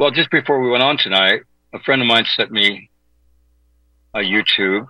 Well, 0.00 0.10
just 0.10 0.30
before 0.30 0.62
we 0.62 0.70
went 0.70 0.82
on 0.82 0.96
tonight, 0.96 1.42
a 1.74 1.78
friend 1.78 2.00
of 2.00 2.08
mine 2.08 2.24
sent 2.24 2.50
me 2.50 2.88
a 4.14 4.20
YouTube. 4.20 4.86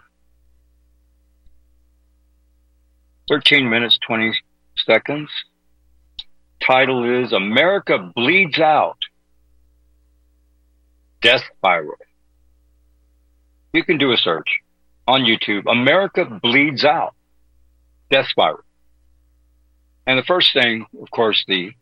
13 3.28 3.68
minutes, 3.68 3.98
20 4.06 4.32
seconds. 4.76 5.28
Title 6.64 7.24
is 7.24 7.32
America 7.32 8.12
Bleeds 8.14 8.60
Out. 8.60 8.98
Death 11.20 11.42
Spiral. 11.56 11.96
You 13.72 13.82
can 13.82 13.98
do 13.98 14.12
a 14.12 14.16
search 14.16 14.60
on 15.08 15.22
YouTube. 15.22 15.64
America 15.68 16.24
Bleeds 16.24 16.84
Out. 16.84 17.16
Death 18.12 18.28
Spiral. 18.28 18.62
And 20.06 20.16
the 20.20 20.24
first 20.24 20.52
thing, 20.52 20.86
of 21.02 21.10
course, 21.10 21.44
the 21.48 21.72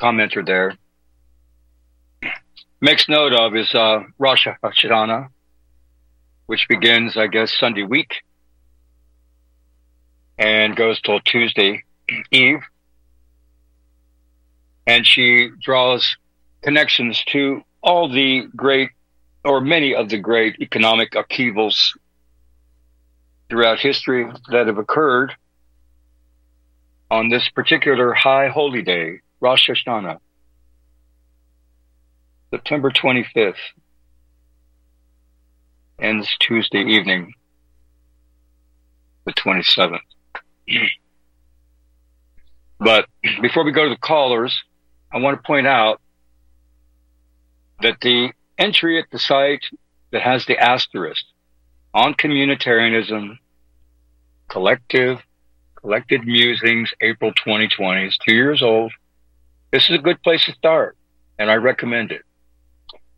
commenter 0.00 0.44
there 0.44 0.76
makes 2.82 3.08
note 3.08 3.32
of 3.32 3.54
is 3.54 3.72
uh, 3.74 4.00
Rosh 4.18 4.48
Hashanah, 4.62 5.28
which 6.46 6.66
begins, 6.68 7.16
I 7.16 7.28
guess, 7.28 7.56
Sunday 7.56 7.84
week 7.84 8.12
and 10.36 10.74
goes 10.74 11.00
till 11.00 11.20
Tuesday 11.20 11.84
Eve. 12.32 12.58
And 14.84 15.06
she 15.06 15.50
draws 15.62 16.16
connections 16.62 17.22
to 17.28 17.62
all 17.84 18.08
the 18.08 18.48
great, 18.56 18.90
or 19.44 19.60
many 19.60 19.94
of 19.94 20.08
the 20.08 20.18
great 20.18 20.60
economic 20.60 21.14
upheavals 21.14 21.96
throughout 23.48 23.78
history 23.78 24.28
that 24.50 24.66
have 24.66 24.78
occurred 24.78 25.32
on 27.12 27.28
this 27.28 27.48
particular 27.50 28.12
high 28.12 28.48
holy 28.48 28.82
day, 28.82 29.20
Rosh 29.40 29.70
Hashanah. 29.70 30.18
September 32.52 32.90
25th 32.90 33.54
ends 35.98 36.28
Tuesday 36.38 36.84
evening, 36.84 37.32
the 39.24 39.32
27th. 39.32 40.00
but 42.78 43.06
before 43.40 43.64
we 43.64 43.72
go 43.72 43.84
to 43.84 43.88
the 43.88 43.96
callers, 43.96 44.64
I 45.10 45.16
want 45.16 45.38
to 45.38 45.46
point 45.46 45.66
out 45.66 46.02
that 47.80 48.02
the 48.02 48.32
entry 48.58 48.98
at 48.98 49.06
the 49.10 49.18
site 49.18 49.64
that 50.10 50.20
has 50.20 50.44
the 50.44 50.58
asterisk 50.58 51.24
on 51.94 52.12
communitarianism, 52.12 53.38
collective, 54.50 55.20
collected 55.74 56.26
musings, 56.26 56.92
April 57.00 57.32
2020 57.32 58.08
is 58.08 58.18
two 58.18 58.34
years 58.34 58.62
old. 58.62 58.92
This 59.70 59.88
is 59.88 59.94
a 59.94 60.02
good 60.02 60.22
place 60.22 60.44
to 60.44 60.52
start, 60.52 60.98
and 61.38 61.50
I 61.50 61.54
recommend 61.54 62.12
it. 62.12 62.20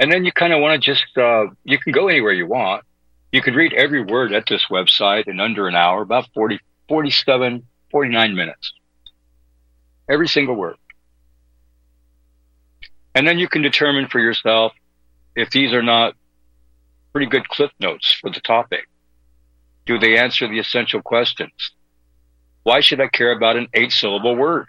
And 0.05 0.13
then 0.13 0.27
you 0.27 0.33
kind 0.33 0.53
of 0.53 0.61
want 0.61 0.83
to 0.83 0.87
just, 0.87 1.17
uh, 1.17 1.47
you 1.65 1.79
can 1.79 1.91
go 1.91 2.09
anywhere 2.09 2.35
you 2.35 2.47
want. 2.47 2.85
You 3.33 3.41
can 3.41 3.55
read 3.55 3.73
every 3.73 4.05
word 4.05 4.35
at 4.35 4.45
this 4.47 4.67
website 4.71 5.29
in 5.29 5.41
under 5.41 5.67
an 5.67 5.75
hour, 5.75 6.03
about 6.03 6.29
40, 6.35 6.61
47, 6.91 7.67
49 7.91 8.37
minutes. 8.37 8.75
Every 10.07 10.29
single 10.29 10.57
word. 10.57 10.77
And 13.15 13.27
then 13.27 13.39
you 13.39 13.49
can 13.49 13.63
determine 13.63 14.09
for 14.09 14.21
yourself 14.21 14.75
if 15.35 15.49
these 15.49 15.73
are 15.73 15.83
not 15.83 16.13
pretty 17.15 17.31
good 17.31 17.49
cliff 17.49 17.71
notes 17.81 18.13
for 18.21 18.29
the 18.29 18.41
topic. 18.41 18.87
Do 19.87 19.99
they 19.99 20.19
answer 20.19 20.47
the 20.47 20.59
essential 20.59 21.01
questions? 21.01 21.73
Why 22.63 22.81
should 22.81 23.01
I 23.01 23.09
care 23.09 23.33
about 23.33 23.57
an 23.57 23.69
eight 23.73 23.91
syllable 23.91 24.37
word? 24.37 24.67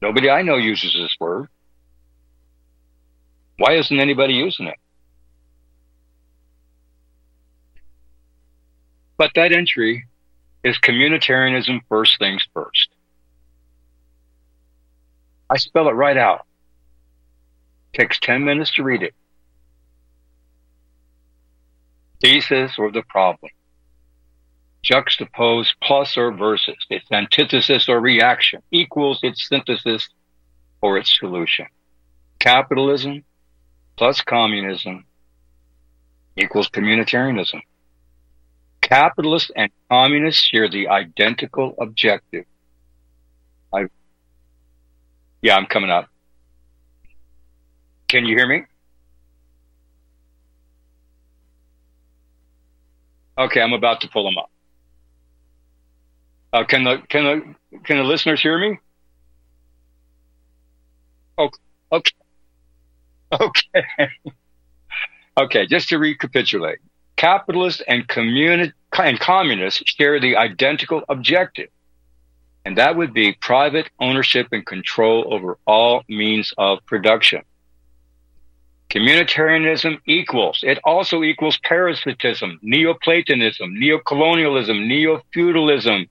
Nobody 0.00 0.30
I 0.30 0.42
know 0.42 0.56
uses 0.56 0.92
this 0.92 1.16
word. 1.18 1.48
Why 3.60 3.74
isn't 3.74 4.00
anybody 4.00 4.32
using 4.32 4.68
it? 4.68 4.78
But 9.18 9.32
that 9.34 9.52
entry 9.52 10.06
is 10.64 10.78
communitarianism 10.78 11.80
first 11.86 12.18
things 12.18 12.42
first. 12.54 12.88
I 15.50 15.58
spell 15.58 15.88
it 15.88 15.92
right 15.92 16.16
out. 16.16 16.46
Takes 17.92 18.18
10 18.20 18.46
minutes 18.46 18.70
to 18.76 18.82
read 18.82 19.02
it. 19.02 19.12
Thesis 22.22 22.72
or 22.78 22.90
the 22.90 23.02
problem. 23.10 23.52
Juxtapose 24.82 25.74
plus 25.82 26.16
or 26.16 26.32
versus. 26.32 26.78
Its 26.88 27.04
antithesis 27.12 27.90
or 27.90 28.00
reaction 28.00 28.62
equals 28.70 29.20
its 29.22 29.46
synthesis 29.46 30.08
or 30.80 30.96
its 30.96 31.14
solution. 31.18 31.66
Capitalism 32.38 33.22
plus 34.00 34.22
communism 34.22 35.04
equals 36.34 36.70
communitarianism. 36.70 37.60
Capitalists 38.80 39.50
and 39.54 39.70
communists 39.90 40.42
share 40.42 40.70
the 40.70 40.88
identical 40.88 41.74
objective. 41.78 42.46
I, 43.74 43.88
yeah, 45.42 45.54
I'm 45.54 45.66
coming 45.66 45.90
up. 45.90 46.08
Can 48.08 48.24
you 48.24 48.34
hear 48.38 48.46
me? 48.46 48.62
Okay, 53.36 53.60
I'm 53.60 53.74
about 53.74 54.00
to 54.00 54.08
pull 54.08 54.24
them 54.24 54.38
up. 54.38 54.50
Uh, 56.54 56.64
can 56.64 56.84
the 56.84 57.02
can 57.10 57.24
the 57.24 57.80
can 57.84 57.98
the 57.98 58.04
listeners 58.04 58.40
hear 58.40 58.58
me? 58.58 58.78
Okay. 61.38 61.58
Okay. 61.92 62.19
Okay. 63.32 63.84
okay, 65.38 65.66
just 65.66 65.88
to 65.90 65.98
recapitulate. 65.98 66.78
Capitalists 67.16 67.82
and, 67.86 68.08
communi- 68.08 68.72
and 68.98 69.20
communists 69.20 69.82
share 69.86 70.20
the 70.20 70.36
identical 70.36 71.02
objective, 71.08 71.68
and 72.64 72.76
that 72.78 72.96
would 72.96 73.12
be 73.12 73.34
private 73.40 73.90
ownership 74.00 74.48
and 74.52 74.66
control 74.66 75.32
over 75.32 75.58
all 75.66 76.02
means 76.08 76.52
of 76.58 76.84
production. 76.86 77.42
Communitarianism 78.90 80.00
equals, 80.06 80.64
it 80.64 80.80
also 80.82 81.22
equals 81.22 81.58
parasitism, 81.62 82.58
Neoplatonism, 82.60 83.74
neocolonialism, 83.76 84.88
neo-feudalism, 84.88 86.06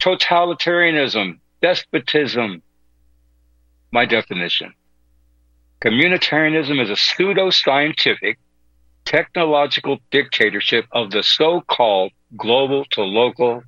totalitarianism, 0.00 1.38
despotism. 1.62 2.60
My 3.92 4.04
definition. 4.04 4.74
Communitarianism 5.84 6.82
is 6.82 6.88
a 6.88 6.96
pseudo-scientific 6.96 8.38
technological 9.04 9.98
dictatorship 10.10 10.86
of 10.92 11.10
the 11.10 11.22
so-called 11.22 12.10
global 12.38 12.86
to 12.92 13.02
local 13.02 13.62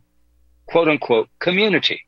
quote 0.64 0.88
unquote 0.88 1.28
community. 1.40 2.00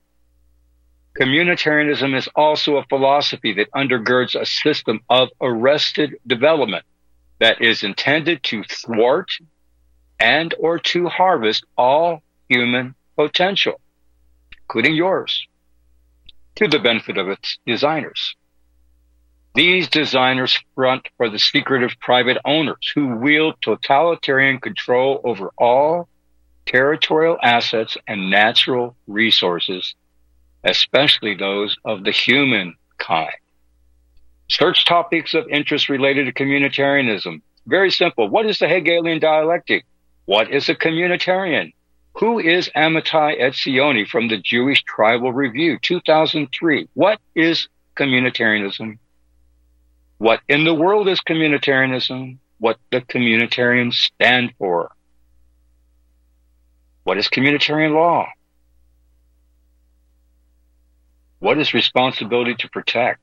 Communitarianism 1.20 2.16
is 2.16 2.26
also 2.34 2.76
a 2.76 2.86
philosophy 2.86 3.52
that 3.52 3.70
undergirds 3.72 4.34
a 4.34 4.46
system 4.46 5.00
of 5.10 5.28
arrested 5.42 6.14
development 6.26 6.86
that 7.38 7.60
is 7.60 7.82
intended 7.82 8.42
to 8.44 8.64
thwart 8.64 9.28
and 10.18 10.54
or 10.58 10.78
to 10.78 11.06
harvest 11.08 11.66
all 11.76 12.22
human 12.48 12.94
potential, 13.14 13.78
including 14.62 14.94
yours, 14.94 15.46
to 16.54 16.66
the 16.66 16.78
benefit 16.78 17.18
of 17.18 17.28
its 17.28 17.58
designers. 17.66 18.34
These 19.58 19.88
designers 19.88 20.56
front 20.76 21.08
for 21.16 21.28
the 21.28 21.40
secretive 21.40 21.98
private 22.00 22.38
owners 22.44 22.92
who 22.94 23.16
wield 23.16 23.56
totalitarian 23.60 24.60
control 24.60 25.20
over 25.24 25.50
all 25.58 26.08
territorial 26.64 27.36
assets 27.42 27.96
and 28.06 28.30
natural 28.30 28.94
resources, 29.08 29.96
especially 30.62 31.34
those 31.34 31.76
of 31.84 32.04
the 32.04 32.12
human 32.12 32.76
kind. 32.98 33.34
Search 34.48 34.84
topics 34.84 35.34
of 35.34 35.48
interest 35.48 35.88
related 35.88 36.26
to 36.26 36.32
communitarianism. 36.32 37.42
Very 37.66 37.90
simple. 37.90 38.28
What 38.28 38.46
is 38.46 38.60
the 38.60 38.68
Hegelian 38.68 39.18
dialectic? 39.18 39.84
What 40.26 40.52
is 40.52 40.68
a 40.68 40.74
communitarian? 40.76 41.72
Who 42.18 42.38
is 42.38 42.70
Amitai 42.76 43.40
Etzioni 43.40 44.06
from 44.06 44.28
the 44.28 44.38
Jewish 44.38 44.84
Tribal 44.84 45.32
Review, 45.32 45.80
2003? 45.82 46.88
What 46.94 47.18
is 47.34 47.66
communitarianism? 47.96 48.98
What 50.18 50.40
in 50.48 50.64
the 50.64 50.74
world 50.74 51.08
is 51.08 51.20
communitarianism, 51.20 52.38
what 52.58 52.78
the 52.90 53.00
communitarians 53.00 53.94
stand 53.94 54.52
for. 54.58 54.90
What 57.04 57.18
is 57.18 57.28
communitarian 57.28 57.94
law? 57.94 58.26
What 61.38 61.58
is 61.58 61.72
responsibility 61.72 62.56
to 62.56 62.68
protect? 62.68 63.22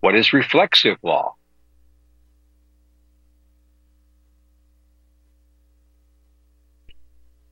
What 0.00 0.14
is 0.14 0.32
reflexive 0.32 0.98
law? 1.02 1.34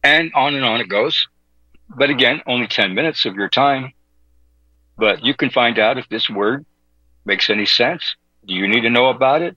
And 0.04 0.32
on 0.34 0.54
and 0.54 0.64
on 0.64 0.80
it 0.80 0.88
goes. 0.88 1.26
But 1.88 2.10
again, 2.10 2.40
only 2.46 2.66
10 2.68 2.94
minutes 2.94 3.26
of 3.26 3.34
your 3.34 3.48
time. 3.48 3.92
But 4.96 5.24
you 5.24 5.34
can 5.34 5.50
find 5.50 5.78
out 5.78 5.98
if 5.98 6.08
this 6.08 6.28
word 6.28 6.64
makes 7.24 7.50
any 7.50 7.66
sense. 7.66 8.16
Do 8.46 8.54
you 8.54 8.68
need 8.68 8.82
to 8.82 8.90
know 8.90 9.08
about 9.08 9.42
it? 9.42 9.56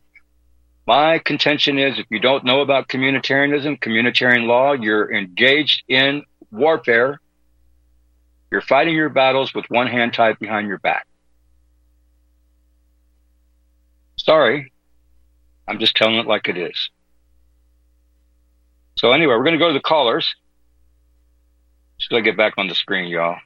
My 0.88 1.18
contention 1.20 1.80
is 1.80 1.98
if 1.98 2.06
you 2.10 2.20
don't 2.20 2.46
know 2.46 2.62
about 2.62 2.88
communitarianism, 2.88 3.80
communitarian 3.80 4.46
law, 4.46 4.74
you're 4.74 5.12
engaged 5.12 5.84
in 5.88 6.24
warfare. 6.52 7.20
You're 8.52 8.62
fighting 8.62 8.94
your 8.94 9.10
battles 9.10 9.54
with 9.54 9.66
one 9.70 9.88
hand 9.88 10.14
tied 10.14 10.38
behind 10.40 10.68
your 10.68 10.78
back. 10.78 11.08
Sorry. 14.18 14.72
I'm 15.68 15.80
just 15.80 15.96
telling 15.96 16.16
it 16.16 16.28
like 16.28 16.48
it 16.48 16.58
is. 16.58 16.90
So 18.98 19.12
anyway, 19.12 19.36
we're 19.36 19.44
going 19.44 19.54
to 19.54 19.60
go 19.60 19.68
to 19.68 19.74
the 19.74 19.82
callers. 19.82 20.36
Should 21.98 22.16
I 22.16 22.22
get 22.22 22.38
back 22.38 22.54
on 22.58 22.68
the 22.68 22.76
screen, 22.76 23.08
y'all? 23.08 23.38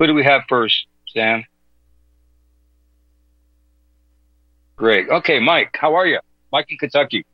Who 0.00 0.06
do 0.06 0.14
we 0.14 0.24
have 0.24 0.44
first, 0.48 0.86
Sam? 1.08 1.44
Great. 4.76 5.10
Okay, 5.10 5.38
Mike, 5.40 5.76
how 5.78 5.94
are 5.94 6.06
you? 6.06 6.20
Mike 6.50 6.68
in 6.70 6.78
Kentucky. 6.78 7.26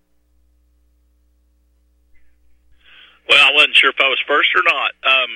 Well, 3.29 3.39
I 3.39 3.53
wasn't 3.55 3.77
sure 3.77 3.91
if 3.91 4.01
I 4.01 4.09
was 4.09 4.19
first 4.27 4.51
or 4.57 4.63
not. 4.65 4.91
Um, 5.05 5.31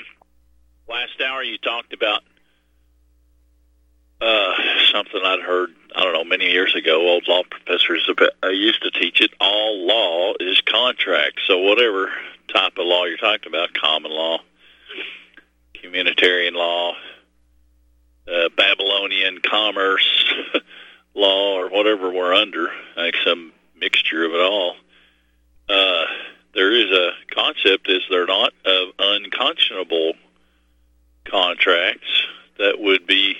last 0.88 1.20
hour 1.24 1.44
you 1.44 1.56
talked 1.58 1.92
about 1.92 2.22
uh, 4.20 4.54
something 4.90 5.20
I'd 5.24 5.38
heard, 5.38 5.70
I 5.94 6.02
don't 6.02 6.12
know, 6.12 6.24
many 6.24 6.50
years 6.50 6.74
ago. 6.74 7.00
Old 7.00 7.28
law 7.28 7.42
professors 7.48 8.10
I 8.42 8.48
used 8.48 8.82
to 8.82 8.90
teach 8.90 9.20
it. 9.20 9.30
All 9.40 9.86
law 9.86 10.34
is 10.40 10.60
contract. 10.62 11.42
So 11.46 11.58
whatever 11.58 12.10
type 12.48 12.72
of 12.76 12.86
law 12.86 13.04
you're 13.04 13.18
talking 13.18 13.52
about, 13.52 13.72
common 13.74 14.10
law, 14.10 14.40
communitarian 15.80 16.54
law, 16.54 16.94
uh, 18.28 18.48
Babylonian 18.56 19.40
commerce 19.40 20.24
law 21.14 21.58
or 21.58 21.68
whatever 21.68 22.10
we're 22.12 22.34
under, 22.34 22.68
like 22.96 23.14
some 23.24 23.52
mixture 23.78 24.24
of 24.24 24.32
it 24.32 24.40
all. 24.40 24.76
Uh, 25.68 26.04
there 26.54 26.72
is 26.72 26.90
a 26.90 27.10
concept, 27.32 27.88
is 27.88 28.02
there 28.10 28.26
not, 28.26 28.52
of 28.64 28.88
unconscionable 28.98 30.14
contracts 31.24 32.08
that 32.58 32.80
would 32.80 33.06
be 33.06 33.36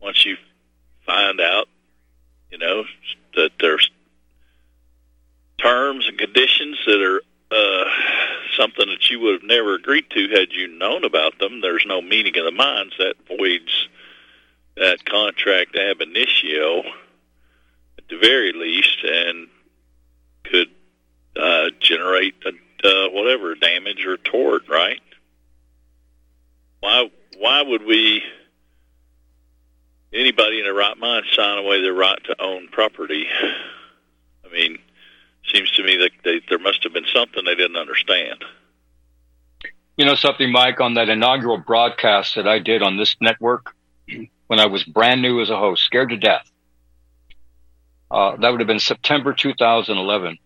once 0.00 0.24
you 0.24 0.36
find 1.04 1.40
out, 1.40 1.68
you 2.50 2.58
know, 2.58 2.84
that 3.34 3.50
there's 3.60 3.90
terms 5.58 6.08
and 6.08 6.18
conditions 6.18 6.78
that 6.86 7.00
are 7.02 7.20
uh, 7.50 7.84
something 8.56 8.88
that 8.88 9.10
you 9.10 9.20
would 9.20 9.34
have 9.34 9.42
never 9.42 9.74
agreed 9.74 10.08
to 10.10 10.28
had 10.28 10.52
you 10.52 10.68
known 10.68 11.04
about 11.04 11.38
them. 11.38 11.60
There's 11.60 11.84
no 11.86 12.00
meeting 12.00 12.36
of 12.38 12.44
the 12.44 12.52
minds 12.52 12.94
that 12.98 13.14
voids 13.28 13.88
that 14.76 15.04
contract 15.04 15.76
ab 15.76 16.00
initio 16.00 16.80
at 17.98 18.08
the 18.08 18.18
very 18.18 18.52
least 18.52 18.98
and 19.04 19.48
could 20.44 20.68
uh, 21.36 21.70
generate 21.80 22.34
a, 22.44 22.86
uh, 22.86 23.10
whatever 23.10 23.54
damage 23.54 24.04
or 24.06 24.16
tort, 24.16 24.62
right? 24.68 25.00
Why 26.80 27.10
why 27.38 27.62
would 27.62 27.84
we 27.84 28.22
anybody 30.12 30.58
in 30.58 30.64
their 30.64 30.74
right 30.74 30.96
mind 30.98 31.26
sign 31.32 31.58
away 31.58 31.82
their 31.82 31.94
right 31.94 32.22
to 32.24 32.42
own 32.42 32.68
property? 32.68 33.26
I 34.44 34.52
mean, 34.52 34.78
seems 35.52 35.70
to 35.72 35.82
me 35.82 35.96
that 35.98 36.10
they, 36.24 36.40
there 36.48 36.58
must 36.58 36.82
have 36.84 36.92
been 36.92 37.06
something 37.12 37.44
they 37.44 37.54
didn't 37.54 37.76
understand. 37.76 38.44
You 39.96 40.06
know 40.06 40.14
something, 40.14 40.50
Mike, 40.50 40.80
on 40.80 40.94
that 40.94 41.08
inaugural 41.08 41.58
broadcast 41.58 42.34
that 42.36 42.48
I 42.48 42.58
did 42.58 42.82
on 42.82 42.96
this 42.96 43.16
network 43.20 43.74
when 44.50 44.58
I 44.58 44.66
was 44.66 44.82
brand 44.82 45.22
new 45.22 45.40
as 45.40 45.48
a 45.48 45.56
host, 45.56 45.84
scared 45.84 46.08
to 46.08 46.16
death. 46.16 46.50
Uh, 48.10 48.34
that 48.38 48.50
would 48.50 48.58
have 48.58 48.66
been 48.66 48.80
September 48.80 49.32
2011. 49.32 50.38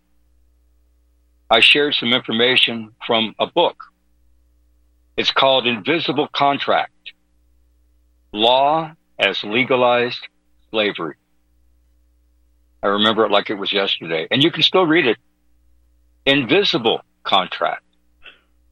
I 1.48 1.60
shared 1.60 1.94
some 1.94 2.12
information 2.12 2.90
from 3.06 3.34
a 3.38 3.46
book. 3.46 3.82
It's 5.16 5.30
called 5.30 5.66
Invisible 5.66 6.28
Contract 6.28 6.92
Law 8.30 8.92
as 9.18 9.42
Legalized 9.42 10.28
Slavery. 10.70 11.16
I 12.82 12.88
remember 12.88 13.24
it 13.24 13.30
like 13.30 13.48
it 13.48 13.54
was 13.54 13.72
yesterday. 13.72 14.28
And 14.30 14.44
you 14.44 14.50
can 14.50 14.62
still 14.62 14.86
read 14.86 15.06
it. 15.06 15.16
Invisible 16.26 17.00
Contract 17.22 17.86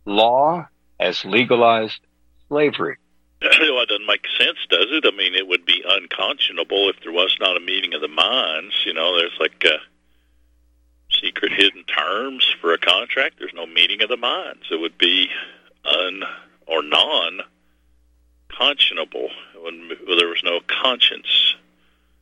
Law 0.04 0.66
as 1.00 1.24
Legalized 1.24 2.00
Slavery. 2.48 2.98
well, 3.60 3.82
it 3.82 3.88
doesn't 3.88 4.06
make 4.06 4.24
sense, 4.38 4.58
does 4.68 4.86
it? 4.90 5.04
I 5.06 5.16
mean, 5.16 5.34
it 5.34 5.46
would 5.46 5.64
be 5.66 5.82
unconscionable 5.86 6.88
if 6.90 6.96
there 7.02 7.12
was 7.12 7.36
not 7.40 7.56
a 7.56 7.60
meeting 7.60 7.94
of 7.94 8.00
the 8.00 8.08
minds. 8.08 8.74
You 8.86 8.94
know, 8.94 9.16
there's 9.16 9.36
like 9.40 9.64
uh, 9.64 9.78
secret 11.10 11.52
hidden 11.52 11.84
terms 11.84 12.46
for 12.60 12.72
a 12.72 12.78
contract. 12.78 13.36
There's 13.38 13.54
no 13.54 13.66
meeting 13.66 14.02
of 14.02 14.08
the 14.08 14.16
minds. 14.16 14.62
It 14.70 14.80
would 14.80 14.96
be 14.96 15.28
un 15.84 16.22
or 16.66 16.82
non 16.82 17.40
conscionable 18.50 19.28
when 19.60 19.88
there 19.88 20.28
was 20.28 20.42
no 20.44 20.60
conscience. 20.66 21.54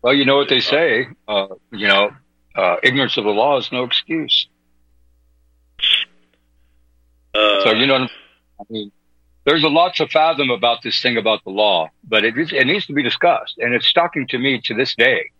Well, 0.02 0.14
you 0.14 0.24
know 0.24 0.36
what 0.36 0.48
they 0.48 0.60
say. 0.60 1.08
Uh, 1.28 1.48
you 1.70 1.88
know, 1.88 2.12
uh, 2.54 2.76
ignorance 2.82 3.16
of 3.18 3.24
the 3.24 3.30
law 3.30 3.58
is 3.58 3.70
no 3.70 3.84
excuse. 3.84 4.46
Uh, 7.34 7.64
so 7.64 7.72
you 7.72 7.86
know, 7.86 8.08
I 8.58 8.64
mean, 8.70 8.92
there's 9.50 9.64
a 9.64 9.68
lot 9.68 9.96
to 9.96 10.06
fathom 10.06 10.48
about 10.48 10.80
this 10.84 11.02
thing 11.02 11.16
about 11.16 11.42
the 11.42 11.50
law, 11.50 11.90
but 12.04 12.24
it, 12.24 12.34
it 12.52 12.66
needs 12.68 12.86
to 12.86 12.92
be 12.92 13.02
discussed, 13.02 13.58
and 13.58 13.74
it's 13.74 13.84
shocking 13.84 14.28
to 14.28 14.38
me 14.38 14.60
to 14.60 14.74
this 14.74 14.94
day 14.94 15.32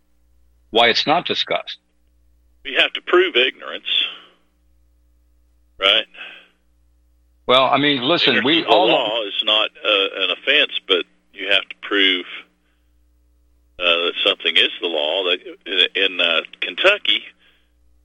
why 0.70 0.88
it's 0.88 1.06
not 1.06 1.26
discussed. 1.26 1.78
We 2.64 2.74
have 2.74 2.92
to 2.94 3.02
prove 3.02 3.36
ignorance, 3.36 3.86
right? 5.78 6.06
Well, 7.46 7.66
I 7.66 7.78
mean, 7.78 8.02
listen, 8.02 8.34
ignorance 8.34 8.46
we 8.46 8.64
all 8.64 8.88
law 8.88 9.22
is 9.28 9.44
not 9.44 9.70
uh, 9.76 10.24
an 10.24 10.30
offense, 10.30 10.72
but 10.88 11.04
you 11.32 11.48
have 11.52 11.68
to 11.68 11.76
prove 11.80 12.26
uh, 13.78 13.84
that 13.84 14.14
something 14.26 14.56
is 14.56 14.70
the 14.80 14.88
law. 14.88 15.22
That 15.22 15.88
in 15.94 16.20
uh, 16.20 16.40
Kentucky, 16.60 17.22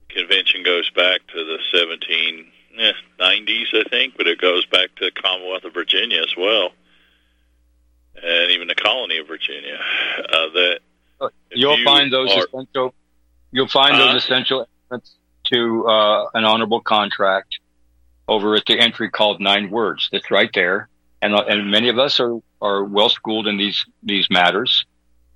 convention 0.08 0.62
goes 0.62 0.88
back 0.90 1.26
to 1.34 1.44
the 1.44 1.58
17 1.76 2.52
eh, 2.78 2.92
90s, 3.20 3.66
I 3.74 3.88
think, 3.88 4.14
but 4.16 4.26
it 4.26 4.40
goes 4.40 4.66
back 4.66 4.94
to 4.96 5.04
the 5.06 5.10
Commonwealth 5.10 5.64
of 5.64 5.74
Virginia 5.74 6.20
as 6.20 6.34
well, 6.36 6.70
and 8.22 8.50
even 8.50 8.68
the 8.68 8.74
colony 8.74 9.18
of 9.18 9.26
Virginia. 9.26 9.78
Uh, 10.18 10.48
that 10.54 10.80
you'll 11.52 11.78
you 11.78 11.84
find 11.84 12.12
those 12.12 12.32
are- 12.32 12.46
essential. 12.46 12.94
You'll 13.52 13.68
find 13.68 13.94
Uh-huh. 13.94 14.12
those 14.12 14.22
essential 14.24 14.66
elements 14.90 15.16
to 15.44 15.86
uh, 15.86 16.26
an 16.34 16.44
honorable 16.44 16.80
contract 16.80 17.58
over 18.28 18.56
at 18.56 18.66
the 18.66 18.78
entry 18.78 19.08
called 19.10 19.40
nine 19.40 19.70
words. 19.70 20.08
That's 20.12 20.30
right 20.30 20.50
there, 20.52 20.88
and 21.22 21.34
uh, 21.34 21.44
and 21.48 21.70
many 21.70 21.88
of 21.88 21.98
us 21.98 22.20
are 22.20 22.38
are 22.60 22.84
well 22.84 23.08
schooled 23.08 23.46
in 23.46 23.56
these 23.56 23.84
these 24.02 24.28
matters. 24.30 24.84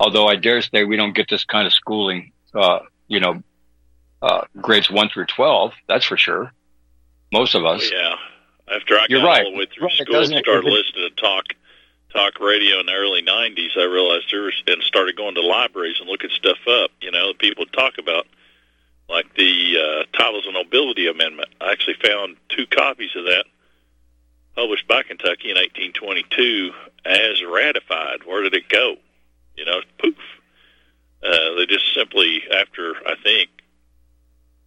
Although 0.00 0.26
I 0.26 0.36
dare 0.36 0.60
say 0.62 0.84
we 0.84 0.96
don't 0.96 1.14
get 1.14 1.28
this 1.28 1.44
kind 1.44 1.66
of 1.66 1.72
schooling, 1.74 2.32
uh, 2.54 2.80
you 3.06 3.20
know, 3.20 3.42
uh, 4.22 4.42
grades 4.60 4.90
one 4.90 5.08
through 5.08 5.26
twelve. 5.26 5.72
That's 5.88 6.04
for 6.04 6.16
sure. 6.16 6.52
Most 7.32 7.54
of 7.54 7.64
us. 7.64 7.90
Yeah. 7.92 8.16
After 8.74 8.96
I 8.98 9.06
You're 9.08 9.20
got 9.20 9.26
right. 9.26 9.44
all 9.46 9.52
the 9.52 9.58
way 9.58 9.66
through 9.66 9.86
Right, 9.88 9.96
school, 9.96 10.16
and 10.16 10.26
started 10.28 10.64
listening 10.64 11.08
to 11.08 11.10
talk 11.20 11.46
talk 12.12 12.38
radio 12.40 12.78
in 12.80 12.86
the 12.86 12.92
early 12.92 13.22
'90s, 13.22 13.76
I 13.76 13.84
realized 13.84 14.26
there 14.30 14.42
was 14.42 14.62
and 14.66 14.82
started 14.82 15.16
going 15.16 15.34
to 15.34 15.40
libraries 15.40 15.96
and 16.00 16.08
looking 16.08 16.30
stuff 16.30 16.58
up. 16.68 16.90
You 17.00 17.10
know, 17.10 17.32
people 17.34 17.66
talk 17.66 17.98
about 17.98 18.26
like 19.08 19.34
the 19.34 19.76
uh, 19.76 20.16
Titles 20.16 20.46
of 20.46 20.54
Nobility 20.54 21.08
Amendment. 21.08 21.48
I 21.60 21.72
actually 21.72 21.96
found 22.02 22.36
two 22.48 22.66
copies 22.66 23.10
of 23.16 23.24
that 23.24 23.44
published 24.54 24.86
by 24.86 25.02
Kentucky 25.02 25.50
in 25.50 25.56
1822 25.56 26.70
as 27.04 27.42
ratified. 27.42 28.20
Where 28.24 28.42
did 28.42 28.54
it 28.54 28.68
go? 28.68 28.96
You 29.56 29.64
know, 29.64 29.80
poof. 29.98 30.14
Uh, 31.22 31.54
they 31.56 31.66
just 31.66 31.92
simply, 31.94 32.42
after 32.52 32.94
I 33.06 33.14
think 33.22 33.50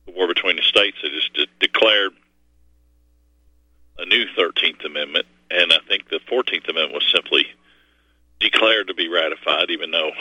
the 0.05 0.11
war 0.11 0.27
between 0.27 0.57
the 0.57 0.61
states, 0.61 0.97
they 1.01 1.09
just 1.09 1.33
de- 1.33 1.47
declared 1.59 2.11
a 4.03 4.05
new 4.05 4.25
13th 4.37 4.85
Amendment, 4.85 5.25
and 5.49 5.71
I 5.71 5.77
think 5.87 6.09
the 6.09 6.19
14th 6.29 6.69
Amendment 6.69 6.93
was 6.93 7.11
simply 7.13 7.47
declared 8.39 8.87
to 8.87 8.93
be 8.93 9.07
ratified, 9.07 9.69
even 9.69 9.91
though 9.91 10.11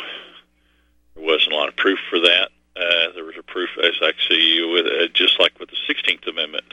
there 1.15 1.25
wasn't 1.25 1.53
a 1.53 1.57
lot 1.57 1.69
of 1.69 1.77
proof 1.77 1.99
for 2.09 2.21
that. 2.21 2.51
Uh, 2.77 3.13
there 3.15 3.25
was 3.25 3.37
a 3.39 3.43
proof, 3.43 3.71
as 3.83 3.95
I 4.01 4.13
see, 4.29 4.65
with 4.73 4.87
uh, 4.87 5.09
just 5.13 5.39
like 5.41 5.59
with 5.59 5.71
the 5.71 5.77
16th 5.93 6.29
Amendment, 6.29 6.65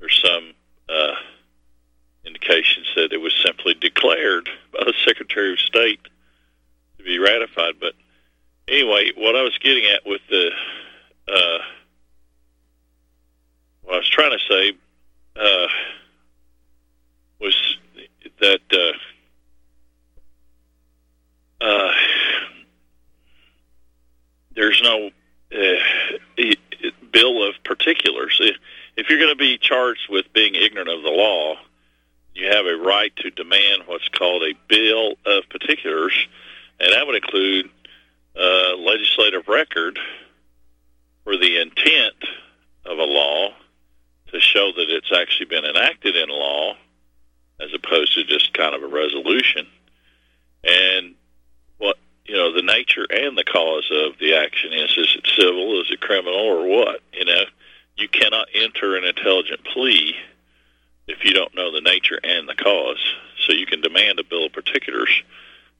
there's 0.00 0.20
some 0.24 0.54
uh, 0.88 1.14
indications 2.24 2.86
that 2.96 3.12
it 3.12 3.20
was 3.20 3.34
simply 3.44 3.74
declared 3.74 4.48
by 4.72 4.84
the 4.84 4.94
Secretary 5.04 5.52
of 5.52 5.60
State 5.60 6.00
to 6.98 7.04
be 7.04 7.18
ratified. 7.18 7.74
But 7.78 7.92
anyway, 8.66 9.12
what 9.16 9.36
I 9.36 9.42
was 9.42 9.56
getting 9.58 9.84
at 9.86 10.06
with 10.06 10.22
the 10.30 10.50
uh, 11.28 11.58
what 13.82 13.94
I 13.94 13.98
was 13.98 14.08
trying 14.08 14.32
to 14.32 14.44
say 14.48 14.72
uh, 15.36 15.68
was 17.40 17.76
that 18.40 18.60
uh, 18.72 18.92
uh, 21.64 21.92
there's 24.54 24.80
no 24.82 25.10
uh, 25.54 26.54
bill 27.12 27.48
of 27.48 27.54
particulars. 27.64 28.40
If 28.96 29.08
you're 29.08 29.18
going 29.18 29.30
to 29.30 29.36
be 29.36 29.58
charged 29.58 30.08
with 30.08 30.32
being 30.32 30.54
ignorant 30.54 30.90
of 30.90 31.02
the 31.02 31.10
law, 31.10 31.56
you 32.34 32.48
have 32.48 32.66
a 32.66 32.76
right 32.76 33.14
to 33.16 33.30
demand 33.30 33.82
what's 33.86 34.08
called 34.08 34.42
a 34.42 34.54
bill 34.68 35.14
of 35.24 35.48
particulars, 35.48 36.14
and 36.80 36.92
that 36.92 37.06
would 37.06 37.16
include 37.16 37.70
uh, 38.38 38.76
legislative 38.76 39.46
record 39.46 39.98
for 41.22 41.36
the 41.36 41.60
intent 41.60 42.16
of 42.84 42.98
a 42.98 43.04
law 43.04 43.50
to 44.28 44.40
show 44.40 44.72
that 44.72 44.90
it's 44.90 45.12
actually 45.12 45.46
been 45.46 45.64
enacted 45.64 46.16
in 46.16 46.28
law 46.28 46.74
as 47.60 47.70
opposed 47.74 48.14
to 48.14 48.24
just 48.24 48.54
kind 48.54 48.74
of 48.74 48.82
a 48.82 48.86
resolution. 48.86 49.66
And 50.64 51.14
what, 51.78 51.96
you 52.24 52.34
know, 52.34 52.52
the 52.52 52.62
nature 52.62 53.06
and 53.10 53.36
the 53.36 53.44
cause 53.44 53.90
of 53.90 54.18
the 54.18 54.34
action 54.34 54.72
is. 54.72 54.90
Is 54.96 55.16
it 55.16 55.26
civil? 55.36 55.80
Is 55.80 55.90
it 55.90 56.00
criminal? 56.00 56.34
Or 56.34 56.66
what? 56.66 57.00
You 57.12 57.24
know, 57.24 57.44
you 57.96 58.08
cannot 58.08 58.48
enter 58.54 58.96
an 58.96 59.04
intelligent 59.04 59.64
plea 59.64 60.14
if 61.06 61.24
you 61.24 61.32
don't 61.32 61.54
know 61.54 61.72
the 61.72 61.80
nature 61.80 62.18
and 62.22 62.48
the 62.48 62.54
cause. 62.54 62.98
So 63.46 63.52
you 63.52 63.66
can 63.66 63.80
demand 63.80 64.18
a 64.18 64.24
bill 64.24 64.46
of 64.46 64.52
particulars 64.52 65.10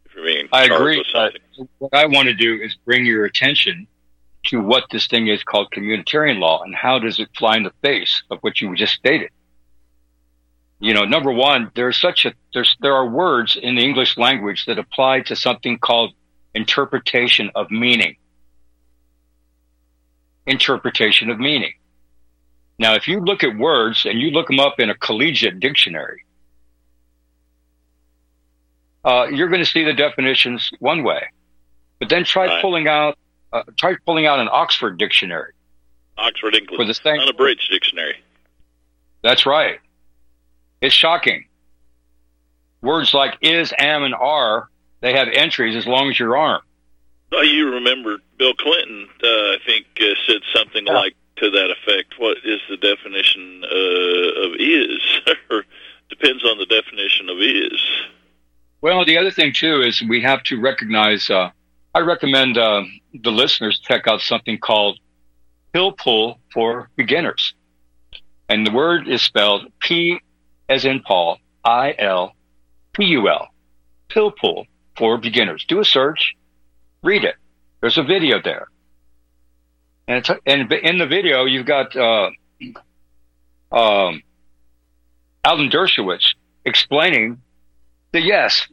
if 0.05 0.15
you're 0.15 0.25
being 0.25 0.49
I 0.53 0.65
agree. 0.65 1.03
Uh, 1.15 1.31
what 1.79 1.95
I 1.95 2.07
want 2.07 2.29
to 2.29 2.35
do 2.35 2.57
is 2.57 2.77
bring 2.85 3.05
your 3.07 3.25
attention 3.25 3.87
to 4.47 4.61
what 4.61 4.85
this 4.91 5.07
thing 5.07 5.29
is 5.29 5.43
called 5.43 5.71
communitarian 5.71 6.39
law 6.39 6.63
and 6.63 6.75
how 6.75 6.99
does 6.99 7.19
it 7.19 7.29
fly 7.37 7.57
in 7.57 7.63
the 7.63 7.73
face 7.83 8.23
of 8.31 8.39
what 8.41 8.61
you 8.61 8.75
just 8.77 8.95
stated. 8.95 9.31
You 10.81 10.93
know, 10.93 11.05
number 11.05 11.33
one, 11.33 11.71
there's 11.75 11.97
such 11.99 12.25
a 12.27 12.35
there's 12.53 12.77
there 12.81 12.95
are 12.95 13.09
words 13.09 13.57
in 13.61 13.77
the 13.77 13.83
English 13.83 14.17
language 14.19 14.67
that 14.67 14.79
apply 14.79 15.21
to 15.23 15.37
something 15.37 15.79
called 15.79 16.13
interpretation 16.55 17.51
of 17.55 17.71
meaning. 17.71 18.17
Interpretation 20.47 21.31
of 21.31 21.39
meaning. 21.39 21.73
Now, 22.79 22.95
if 22.95 23.09
you 23.09 23.21
look 23.21 23.43
at 23.45 23.57
words 23.57 24.05
and 24.05 24.21
you 24.21 24.31
look 24.31 24.49
them 24.49 24.61
up 24.61 24.79
in 24.79 24.91
a 24.91 24.95
collegiate 24.95 25.61
dictionary, 25.61 26.25
uh, 29.05 29.27
you're 29.31 29.49
going 29.49 29.63
to 29.63 29.71
see 29.71 29.85
the 29.85 29.93
definitions 29.95 30.71
one 30.81 31.03
way. 31.05 31.23
But 32.01 32.09
then 32.09 32.25
try 32.25 32.47
Right. 32.47 32.61
pulling 32.63 32.89
out 32.89 33.17
uh, 33.53 33.63
try 33.79 33.95
pulling 34.05 34.27
out 34.27 34.41
an 34.41 34.49
Oxford 34.51 34.99
dictionary 34.99 35.53
Oxford 36.19 36.57
English, 36.57 36.77
for 36.77 36.85
the 36.85 36.93
same. 36.95 37.21
unabridged 37.21 37.71
dictionary. 37.71 38.17
That's 39.23 39.47
right. 39.47 39.79
It's 40.85 40.95
shocking. 40.95 41.47
Words 42.83 43.15
like 43.15 43.39
is, 43.41 43.73
am, 43.79 44.03
and 44.03 44.15
are 44.15 44.69
they 45.01 45.15
have 45.15 45.29
entries 45.33 45.75
as 45.77 45.87
long 45.87 46.11
as 46.11 46.19
your 46.19 46.37
arm. 46.37 46.61
Oh, 47.33 47.41
you 47.41 47.71
remember 47.71 48.19
Bill 48.39 48.53
Clinton? 48.53 49.09
Uh, 49.23 49.27
I 49.27 49.57
think 49.65 49.87
uh, 49.99 50.13
said 50.27 50.43
something 50.55 50.85
Yeah. 50.87 50.93
like 50.93 51.15
to 51.37 51.51
that 51.51 51.71
effect. 51.71 52.19
What 52.19 52.37
is 52.45 52.61
the 52.69 52.77
definition 52.77 53.65
uh, 53.65 54.45
of 54.45 54.57
is? 54.59 55.01
depends 56.11 56.45
on 56.45 56.59
the 56.59 56.67
definition 56.67 57.31
of 57.31 57.39
is. 57.39 57.81
Well, 58.83 59.07
the 59.07 59.17
other 59.17 59.31
thing 59.31 59.55
too 59.55 59.81
is 59.81 60.03
we 60.07 60.21
have 60.21 60.43
to 60.45 60.61
recognize. 60.61 61.31
Uh, 61.31 61.49
I 61.95 62.01
recommend 62.01 62.59
uh, 62.59 62.83
the 63.23 63.33
listeners 63.33 63.79
check 63.79 64.07
out 64.07 64.21
something 64.21 64.59
called 64.59 64.99
Pilpul 65.75 66.37
for 66.53 66.91
Beginners, 66.95 67.55
and 68.51 68.67
the 68.67 68.71
word 68.71 69.09
is 69.09 69.23
spelled 69.23 69.73
P 69.81 70.21
as 70.69 70.85
in 70.85 71.01
Paul, 71.01 71.39
I 71.65 71.95
L 71.99 72.35
P 72.93 73.05
U 73.05 73.29
L. 73.29 73.49
Pilpul 74.09 74.67
for 74.97 75.19
Beginners. 75.19 75.65
Do 75.67 75.81
a 75.81 75.85
search, 75.85 76.35
read 77.03 77.25
it. 77.25 77.35
There's 77.81 77.99
a 77.99 78.03
video 78.03 78.41
there, 78.43 78.69
and 80.07 80.27
and 80.47 80.73
in 80.73 80.99
the 80.99 81.07
video 81.07 81.45
you've 81.45 81.67
got 81.67 81.97
uh, 81.97 82.31
um, 83.73 84.23
Alan 85.45 85.69
Dershowitz 85.71 86.35
explaining 86.65 87.43
that 88.13 88.23
yes, 88.23 88.67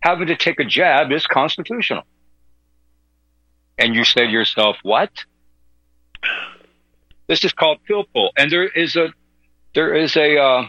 having 0.00 0.28
to 0.28 0.36
take 0.36 0.58
a 0.58 0.64
jab 0.64 1.12
is 1.12 1.26
constitutional. 1.26 2.02
And 3.78 3.94
you 3.94 4.04
say 4.04 4.26
to 4.26 4.30
yourself, 4.30 4.76
what? 4.82 5.10
This 7.28 7.44
is 7.44 7.52
called 7.52 7.78
pilpul. 7.88 8.30
And 8.36 8.50
there 8.50 8.66
is 8.66 8.96
a, 8.96 9.08
there 9.74 9.94
is 9.94 10.16
a, 10.16 10.36
uh, 10.36 10.68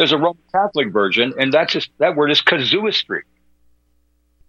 there's 0.00 0.12
a 0.12 0.16
Roman 0.16 0.42
Catholic 0.50 0.94
version, 0.94 1.34
and 1.38 1.52
that's 1.52 1.74
just, 1.74 1.90
that 1.98 2.16
word 2.16 2.30
is 2.30 2.40
casuistry. 2.40 3.22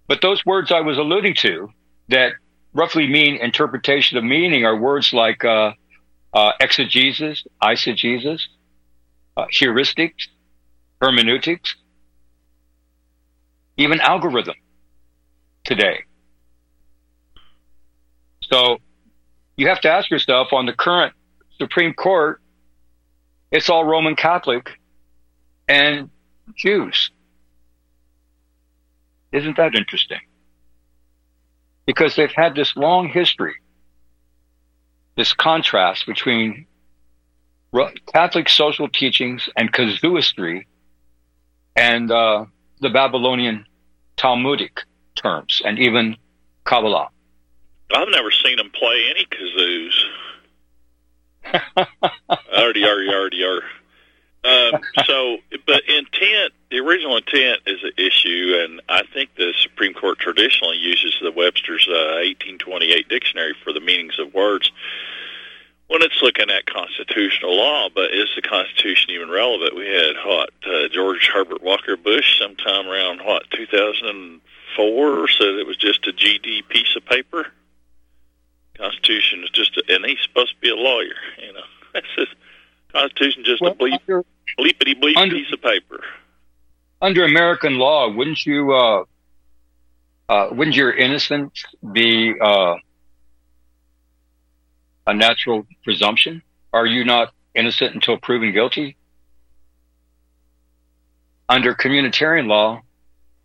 But 0.08 0.22
those 0.22 0.46
words 0.46 0.72
I 0.72 0.80
was 0.80 0.98
alluding 0.98 1.36
to 1.40 1.68
that 2.08 2.36
roughly 2.72 3.06
mean 3.06 3.36
interpretation 3.36 4.18
of 4.18 4.24
meaning 4.24 4.64
are 4.64 4.78
words 4.80 5.12
like, 5.12 5.44
uh, 5.44 5.74
uh, 6.34 6.52
exegesis, 6.62 7.44
eisegesis, 7.62 8.44
uh, 9.36 9.44
heuristics, 9.54 10.30
hermeneutics, 11.02 11.76
even 13.76 14.00
algorithm 14.00 14.56
today. 15.66 16.06
So 18.44 18.78
you 19.58 19.68
have 19.68 19.82
to 19.82 19.90
ask 19.90 20.10
yourself 20.10 20.54
on 20.54 20.66
the 20.66 20.72
current 20.72 21.14
Supreme 21.58 21.94
Court, 21.94 22.42
it's 23.52 23.70
all 23.70 23.84
Roman 23.84 24.16
Catholic 24.16 24.78
and 25.72 26.10
Jews. 26.56 27.12
Isn't 29.32 29.56
that 29.56 29.74
interesting? 29.74 30.20
Because 31.86 32.16
they've 32.16 32.32
had 32.32 32.56
this 32.56 32.76
long 32.76 33.08
history, 33.08 33.56
this 35.16 35.34
contrast 35.34 36.06
between 36.06 36.66
Catholic 38.14 38.50
social 38.50 38.90
teachings 38.90 39.48
and 39.56 39.72
casuistry 39.72 40.68
and 41.78 42.12
uh, 42.12 42.46
the 42.82 42.90
Babylonian 42.90 43.66
Talmudic 44.18 44.82
terms 45.16 45.62
and 45.64 45.80
even 45.80 46.18
Kabbalah. 46.66 47.10
I've 47.96 48.10
never 48.10 48.32
seen 48.32 48.58
them 48.58 48.72
play 48.72 49.10
any 49.10 49.26
kazoos. 49.26 49.94
already, 52.58 52.86
already, 52.86 53.10
already, 53.10 53.44
are. 53.44 53.62
Um, 54.44 54.82
so, 55.06 55.38
but 55.68 55.84
intent, 55.88 56.54
the 56.72 56.80
original 56.80 57.18
intent 57.18 57.60
is 57.68 57.84
an 57.84 57.92
issue, 57.98 58.58
and 58.64 58.82
I 58.90 59.04
think 59.14 59.36
the 59.36 59.54
Supreme 59.62 59.94
Court 59.94 60.18
traditionally 60.18 60.78
uses 60.78 61.16
the 61.22 61.32
Webster's 61.32 61.88
uh, 61.88 62.26
1828 62.26 63.08
dictionary 63.08 63.56
for 63.64 63.72
the 63.72 63.80
meanings 63.80 64.18
of 64.18 64.34
words 64.34 64.72
when 65.88 66.02
it's 66.02 66.22
looking 66.22 66.50
at 66.50 66.66
constitutional 66.66 67.56
law. 67.56 67.90
But 67.94 68.14
is 68.14 68.30
the 68.36 68.42
Constitution 68.42 69.12
even 69.12 69.30
relevant? 69.30 69.76
We 69.76 69.88
had 69.88 70.16
what 70.26 70.50
uh, 70.66 70.88
George 70.92 71.30
Herbert 71.32 71.62
Walker 71.62 71.96
Bush 71.96 72.40
sometime 72.40 72.88
around 72.88 73.20
what 73.24 73.44
2004 73.52 75.28
said 75.28 75.48
it 75.48 75.68
was 75.68 75.78
just 75.78 76.08
a 76.08 76.14
GD 76.14 76.68
piece 76.68 76.96
of 76.96 77.06
paper. 77.06 77.46
Constitution 78.76 79.44
is 79.44 79.52
just, 79.52 79.78
a, 79.78 79.84
and 79.90 80.04
he's 80.04 80.22
supposed 80.24 80.56
to 80.56 80.62
be 80.62 80.70
a 80.70 80.76
lawyer. 80.76 81.14
You 81.38 81.54
know, 81.54 81.62
Constitution 82.92 83.44
just 83.46 83.62
Well, 83.62 83.72
a 83.72 83.76
bleep, 83.76 84.00
under, 84.08 84.24
bleepity 84.60 85.00
bleep 85.02 85.18
under- 85.18 85.36
piece 85.36 85.52
of 85.54 85.62
paper. 85.62 86.04
under 87.02 87.24
American 87.26 87.78
law, 87.80 88.10
wouldn't 88.10 88.46
you, 88.46 88.72
uh, 88.74 89.04
uh, 90.30 90.50
wouldn't 90.52 90.76
your 90.76 90.92
innocence 90.94 91.64
be 91.94 92.34
uh, 92.40 92.76
a 95.08 95.14
natural 95.14 95.66
presumption? 95.84 96.42
Are 96.74 96.86
you 96.86 97.04
not 97.04 97.34
innocent 97.56 97.94
until 97.96 98.18
proven 98.18 98.54
guilty? 98.54 98.98
Under 101.50 101.74
communitarian 101.76 102.48
law, 102.48 102.82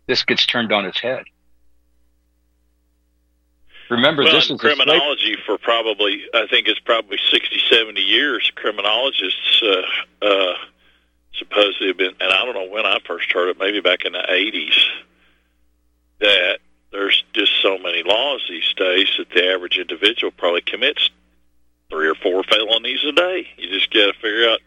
this 0.07 0.23
gets 0.23 0.45
turned 0.45 0.71
on 0.71 0.85
its 0.85 0.99
head. 1.01 1.23
Remember, 3.89 4.23
well, 4.23 4.33
this 4.33 4.49
in 4.49 4.55
is 4.55 4.61
criminology 4.61 5.37
for 5.45 5.57
probably, 5.57 6.23
I 6.33 6.47
think 6.47 6.67
it's 6.67 6.79
probably 6.79 7.17
60, 7.31 7.57
70 7.69 8.01
years. 8.01 8.51
Criminologists 8.55 9.63
uh, 9.63 10.25
uh, 10.25 10.53
supposedly 11.33 11.87
have 11.87 11.97
been, 11.97 12.13
and 12.19 12.33
I 12.33 12.45
don't 12.45 12.53
know 12.53 12.69
when 12.69 12.85
I 12.85 12.99
first 13.05 13.31
heard 13.31 13.49
it, 13.49 13.57
maybe 13.59 13.79
back 13.79 14.03
in 14.03 14.11
the 14.13 14.19
80s, 14.19 14.83
that 16.19 16.59
there's 16.91 17.23
just 17.33 17.51
so 17.61 17.77
many 17.77 18.03
laws 18.03 18.41
these 18.49 18.73
days 18.75 19.07
that 19.17 19.29
the 19.29 19.51
average 19.51 19.77
individual 19.77 20.31
probably 20.31 20.61
commits 20.61 21.09
three 21.89 22.09
or 22.09 22.15
four 22.15 22.43
felonies 22.43 23.03
a 23.07 23.11
day. 23.11 23.47
You 23.57 23.69
just 23.69 23.93
got 23.93 24.07
to 24.07 24.13
figure 24.13 24.49
out 24.49 24.59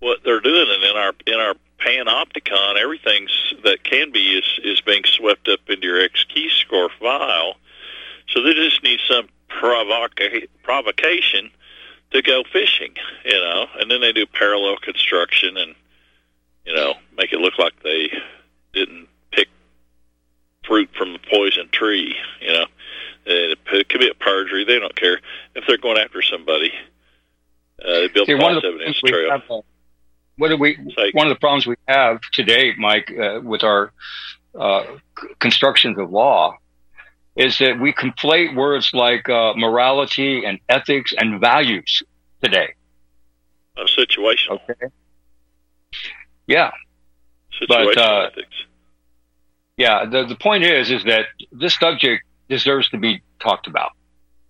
what 0.00 0.20
they're 0.24 0.40
doing, 0.40 0.66
and 0.68 0.82
in 0.82 0.96
our 0.96 1.12
in 1.26 1.34
our 1.34 1.54
panopticon, 1.78 2.76
everything's 2.76 3.54
that 3.64 3.84
can 3.84 4.10
be 4.12 4.38
is 4.38 4.60
is 4.64 4.80
being 4.80 5.04
swept 5.04 5.48
up 5.48 5.60
into 5.68 5.86
your 5.86 6.08
XKeyscore 6.08 6.90
file. 7.00 7.54
So 8.32 8.42
they 8.42 8.54
just 8.54 8.82
need 8.82 9.00
some 9.06 9.28
provoca- 9.48 10.48
provocation 10.62 11.50
to 12.12 12.22
go 12.22 12.42
fishing, 12.52 12.94
you 13.24 13.40
know, 13.40 13.66
and 13.78 13.90
then 13.90 14.00
they 14.00 14.12
do 14.12 14.26
parallel 14.26 14.76
construction 14.76 15.56
and 15.56 15.74
you 16.64 16.74
know 16.74 16.94
make 17.16 17.32
it 17.32 17.40
look 17.40 17.58
like 17.58 17.72
they 17.82 18.10
didn't 18.72 19.08
pick 19.32 19.48
fruit 20.64 20.90
from 20.96 21.12
the 21.12 21.18
poison 21.18 21.68
tree, 21.72 22.14
you 22.40 22.52
know. 22.52 22.66
It 23.24 23.88
commit 23.88 24.18
perjury. 24.18 24.64
They 24.64 24.80
don't 24.80 24.96
care 24.96 25.20
if 25.54 25.64
they're 25.68 25.78
going 25.78 25.98
after 25.98 26.22
somebody. 26.22 26.72
Uh, 27.80 27.92
they 27.92 28.08
build 28.08 28.26
See, 28.26 28.36
false 28.36 28.64
evidence 28.64 29.00
trail. 29.00 29.30
Have, 29.30 29.42
uh, 29.48 29.60
what 30.38 30.48
do 30.48 30.56
we? 30.56 30.76
Like, 30.96 31.14
one 31.14 31.28
of 31.28 31.34
the 31.34 31.38
problems 31.38 31.66
we 31.66 31.76
have 31.86 32.20
today, 32.32 32.72
Mike, 32.76 33.12
uh, 33.16 33.40
with 33.42 33.62
our 33.62 33.92
uh, 34.58 34.84
constructions 35.38 35.98
of 35.98 36.10
law, 36.10 36.56
is 37.36 37.58
that 37.58 37.80
we 37.80 37.92
conflate 37.92 38.54
words 38.54 38.90
like 38.92 39.28
uh, 39.28 39.54
morality 39.56 40.44
and 40.44 40.58
ethics 40.68 41.14
and 41.16 41.40
values 41.40 42.02
today. 42.42 42.74
A 43.76 43.88
situation. 43.88 44.52
Okay. 44.52 44.86
Yeah. 46.46 46.70
Situational 47.60 47.94
but, 47.94 47.98
uh, 47.98 48.28
ethics. 48.30 48.54
Yeah. 49.76 50.04
The 50.04 50.26
the 50.26 50.36
point 50.36 50.64
is, 50.64 50.90
is 50.90 51.04
that 51.04 51.26
this 51.50 51.74
subject 51.74 52.24
deserves 52.48 52.90
to 52.90 52.98
be 52.98 53.22
talked 53.40 53.66
about. 53.66 53.92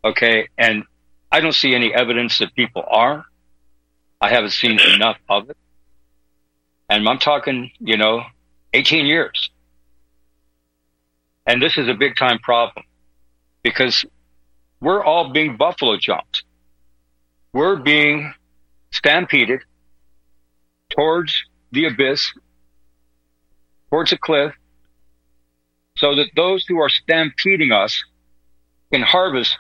Okay. 0.05 0.49
And 0.59 0.85
I 1.31 1.41
don't 1.41 1.55
see 1.55 1.75
any 1.75 1.95
evidence 1.95 2.39
that 2.39 2.55
people 2.55 2.85
are. 2.89 3.25
I 4.21 4.29
haven't 4.29 4.51
seen 4.51 4.81
enough 4.95 5.19
of 5.29 5.51
it. 5.51 5.57
And 6.89 7.09
I'm 7.09 7.19
talking, 7.19 7.71
you 7.79 7.97
know, 7.97 8.25
18 8.75 9.07
years. 9.07 9.51
And 11.47 11.61
this 11.61 11.77
is 11.77 11.89
a 11.89 11.95
big 11.95 12.17
time 12.17 12.39
problem 12.39 12.85
because 13.63 14.05
we're 14.81 15.03
all 15.03 15.33
being 15.33 15.57
buffalo 15.57 15.97
jumped. 15.97 16.45
We're 17.53 17.77
being 17.77 18.33
stampeded 18.93 19.61
towards 20.91 21.35
the 21.73 21.87
abyss, 21.87 22.33
towards 23.91 24.13
a 24.13 24.19
cliff, 24.19 24.53
so 25.97 26.15
that 26.17 26.31
those 26.37 26.65
who 26.67 26.79
are 26.79 26.89
stampeding 26.89 27.73
us 27.73 28.03
can 28.93 29.03
harvest 29.03 29.59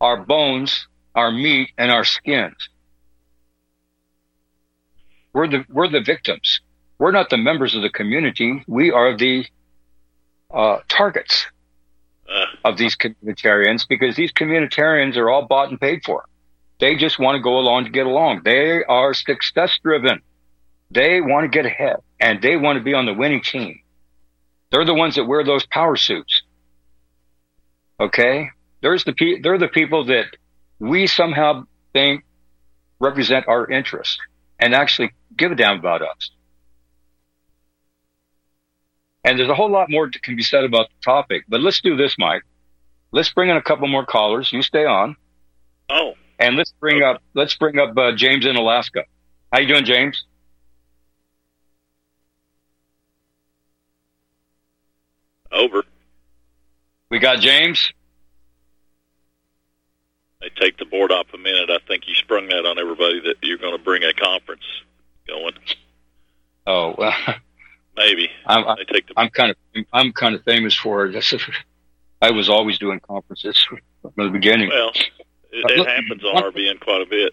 our 0.00 0.24
bones, 0.24 0.86
our 1.14 1.30
meat, 1.30 1.70
and 1.78 1.90
our 1.90 2.04
skins. 2.04 2.56
We're 5.32 5.48
the, 5.48 5.64
we're 5.68 5.88
the 5.88 6.00
victims. 6.00 6.60
We're 6.98 7.10
not 7.10 7.30
the 7.30 7.36
members 7.36 7.74
of 7.74 7.82
the 7.82 7.90
community. 7.90 8.62
We 8.66 8.90
are 8.90 9.16
the 9.16 9.44
uh, 10.52 10.78
targets 10.88 11.46
uh. 12.28 12.44
of 12.64 12.76
these 12.76 12.96
communitarians 12.96 13.86
because 13.88 14.16
these 14.16 14.32
communitarians 14.32 15.16
are 15.16 15.30
all 15.30 15.46
bought 15.46 15.70
and 15.70 15.80
paid 15.80 16.02
for. 16.04 16.24
They 16.80 16.96
just 16.96 17.18
want 17.18 17.36
to 17.36 17.42
go 17.42 17.58
along 17.58 17.84
to 17.84 17.90
get 17.90 18.06
along. 18.06 18.42
They 18.44 18.82
are 18.84 19.14
success 19.14 19.78
driven. 19.82 20.20
They 20.90 21.20
want 21.20 21.44
to 21.44 21.48
get 21.48 21.66
ahead 21.66 21.96
and 22.20 22.42
they 22.42 22.56
want 22.56 22.78
to 22.78 22.84
be 22.84 22.94
on 22.94 23.06
the 23.06 23.14
winning 23.14 23.42
team. 23.42 23.80
They're 24.70 24.84
the 24.84 24.94
ones 24.94 25.14
that 25.16 25.24
wear 25.24 25.44
those 25.44 25.66
power 25.66 25.96
suits. 25.96 26.42
Okay. 28.00 28.50
There's 28.82 29.04
the 29.04 29.12
pe- 29.12 29.40
they're 29.40 29.58
the 29.58 29.68
people 29.68 30.06
that 30.06 30.26
we 30.78 31.06
somehow 31.06 31.64
think 31.92 32.24
represent 33.00 33.46
our 33.48 33.70
interests 33.70 34.18
and 34.58 34.74
actually 34.74 35.12
give 35.36 35.52
a 35.52 35.54
damn 35.54 35.78
about 35.78 36.02
us. 36.02 36.30
And 39.24 39.38
there's 39.38 39.48
a 39.48 39.54
whole 39.54 39.70
lot 39.70 39.90
more 39.90 40.08
that 40.10 40.22
can 40.22 40.36
be 40.36 40.42
said 40.42 40.64
about 40.64 40.88
the 40.88 41.02
topic, 41.02 41.44
but 41.48 41.60
let's 41.60 41.80
do 41.80 41.96
this, 41.96 42.16
Mike. 42.18 42.42
Let's 43.10 43.32
bring 43.32 43.48
in 43.48 43.56
a 43.56 43.62
couple 43.62 43.88
more 43.88 44.04
callers. 44.04 44.52
You 44.52 44.60
stay 44.62 44.84
on. 44.84 45.16
Oh. 45.88 46.14
And 46.38 46.56
let's 46.56 46.72
bring 46.80 46.96
okay. 46.96 47.04
up 47.04 47.22
let's 47.32 47.54
bring 47.54 47.78
up 47.78 47.96
uh, 47.96 48.12
James 48.12 48.44
in 48.44 48.56
Alaska. 48.56 49.04
How 49.52 49.60
you 49.60 49.68
doing, 49.68 49.84
James? 49.84 50.24
Over. 55.52 55.84
We 57.08 57.20
got 57.20 57.38
James. 57.38 57.92
They 60.40 60.50
take 60.60 60.76
the 60.76 60.84
board 60.84 61.12
off 61.12 61.28
a 61.32 61.38
minute. 61.38 61.70
I 61.70 61.78
think 61.86 62.08
you 62.08 62.14
sprung 62.16 62.48
that 62.48 62.66
on 62.66 62.78
everybody 62.78 63.20
that 63.20 63.36
you're 63.42 63.58
going 63.58 63.76
to 63.76 63.82
bring 63.82 64.02
a 64.02 64.12
conference 64.12 64.64
going. 65.26 65.54
Oh 66.66 66.94
well, 66.98 67.14
maybe. 67.96 68.30
I'm, 68.46 68.66
I 68.66 68.76
take 68.90 69.08
the. 69.08 69.14
I'm 69.16 69.30
kind 69.30 69.50
of 69.50 69.84
I'm 69.92 70.12
kind 70.12 70.34
of 70.34 70.42
famous 70.44 70.74
for 70.74 71.06
it. 71.06 71.42
I 72.22 72.30
was 72.30 72.48
always 72.48 72.78
doing 72.78 73.00
conferences 73.00 73.62
from 73.62 73.80
the 74.16 74.28
beginning. 74.28 74.68
Well, 74.68 74.92
it, 75.52 75.70
it 75.70 75.86
happens 75.86 76.24
on 76.24 76.52
RBN 76.52 76.80
quite 76.80 77.02
a 77.02 77.06
bit. 77.06 77.32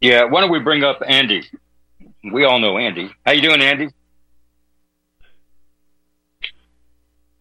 Yeah, 0.00 0.24
why 0.24 0.40
don't 0.40 0.50
we 0.50 0.60
bring 0.60 0.84
up 0.84 1.02
Andy? 1.06 1.42
We 2.32 2.44
all 2.44 2.58
know 2.58 2.78
Andy. 2.78 3.10
How 3.24 3.32
you 3.32 3.42
doing, 3.42 3.60
Andy? 3.60 3.88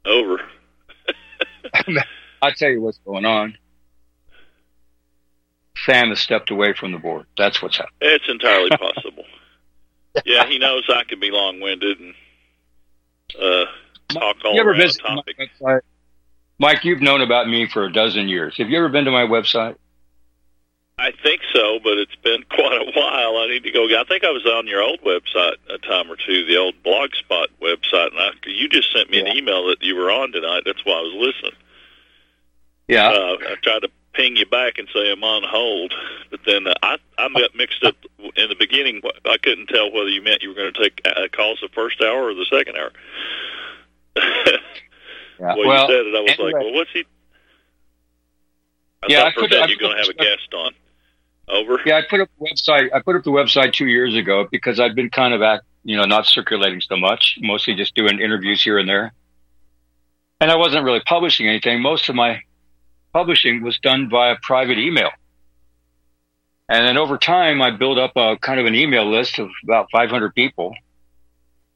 Over. 0.05 0.41
I'll 2.41 2.53
tell 2.53 2.69
you 2.69 2.81
what's 2.81 2.99
going 2.99 3.25
on. 3.25 3.57
Sam 5.85 6.09
has 6.09 6.19
stepped 6.19 6.49
away 6.49 6.73
from 6.73 6.91
the 6.91 6.97
board. 6.97 7.25
That's 7.37 7.61
what's 7.61 7.77
happening. 7.77 7.97
It's 8.01 8.27
entirely 8.27 8.69
possible. 8.71 9.23
yeah, 10.25 10.45
he 10.47 10.57
knows 10.59 10.83
I 10.89 11.03
can 11.03 11.19
be 11.19 11.31
long-winded 11.31 11.99
and 11.99 12.13
uh, 13.35 13.65
talk 14.09 14.37
all 14.45 14.53
you 14.53 14.61
ever 14.61 14.71
around 14.71 14.91
topic. 14.93 15.49
Mike, 16.59 16.83
you've 16.83 17.01
known 17.01 17.21
about 17.21 17.47
me 17.47 17.67
for 17.67 17.85
a 17.85 17.91
dozen 17.91 18.27
years. 18.27 18.57
Have 18.57 18.69
you 18.69 18.77
ever 18.77 18.89
been 18.89 19.05
to 19.05 19.11
my 19.11 19.23
website? 19.23 19.75
I 20.99 21.11
think 21.23 21.41
so, 21.53 21.79
but 21.83 21.97
it's 21.99 22.15
been 22.23 22.43
quite 22.49 22.81
a 22.81 22.91
while. 22.95 23.37
I 23.37 23.47
need 23.49 23.63
to 23.63 23.71
go. 23.71 23.85
I 23.85 24.03
think 24.05 24.23
I 24.23 24.31
was 24.31 24.45
on 24.45 24.67
your 24.67 24.81
old 24.81 25.01
website 25.01 25.55
a 25.69 25.77
time 25.77 26.11
or 26.11 26.15
two, 26.15 26.45
the 26.45 26.57
old 26.57 26.75
Blogspot 26.83 27.47
website, 27.61 28.11
and 28.11 28.19
I, 28.19 28.29
you 28.45 28.67
just 28.69 28.91
sent 28.91 29.09
me 29.09 29.17
yeah. 29.17 29.29
an 29.29 29.37
email 29.37 29.67
that 29.67 29.81
you 29.81 29.95
were 29.95 30.09
on 30.09 30.31
tonight. 30.31 30.63
That's 30.65 30.83
why 30.83 30.93
I 30.93 31.01
was 31.01 31.13
listening. 31.13 31.59
Yeah, 32.87 33.09
uh, 33.09 33.37
I 33.41 33.55
tried 33.61 33.81
to 33.81 33.89
ping 34.13 34.37
you 34.37 34.45
back 34.45 34.77
and 34.77 34.87
say 34.93 35.11
I'm 35.11 35.23
on 35.23 35.43
hold, 35.43 35.93
but 36.31 36.39
then 36.45 36.67
uh, 36.67 36.73
I 36.81 36.97
I 37.17 37.29
got 37.29 37.53
mixed 37.53 37.83
up 37.83 37.95
beginning. 38.67 39.01
I 39.25 39.37
couldn't 39.37 39.67
tell 39.67 39.91
whether 39.91 40.09
you 40.09 40.21
meant 40.21 40.41
you 40.41 40.49
were 40.49 40.55
going 40.55 40.73
to 40.73 40.81
take 40.81 41.01
uh, 41.05 41.27
calls 41.31 41.59
the 41.61 41.69
first 41.73 42.01
hour 42.01 42.29
or 42.29 42.33
the 42.33 42.45
second 42.45 42.77
hour. 42.77 42.91
yeah. 44.17 44.57
well, 45.39 45.67
well, 45.67 45.89
you 45.89 45.93
said 45.93 46.05
it. 46.05 46.15
I 46.15 46.21
was 46.21 46.31
anyway. 46.31 46.51
like, 46.51 46.63
well, 46.63 46.73
what's 46.73 46.91
he? 46.91 47.05
I 49.03 49.07
yeah, 49.09 49.23
thought 49.23 49.33
for 49.33 49.45
a 49.45 49.49
bit 49.49 49.69
you're 49.69 49.77
going 49.77 49.95
to 49.95 50.03
have 50.03 50.09
a 50.09 50.13
guest 50.13 50.53
on. 50.53 50.73
Over. 51.49 51.79
Yeah, 51.85 51.97
I 51.97 52.01
put 52.09 52.19
up 52.19 52.29
the 52.37 52.45
website. 52.45 52.89
I 52.93 52.99
put 52.99 53.15
up 53.15 53.23
the 53.23 53.31
website 53.31 53.71
two 53.71 53.87
years 53.87 54.15
ago 54.15 54.47
because 54.51 54.81
I've 54.81 54.95
been 54.95 55.09
kind 55.09 55.33
of 55.33 55.41
at 55.41 55.61
you 55.83 55.95
know 55.95 56.03
not 56.03 56.25
circulating 56.25 56.81
so 56.81 56.97
much, 56.97 57.37
mostly 57.41 57.73
just 57.73 57.95
doing 57.95 58.19
interviews 58.19 58.61
here 58.61 58.77
and 58.77 58.89
there, 58.89 59.13
and 60.41 60.51
I 60.51 60.57
wasn't 60.57 60.83
really 60.83 60.99
publishing 60.99 61.47
anything. 61.47 61.81
Most 61.81 62.09
of 62.09 62.15
my 62.15 62.41
publishing 63.13 63.63
was 63.63 63.79
done 63.79 64.09
via 64.09 64.35
private 64.41 64.77
email, 64.77 65.09
and 66.69 66.87
then 66.87 66.97
over 66.97 67.17
time 67.17 67.61
I 67.61 67.71
built 67.71 67.97
up 67.97 68.11
a 68.15 68.37
kind 68.37 68.59
of 68.59 68.65
an 68.65 68.75
email 68.75 69.09
list 69.09 69.39
of 69.39 69.49
about 69.63 69.89
500 69.91 70.33
people, 70.35 70.75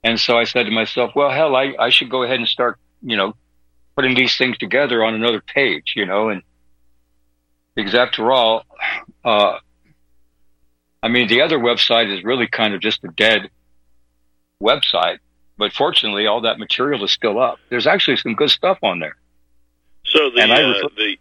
and 0.04 0.20
so 0.20 0.38
I 0.38 0.46
said 0.46 0.66
to 0.66 0.72
myself, 0.72 1.12
well, 1.16 1.30
hell, 1.30 1.56
I 1.56 1.74
I 1.80 1.90
should 1.90 2.10
go 2.10 2.24
ahead 2.24 2.40
and 2.40 2.48
start 2.48 2.78
you 3.02 3.18
know 3.18 3.36
putting 3.96 4.16
these 4.16 4.38
things 4.38 4.58
together 4.58 5.04
on 5.04 5.14
another 5.14 5.42
page, 5.42 5.94
you 5.96 6.06
know, 6.06 6.30
and 6.30 6.42
because 7.76 7.96
after 7.96 8.32
all, 8.32 8.66
uh, 9.24 9.58
I 11.04 11.08
mean, 11.08 11.28
the 11.28 11.42
other 11.42 11.58
website 11.58 12.16
is 12.16 12.24
really 12.24 12.48
kind 12.48 12.74
of 12.74 12.82
just 12.82 13.04
a 13.04 13.08
dead 13.10 13.50
website, 14.62 15.20
but 15.58 15.74
fortunately, 15.74 16.28
all 16.28 16.42
that 16.42 16.60
material 16.60 17.04
is 17.04 17.12
still 17.12 17.40
up. 17.42 17.60
There's 17.70 17.88
actually 17.88 18.18
some 18.18 18.36
good 18.36 18.50
stuff 18.52 18.78
on 18.84 19.00
there. 19.00 19.16
So 20.04 20.30
the 20.30 20.42
uh, 20.44 20.90
the 20.96 21.18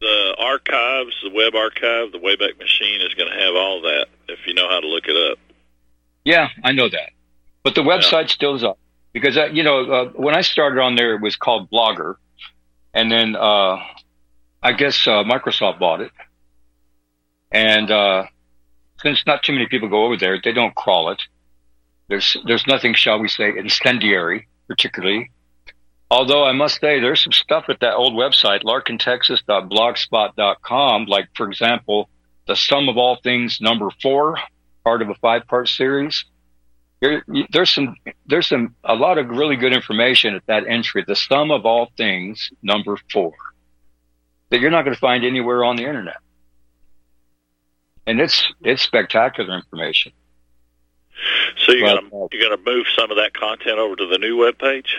the 0.00 0.34
archives, 0.38 1.14
the 1.22 1.30
web 1.30 1.54
archive, 1.54 2.12
the 2.12 2.18
Wayback 2.18 2.58
Machine 2.58 3.00
is 3.02 3.14
going 3.14 3.30
to 3.30 3.38
have 3.38 3.54
all 3.54 3.82
that 3.82 4.06
if 4.28 4.38
you 4.46 4.54
know 4.54 4.68
how 4.68 4.80
to 4.80 4.86
look 4.86 5.04
it 5.06 5.32
up. 5.32 5.38
Yeah, 6.24 6.48
I 6.64 6.72
know 6.72 6.88
that, 6.88 7.10
but 7.62 7.74
the 7.74 7.82
website 7.82 8.22
yeah. 8.22 8.26
still 8.28 8.54
is 8.54 8.64
up 8.64 8.78
because 9.12 9.36
uh, 9.36 9.46
you 9.46 9.62
know 9.62 9.84
uh, 9.90 10.04
when 10.10 10.34
I 10.34 10.40
started 10.40 10.80
on 10.80 10.94
there, 10.94 11.14
it 11.14 11.22
was 11.22 11.36
called 11.36 11.70
Blogger, 11.70 12.16
and 12.94 13.10
then 13.10 13.36
uh, 13.36 13.78
I 14.62 14.72
guess 14.72 15.06
uh, 15.06 15.24
Microsoft 15.24 15.78
bought 15.78 16.00
it, 16.00 16.12
and 17.50 17.90
uh, 17.90 18.24
since 19.02 19.24
not 19.26 19.42
too 19.42 19.52
many 19.52 19.66
people 19.66 19.88
go 19.88 20.04
over 20.04 20.16
there, 20.16 20.38
they 20.42 20.52
don't 20.52 20.74
crawl 20.74 21.10
it. 21.10 21.22
There's 22.08 22.36
there's 22.46 22.66
nothing, 22.66 22.94
shall 22.94 23.18
we 23.18 23.28
say, 23.28 23.56
incendiary, 23.56 24.48
particularly. 24.68 25.30
Although 26.10 26.44
I 26.44 26.52
must 26.52 26.80
say, 26.80 27.00
there's 27.00 27.22
some 27.22 27.32
stuff 27.32 27.66
at 27.68 27.80
that 27.80 27.94
old 27.94 28.14
website, 28.14 28.62
larkintexas.blogspot.com. 28.64 31.06
Like, 31.06 31.28
for 31.34 31.48
example, 31.48 32.08
the 32.46 32.56
sum 32.56 32.88
of 32.88 32.96
all 32.98 33.16
things 33.22 33.60
number 33.60 33.88
four, 34.02 34.38
part 34.84 35.02
of 35.02 35.08
a 35.10 35.14
five-part 35.14 35.68
series. 35.68 36.24
There, 37.00 37.24
there's 37.52 37.70
some, 37.70 37.96
there's 38.26 38.48
some, 38.48 38.74
a 38.84 38.94
lot 38.94 39.18
of 39.18 39.28
really 39.28 39.56
good 39.56 39.72
information 39.72 40.34
at 40.34 40.44
that 40.46 40.66
entry. 40.66 41.04
The 41.06 41.16
sum 41.16 41.50
of 41.50 41.64
all 41.64 41.90
things 41.96 42.50
number 42.62 42.96
four 43.12 43.32
that 44.50 44.60
you're 44.60 44.70
not 44.70 44.82
going 44.84 44.94
to 44.94 45.00
find 45.00 45.24
anywhere 45.24 45.64
on 45.64 45.76
the 45.76 45.84
internet. 45.84 46.16
and 48.06 48.20
it's 48.20 48.52
it's 48.62 48.82
spectacular 48.82 49.54
information. 49.56 50.12
So 51.58 51.72
you're 51.72 51.88
gonna 51.88 52.06
uh, 52.08 52.28
you're 52.32 52.48
gonna 52.50 52.62
move 52.64 52.86
some 52.96 53.10
of 53.10 53.16
that 53.18 53.34
content 53.34 53.78
over 53.78 53.96
to 53.96 54.06
the 54.06 54.18
new 54.18 54.36
web 54.36 54.58
page? 54.58 54.96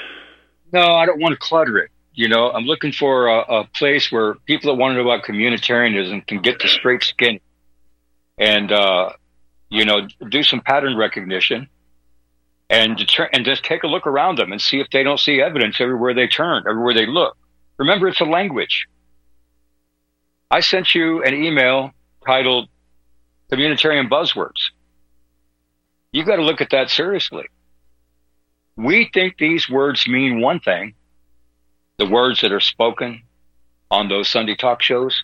No, 0.72 0.94
I 0.94 1.06
don't 1.06 1.20
want 1.20 1.34
to 1.34 1.40
clutter 1.40 1.78
it. 1.78 1.92
You 2.14 2.28
know, 2.28 2.52
I'm 2.52 2.66
looking 2.66 2.92
for 2.92 3.28
a, 3.28 3.40
a 3.40 3.64
place 3.66 4.12
where 4.12 4.36
people 4.46 4.72
that 4.72 4.78
want 4.78 4.92
to 4.92 4.96
know 5.02 5.10
about 5.10 5.26
communitarianism 5.26 6.26
can 6.28 6.42
get 6.42 6.60
the 6.60 6.68
straight 6.68 7.04
skin 7.04 7.40
and 8.38 8.72
uh, 8.72 9.12
you 9.70 9.86
know 9.86 10.08
do 10.30 10.44
some 10.44 10.62
pattern 10.62 10.98
recognition 10.98 11.70
and 12.70 12.98
deter- 12.98 13.30
and 13.32 13.46
just 13.46 13.64
take 13.64 13.84
a 13.84 13.88
look 13.88 14.08
around 14.08 14.38
them 14.38 14.52
and 14.52 14.62
see 14.62 14.80
if 14.80 14.88
they 14.92 15.04
don't 15.04 15.20
see 15.20 15.42
evidence 15.42 15.80
everywhere 15.80 16.14
they 16.14 16.28
turn, 16.28 16.64
everywhere 16.70 16.94
they 16.94 17.06
look. 17.06 17.38
Remember, 17.78 18.08
it's 18.08 18.22
a 18.22 18.26
language. 18.26 18.88
I 20.50 20.60
sent 20.60 20.94
you 20.94 21.24
an 21.24 21.34
email 21.34 21.92
titled 22.26 22.68
"Communitarian 23.52 24.10
Buzzwords." 24.10 24.72
You've 26.12 26.28
got 26.28 26.36
to 26.38 26.44
look 26.44 26.60
at 26.60 26.72
that 26.72 26.90
seriously. 26.90 27.46
We 28.82 29.12
think 29.14 29.38
these 29.38 29.70
words 29.70 30.08
mean 30.08 30.42
one 30.42 30.60
thing, 30.60 30.96
the 31.98 32.08
words 32.08 32.42
that 32.42 32.52
are 32.52 32.60
spoken 32.60 33.22
on 33.92 34.10
those 34.10 34.28
Sunday 34.28 34.56
talk 34.56 34.82
shows, 34.82 35.24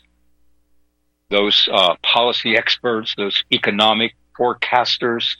those 1.31 1.67
uh, 1.71 1.95
policy 2.03 2.55
experts, 2.55 3.15
those 3.17 3.43
economic 3.51 4.13
forecasters, 4.37 5.37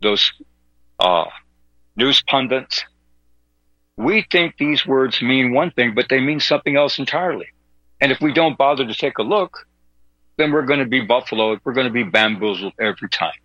those 0.00 0.32
uh, 0.98 1.26
news 1.94 2.22
pundits. 2.26 2.84
We 3.98 4.26
think 4.32 4.56
these 4.56 4.86
words 4.86 5.20
mean 5.20 5.52
one 5.52 5.72
thing, 5.72 5.94
but 5.94 6.06
they 6.08 6.20
mean 6.20 6.40
something 6.40 6.76
else 6.76 6.98
entirely. 6.98 7.48
And 8.00 8.10
if 8.10 8.20
we 8.22 8.32
don't 8.32 8.56
bother 8.56 8.86
to 8.86 8.94
take 8.94 9.18
a 9.18 9.22
look, 9.22 9.66
then 10.38 10.52
we're 10.52 10.64
going 10.64 10.80
to 10.80 10.86
be 10.86 11.02
buffaloed. 11.02 11.60
We're 11.64 11.74
going 11.74 11.86
to 11.86 11.92
be 11.92 12.02
bamboozled 12.02 12.72
every 12.80 13.10
time. 13.10 13.41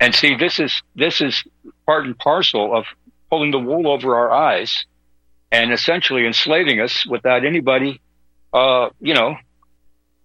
And 0.00 0.14
see, 0.14 0.34
this 0.36 0.58
is 0.58 0.82
this 0.94 1.20
is 1.20 1.44
part 1.86 2.04
and 2.04 2.18
parcel 2.18 2.76
of 2.76 2.86
pulling 3.30 3.50
the 3.50 3.58
wool 3.58 3.88
over 3.88 4.16
our 4.16 4.30
eyes 4.30 4.86
and 5.50 5.72
essentially 5.72 6.26
enslaving 6.26 6.80
us 6.80 7.06
without 7.06 7.44
anybody, 7.44 8.00
uh, 8.52 8.90
you 9.00 9.14
know, 9.14 9.36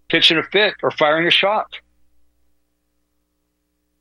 pitching 0.09 0.37
a 0.37 0.43
fit 0.43 0.73
or 0.81 0.91
firing 0.91 1.27
a 1.27 1.31
shot. 1.31 1.67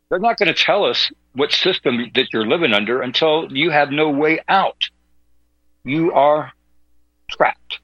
They're 0.09 0.19
not 0.19 0.39
going 0.39 0.53
to 0.53 0.55
tell 0.55 0.85
us 0.85 1.11
what 1.35 1.53
system 1.53 2.11
that 2.15 2.33
you're 2.33 2.47
living 2.47 2.73
under 2.73 3.03
until 3.03 3.53
you 3.53 3.71
have 3.71 3.91
no 3.91 4.09
way 4.09 4.41
out. 4.49 4.83
You 5.85 6.13
are 6.13 6.53
trapped. 7.31 7.81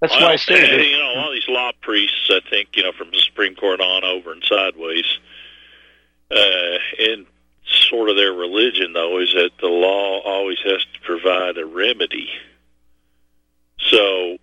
That's 0.00 0.12
well, 0.14 0.26
why 0.26 0.32
I 0.32 0.36
say 0.36 0.60
that. 0.60 0.84
You 0.84 0.98
know, 0.98 1.31
priests, 1.82 2.30
I 2.30 2.40
think, 2.48 2.70
you 2.74 2.84
know, 2.84 2.92
from 2.92 3.10
the 3.10 3.18
Supreme 3.18 3.54
Court 3.54 3.80
on 3.80 4.04
over 4.04 4.32
and 4.32 4.42
sideways, 4.44 5.04
uh, 6.30 6.78
in 6.98 7.26
sort 7.90 8.08
of 8.08 8.16
their 8.16 8.32
religion, 8.32 8.92
though, 8.92 9.20
is 9.20 9.32
that 9.34 9.50
the 9.60 9.68
law 9.68 10.20
always 10.20 10.58
has 10.64 10.84
to 10.94 11.00
provide 11.02 11.58
a 11.58 11.66
remedy. 11.66 12.28
So, 13.78 14.38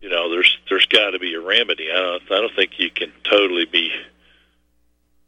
you 0.00 0.08
know, 0.08 0.30
there's 0.30 0.58
there's 0.68 0.86
got 0.86 1.10
to 1.10 1.18
be 1.18 1.34
a 1.34 1.40
remedy. 1.40 1.90
I 1.90 1.96
don't 1.96 2.22
I 2.24 2.40
don't 2.40 2.54
think 2.54 2.72
you 2.78 2.90
can 2.90 3.12
totally 3.24 3.66
be 3.66 3.90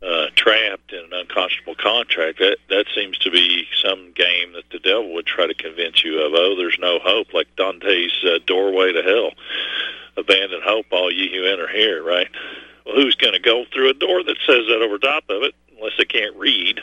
uh, 0.03 0.27
trapped 0.35 0.93
in 0.93 0.99
an 0.99 1.13
unconscionable 1.13 1.77
contract. 1.77 2.39
That 2.41 2.59
that 2.69 2.87
seems 2.95 3.19
to 3.19 3.31
be 3.31 3.67
some 3.83 4.13
game 4.13 4.53
that 4.55 4.65
the 4.71 4.79
devil 4.79 5.15
would 5.15 5.27
try 5.27 5.47
to 5.47 5.55
convince 5.55 6.03
you 6.05 6.23
of. 6.23 6.33
Oh, 6.35 6.57
there's 6.57 6.79
no 6.81 6.99
hope, 6.99 7.33
like 7.33 7.55
Dante's 7.57 8.13
uh, 8.25 8.39
doorway 8.47 8.93
to 8.93 9.03
hell. 9.03 9.31
Abandon 10.17 10.61
hope, 10.65 10.87
all 10.91 11.13
ye 11.13 11.31
who 11.33 11.45
enter 11.45 11.69
here. 11.69 12.03
Right? 12.03 12.29
Well, 12.85 12.97
who's 12.97 13.15
going 13.15 13.35
to 13.35 13.41
go 13.41 13.65
through 13.73 13.91
a 13.91 13.95
door 13.95 14.23
that 14.23 14.37
says 14.47 14.67
that 14.69 14.83
over 14.83 14.99
top 14.99 15.25
of 15.29 15.43
it, 15.43 15.55
unless 15.77 15.93
they 15.99 16.05
can't 16.05 16.37
read? 16.37 16.81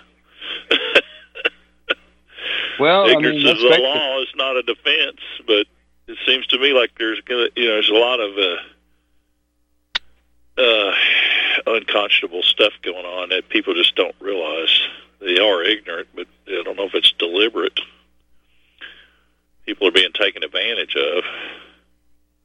well, 2.79 3.05
ignorance 3.07 3.43
I 3.43 3.45
mean, 3.45 3.47
of 3.47 3.57
the 3.59 3.79
law 3.81 4.21
is 4.21 4.29
not 4.35 4.55
a 4.55 4.63
defense, 4.63 5.19
but 5.45 5.67
it 6.07 6.17
seems 6.25 6.47
to 6.47 6.59
me 6.59 6.73
like 6.73 6.91
there's 6.97 7.21
gonna, 7.21 7.49
you 7.55 7.65
know, 7.65 7.73
there's 7.73 7.89
a 7.89 7.93
lot 7.93 8.19
of. 8.19 8.37
Uh, 8.37 8.55
uh, 10.59 10.91
unconscionable 11.67 12.43
stuff 12.43 12.73
going 12.81 13.05
on 13.05 13.29
that 13.29 13.49
people 13.49 13.73
just 13.73 13.95
don't 13.95 14.15
realize. 14.19 14.81
They 15.21 15.37
are 15.39 15.63
ignorant, 15.63 16.07
but 16.15 16.27
I 16.47 16.63
don't 16.63 16.77
know 16.77 16.85
if 16.85 16.95
it's 16.95 17.11
deliberate. 17.13 17.79
People 19.65 19.87
are 19.87 19.91
being 19.91 20.13
taken 20.13 20.43
advantage 20.43 20.95
of. 20.95 21.23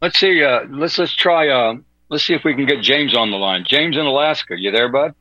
Let's 0.04 0.20
see. 0.20 0.44
Uh, 0.44 0.66
let's 0.68 0.98
let's 0.98 1.16
try. 1.16 1.48
Uh, 1.48 1.76
let's 2.10 2.26
see 2.26 2.34
if 2.34 2.44
we 2.44 2.54
can 2.54 2.66
get 2.66 2.82
James 2.82 3.16
on 3.16 3.30
the 3.30 3.38
line. 3.38 3.64
James 3.66 3.96
in 3.96 4.04
Alaska, 4.04 4.54
you 4.54 4.70
there, 4.70 4.90
bud? 4.90 5.14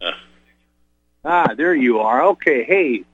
Uh. 0.00 0.12
Ah, 1.22 1.52
there 1.54 1.74
you 1.74 1.98
are. 1.98 2.22
Okay, 2.28 2.64
hey, 2.64 3.04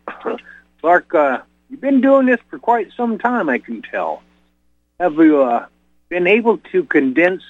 Clark. 0.81 1.13
Uh, 1.13 1.41
you've 1.69 1.81
been 1.81 2.01
doing 2.01 2.27
this 2.27 2.39
for 2.49 2.61
quite 2.61 2.93
some 2.97 3.19
time, 3.19 3.49
I 3.49 3.59
can 3.59 3.83
tell. 3.83 4.23
Have 5.01 5.15
you 5.15 5.43
uh, 5.43 5.67
been 6.09 6.29
able 6.29 6.59
to 6.71 6.85
condense 6.85 7.43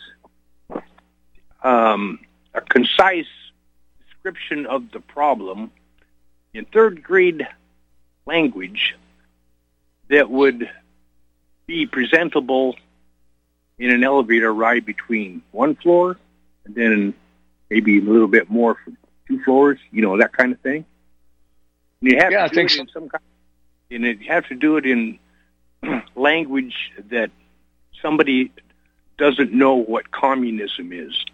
um, 1.63 2.21
a 2.55 2.63
concise 2.63 3.27
description 4.03 4.65
of 4.65 4.93
the 4.93 5.01
problem 5.01 5.71
in 6.55 6.65
third 6.65 7.03
grade 7.03 7.47
language 8.25 8.97
that 10.09 10.31
would 10.31 10.69
be 11.67 11.87
presentable 11.87 12.77
in 13.79 13.91
an 13.91 14.03
elevator 14.03 14.53
ride 14.53 14.85
between 14.85 15.43
one 15.53 15.77
floor 15.77 16.19
and 16.65 16.75
then 16.75 17.15
maybe 17.71 17.99
a 17.99 18.03
little 18.03 18.29
bit 18.29 18.51
more 18.51 18.77
for 18.85 18.93
two 19.27 19.43
floors, 19.45 19.79
you 19.91 20.03
know, 20.03 20.17
that 20.19 20.33
kind 20.33 20.53
of 20.53 20.61
thing. 20.61 20.85
And 22.01 22.13
you 22.13 22.19
have 22.19 22.33
yeah, 22.33 22.49
to 22.49 22.55
do 22.55 22.61
it 22.61 22.71
so. 22.71 22.81
in 22.81 22.89
some 22.89 23.09
kind, 23.09 23.23
and 23.91 24.05
you 24.05 24.29
have 24.29 24.47
to 24.49 24.55
do 24.55 24.77
it 24.77 24.87
in 24.87 25.19
language 26.15 26.75
that 27.11 27.31
somebody 28.01 28.51
doesn't 29.17 29.53
know 29.53 29.75
what 29.75 30.11
communism 30.11 30.93
is, 30.93 31.25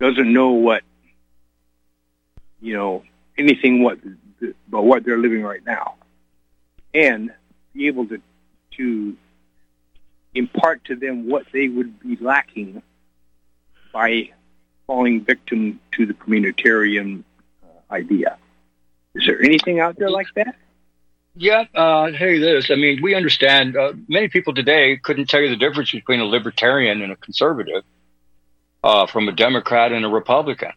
doesn't 0.00 0.32
know 0.32 0.50
what, 0.50 0.82
you 2.60 2.74
know, 2.74 3.02
anything 3.36 3.82
what 3.82 3.98
about 4.68 4.84
what 4.84 5.04
they're 5.04 5.18
living 5.18 5.42
right 5.42 5.64
now, 5.64 5.94
and 6.94 7.32
be 7.76 7.88
able 7.88 8.06
to 8.06 8.20
to 8.76 9.16
impart 10.34 10.84
to 10.84 10.96
them 10.96 11.28
what 11.28 11.44
they 11.52 11.68
would 11.68 12.00
be 12.00 12.16
lacking 12.20 12.82
by 13.92 14.30
falling 14.86 15.24
victim 15.24 15.80
to 15.92 16.06
the 16.06 16.14
communitarian 16.14 17.22
uh, 17.62 17.92
idea. 17.92 18.36
Is 19.14 19.24
there 19.26 19.42
anything 19.42 19.80
out 19.80 19.96
there 19.98 20.10
like 20.10 20.26
that? 20.36 20.54
Yeah, 21.34 21.64
uh, 21.74 22.12
hey, 22.12 22.38
this. 22.38 22.70
I 22.70 22.76
mean, 22.76 23.00
we 23.02 23.14
understand. 23.14 23.76
Uh, 23.76 23.92
many 24.08 24.28
people 24.28 24.54
today 24.54 24.98
couldn't 25.02 25.28
tell 25.28 25.40
you 25.40 25.50
the 25.50 25.56
difference 25.56 25.90
between 25.90 26.20
a 26.20 26.24
libertarian 26.24 27.02
and 27.02 27.12
a 27.12 27.16
conservative, 27.16 27.82
uh, 28.82 29.06
from 29.06 29.28
a 29.28 29.32
Democrat 29.32 29.92
and 29.92 30.04
a 30.04 30.08
Republican. 30.08 30.72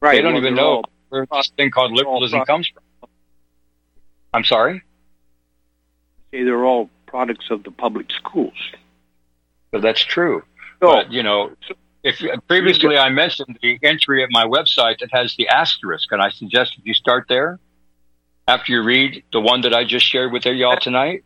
Right. 0.00 0.16
They 0.16 0.22
don't 0.22 0.34
well, 0.34 0.42
even 0.42 0.54
know 0.54 0.76
all, 0.76 0.84
where 1.10 1.26
this 1.30 1.50
thing 1.56 1.70
called 1.70 1.92
liberalism 1.92 2.44
comes 2.46 2.68
from. 2.68 3.08
I'm 4.32 4.44
sorry. 4.44 4.82
Say 6.32 6.44
they're 6.44 6.64
all 6.64 6.90
products 7.06 7.46
of 7.50 7.64
the 7.64 7.70
public 7.70 8.10
schools. 8.10 8.54
So 9.72 9.80
that's 9.80 10.00
true. 10.00 10.42
So, 10.80 10.88
but 10.88 11.12
you 11.12 11.22
know, 11.22 11.52
if 12.02 12.22
previously 12.46 12.96
I 12.96 13.08
mentioned 13.10 13.58
the 13.62 13.78
entry 13.82 14.22
at 14.22 14.30
my 14.30 14.44
website 14.44 15.00
that 15.00 15.10
has 15.12 15.34
the 15.36 15.48
asterisk, 15.48 16.12
and 16.12 16.22
I 16.22 16.30
suggest 16.30 16.76
if 16.78 16.86
you 16.86 16.94
start 16.94 17.26
there 17.28 17.58
after 18.50 18.72
you 18.72 18.82
read 18.82 19.22
the 19.32 19.40
one 19.40 19.60
that 19.62 19.74
I 19.74 19.84
just 19.84 20.06
shared 20.06 20.32
with 20.32 20.44
y'all 20.44 20.76
tonight? 20.76 21.24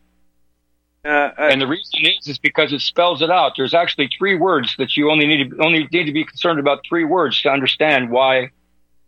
Uh, 1.04 1.08
uh, 1.08 1.32
and 1.38 1.60
the 1.60 1.66
reason 1.66 2.00
is 2.06 2.26
is 2.28 2.38
because 2.38 2.72
it 2.72 2.80
spells 2.80 3.20
it 3.20 3.30
out. 3.30 3.52
There's 3.56 3.74
actually 3.74 4.08
three 4.18 4.34
words 4.34 4.74
that 4.78 4.96
you 4.96 5.10
only 5.10 5.26
need 5.26 5.50
to 5.50 5.62
only 5.62 5.86
need 5.92 6.06
to 6.06 6.12
be 6.12 6.24
concerned 6.24 6.58
about 6.58 6.80
three 6.88 7.04
words 7.04 7.40
to 7.42 7.50
understand 7.50 8.10
why 8.10 8.50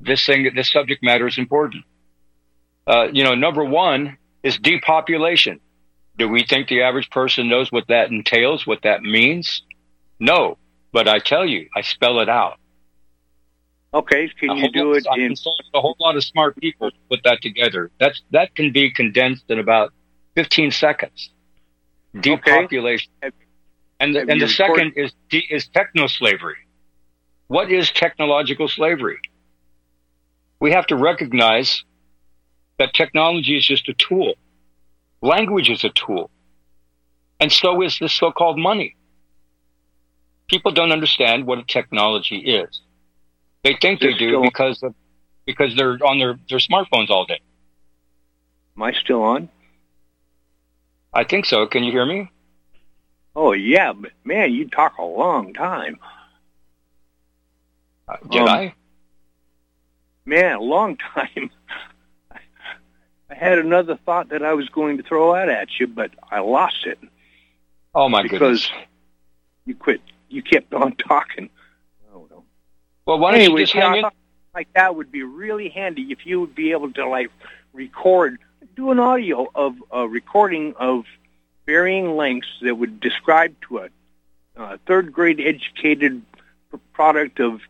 this 0.01 0.25
thing 0.27 0.51
this 0.55 0.71
subject 0.71 1.03
matter 1.03 1.27
is 1.27 1.39
important. 1.39 1.85
Uh, 2.87 3.09
you 3.13 3.25
know, 3.25 3.35
number 3.35 3.65
one 3.65 4.19
is 4.43 4.59
depopulation. 4.59 5.59
Do 6.19 6.29
we 6.29 6.45
think 6.45 6.69
the 6.69 6.83
average 6.83 7.11
person 7.11 7.49
knows 7.49 7.71
what 7.71 7.89
that 7.89 8.11
entails, 8.11 8.67
what 8.67 8.83
that 8.83 9.03
means? 9.03 9.63
No, 10.19 10.57
but 10.93 11.09
I 11.09 11.19
tell 11.19 11.45
you, 11.45 11.69
I 11.77 11.83
spell 11.83 12.21
it 12.21 12.29
out. 12.29 12.59
Okay, 13.93 14.29
can 14.39 14.57
you 14.57 14.71
do 14.71 14.93
it 14.95 15.07
in 15.17 15.35
a 15.75 15.81
whole 15.81 15.97
lot 16.01 16.17
of 16.17 16.25
smart 16.25 16.57
people 16.57 16.91
put 17.09 17.21
that 17.25 17.41
together? 17.41 17.91
That's 17.99 18.21
that 18.31 18.55
can 18.55 18.73
be 18.73 18.91
condensed 18.91 19.45
in 19.49 19.59
about 19.59 19.93
15 20.35 20.71
seconds. 20.71 21.31
Depopulation. 22.21 23.11
Okay. 23.25 23.35
And 23.99 24.15
the, 24.15 24.21
and 24.29 24.41
the 24.41 24.49
second 24.49 24.93
is 24.97 25.13
is 25.31 25.69
techno 25.69 26.07
slavery. 26.07 26.57
What 27.47 27.71
is 27.71 27.91
technological 27.91 28.69
slavery? 28.69 29.19
We 30.61 30.73
have 30.73 30.87
to 30.89 30.97
recognize 30.97 31.85
that 32.79 32.93
technology 32.93 33.57
is 33.57 33.65
just 33.65 33.89
a 33.89 33.95
tool. 33.95 34.35
Language 35.23 35.71
is 35.71 35.85
a 35.85 35.91
tool. 35.91 36.31
And 37.41 37.53
so 37.53 37.83
is 37.83 37.99
the 37.99 38.09
so 38.09 38.33
called 38.33 38.59
money. 38.59 38.97
People 40.49 40.73
don't 40.73 40.93
understand 40.93 41.47
what 41.47 41.59
a 41.59 41.65
technology 41.65 42.39
is. 42.39 42.81
They 43.65 43.77
think 43.81 44.01
they 44.01 44.15
do 44.15 44.41
because 44.43 44.83
of, 44.83 44.95
because 45.45 45.75
they're 45.77 45.99
on 46.07 46.19
their, 46.19 46.39
their 46.49 46.59
smartphones 46.59 47.11
all 47.11 47.25
day. 47.27 47.41
Am 48.77 48.83
I 48.83 48.93
still 48.93 49.23
on? 49.23 49.49
I 51.13 51.25
think 51.25 51.47
so. 51.47 51.67
Can 51.67 51.83
you 51.83 51.91
hear 51.93 52.07
me? 52.07 52.31
Oh 53.35 53.53
yeah, 53.53 53.93
but 53.93 54.13
man, 54.25 54.53
you 54.53 54.69
talk 54.69 54.97
a 54.99 55.05
long 55.05 55.53
time. 55.53 55.99
Uh, 58.09 58.17
did 58.31 58.43
Um, 58.43 58.49
I? 58.49 58.75
Man, 60.25 60.57
a 60.57 60.61
long 60.61 60.97
time. 61.15 61.51
I 63.31 63.35
had 63.35 63.59
another 63.59 63.97
thought 64.07 64.29
that 64.29 64.43
I 64.43 64.55
was 64.55 64.69
going 64.69 64.99
to 64.99 65.03
throw 65.03 65.35
out 65.35 65.49
at 65.49 65.69
you, 65.81 65.87
but 65.87 66.13
I 66.31 66.41
lost 66.41 66.87
it 66.87 66.99
Oh 67.95 68.09
my 68.09 68.23
because 68.23 68.67
goodness. 68.67 68.71
you 69.65 69.75
quit. 69.75 70.01
You 70.29 70.43
kept 70.43 70.73
on 70.75 70.95
talking. 71.09 71.49
Oh 72.15 72.27
no. 72.31 72.45
Well, 73.07 73.19
why 73.19 73.33
don't 73.33 73.41
you 73.41 73.47
Anyways, 73.47 73.71
just 73.71 73.75
hang 73.75 73.99
I 73.99 74.01
thought 74.03 74.15
like 74.55 74.73
that 74.75 74.95
would 74.97 75.11
be 75.13 75.23
really 75.23 75.69
handy 75.69 76.03
if 76.11 76.25
you 76.25 76.41
would 76.41 76.55
be 76.55 76.73
able 76.73 76.93
to 76.93 77.09
like 77.09 77.31
record, 77.73 78.39
do 78.75 78.91
an 78.91 78.99
audio 78.99 79.47
of 79.55 79.77
a 79.91 80.07
recording 80.09 80.75
of 80.79 81.05
varying 81.67 82.17
lengths 82.17 82.49
that 82.63 82.77
would 82.77 83.01
describe 83.01 83.55
to 83.69 83.79
a 83.79 83.89
uh, 84.57 84.77
third 84.87 85.13
grade 85.13 85.41
educated 85.41 86.23
product 86.93 87.41
of 87.41 87.61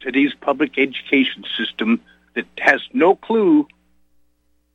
today's 0.00 0.34
public 0.34 0.78
education 0.78 1.44
system 1.56 2.00
that 2.34 2.46
has 2.58 2.80
no 2.92 3.14
clue 3.14 3.66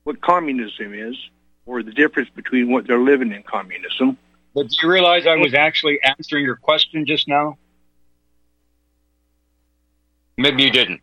what 0.09 0.21
communism 0.21 0.91
is 0.91 1.15
or 1.67 1.83
the 1.83 1.91
difference 1.91 2.31
between 2.31 2.71
what 2.71 2.87
they're 2.87 2.97
living 2.97 3.31
in 3.31 3.43
communism. 3.43 4.17
But 4.55 4.69
do 4.69 4.75
you 4.81 4.91
realize 4.91 5.27
I 5.27 5.35
was 5.35 5.53
actually 5.53 5.99
answering 6.03 6.43
your 6.45 6.55
question 6.55 7.05
just 7.05 7.27
now? 7.27 7.59
Maybe 10.35 10.63
you 10.63 10.71
didn't. 10.71 11.01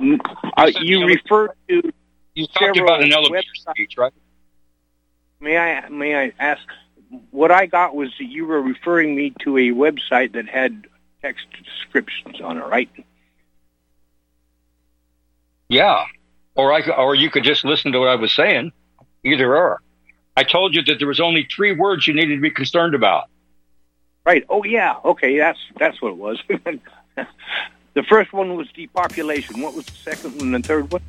Uh, 0.00 0.70
you 0.80 1.04
referred 1.04 1.50
to 1.68 1.92
You 2.34 2.46
talked 2.46 2.78
about 2.78 3.02
an 3.02 3.12
elevator 3.12 3.46
websites. 3.46 3.72
speech, 3.72 3.98
right? 3.98 4.12
May 5.38 5.58
I 5.58 5.86
may 5.90 6.16
I 6.16 6.32
ask? 6.38 6.62
What 7.30 7.50
I 7.50 7.66
got 7.66 7.94
was 7.94 8.08
that 8.18 8.24
you 8.24 8.46
were 8.46 8.62
referring 8.62 9.14
me 9.14 9.34
to 9.40 9.58
a 9.58 9.68
website 9.68 10.32
that 10.32 10.48
had 10.48 10.86
text 11.20 11.44
descriptions 11.62 12.40
on 12.40 12.56
it, 12.56 12.64
right? 12.64 12.88
Yeah. 15.68 16.06
Or 16.58 16.72
I 16.72 16.82
or 16.90 17.14
you 17.14 17.30
could 17.30 17.44
just 17.44 17.64
listen 17.64 17.92
to 17.92 18.00
what 18.00 18.08
I 18.08 18.16
was 18.16 18.34
saying. 18.34 18.72
Either 19.24 19.56
or. 19.56 19.80
I 20.36 20.42
told 20.42 20.74
you 20.74 20.82
that 20.82 20.98
there 20.98 21.06
was 21.06 21.20
only 21.20 21.46
three 21.54 21.72
words 21.72 22.06
you 22.06 22.14
needed 22.14 22.34
to 22.34 22.40
be 22.40 22.50
concerned 22.50 22.96
about. 22.96 23.30
Right. 24.26 24.44
Oh 24.48 24.64
yeah. 24.64 24.96
Okay. 25.04 25.38
That's 25.38 25.60
that's 25.78 26.02
what 26.02 26.10
it 26.10 26.16
was. 26.16 26.42
the 27.94 28.02
first 28.08 28.32
one 28.32 28.56
was 28.56 28.66
depopulation. 28.72 29.62
What 29.62 29.74
was 29.74 29.86
the 29.86 29.92
second 29.92 30.32
one 30.36 30.52
and 30.52 30.64
the 30.64 30.66
third 30.66 30.90
one? 30.90 31.00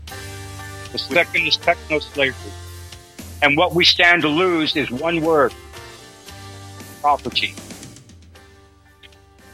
The 0.92 1.00
second 1.00 1.48
is 1.48 1.58
techno 1.58 1.98
slavery. 1.98 2.52
And 3.42 3.58
what 3.58 3.74
we 3.74 3.86
stand 3.86 4.22
to 4.22 4.28
lose 4.28 4.76
is 4.76 4.92
one 4.92 5.22
word. 5.22 5.52
Property. 7.02 7.56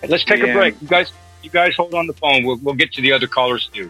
Let's 0.06 0.26
take 0.26 0.44
a 0.44 0.52
break. 0.52 0.76
You 0.82 0.90
guys 0.90 1.14
you 1.42 1.50
guys 1.50 1.74
hold 1.78 1.94
on 1.94 2.08
the 2.08 2.14
phone. 2.14 2.44
We'll 2.44 2.58
we'll 2.58 2.76
get 2.76 2.92
to 2.94 3.02
the 3.02 3.14
other 3.14 3.28
callers 3.28 3.70
too. 3.74 3.90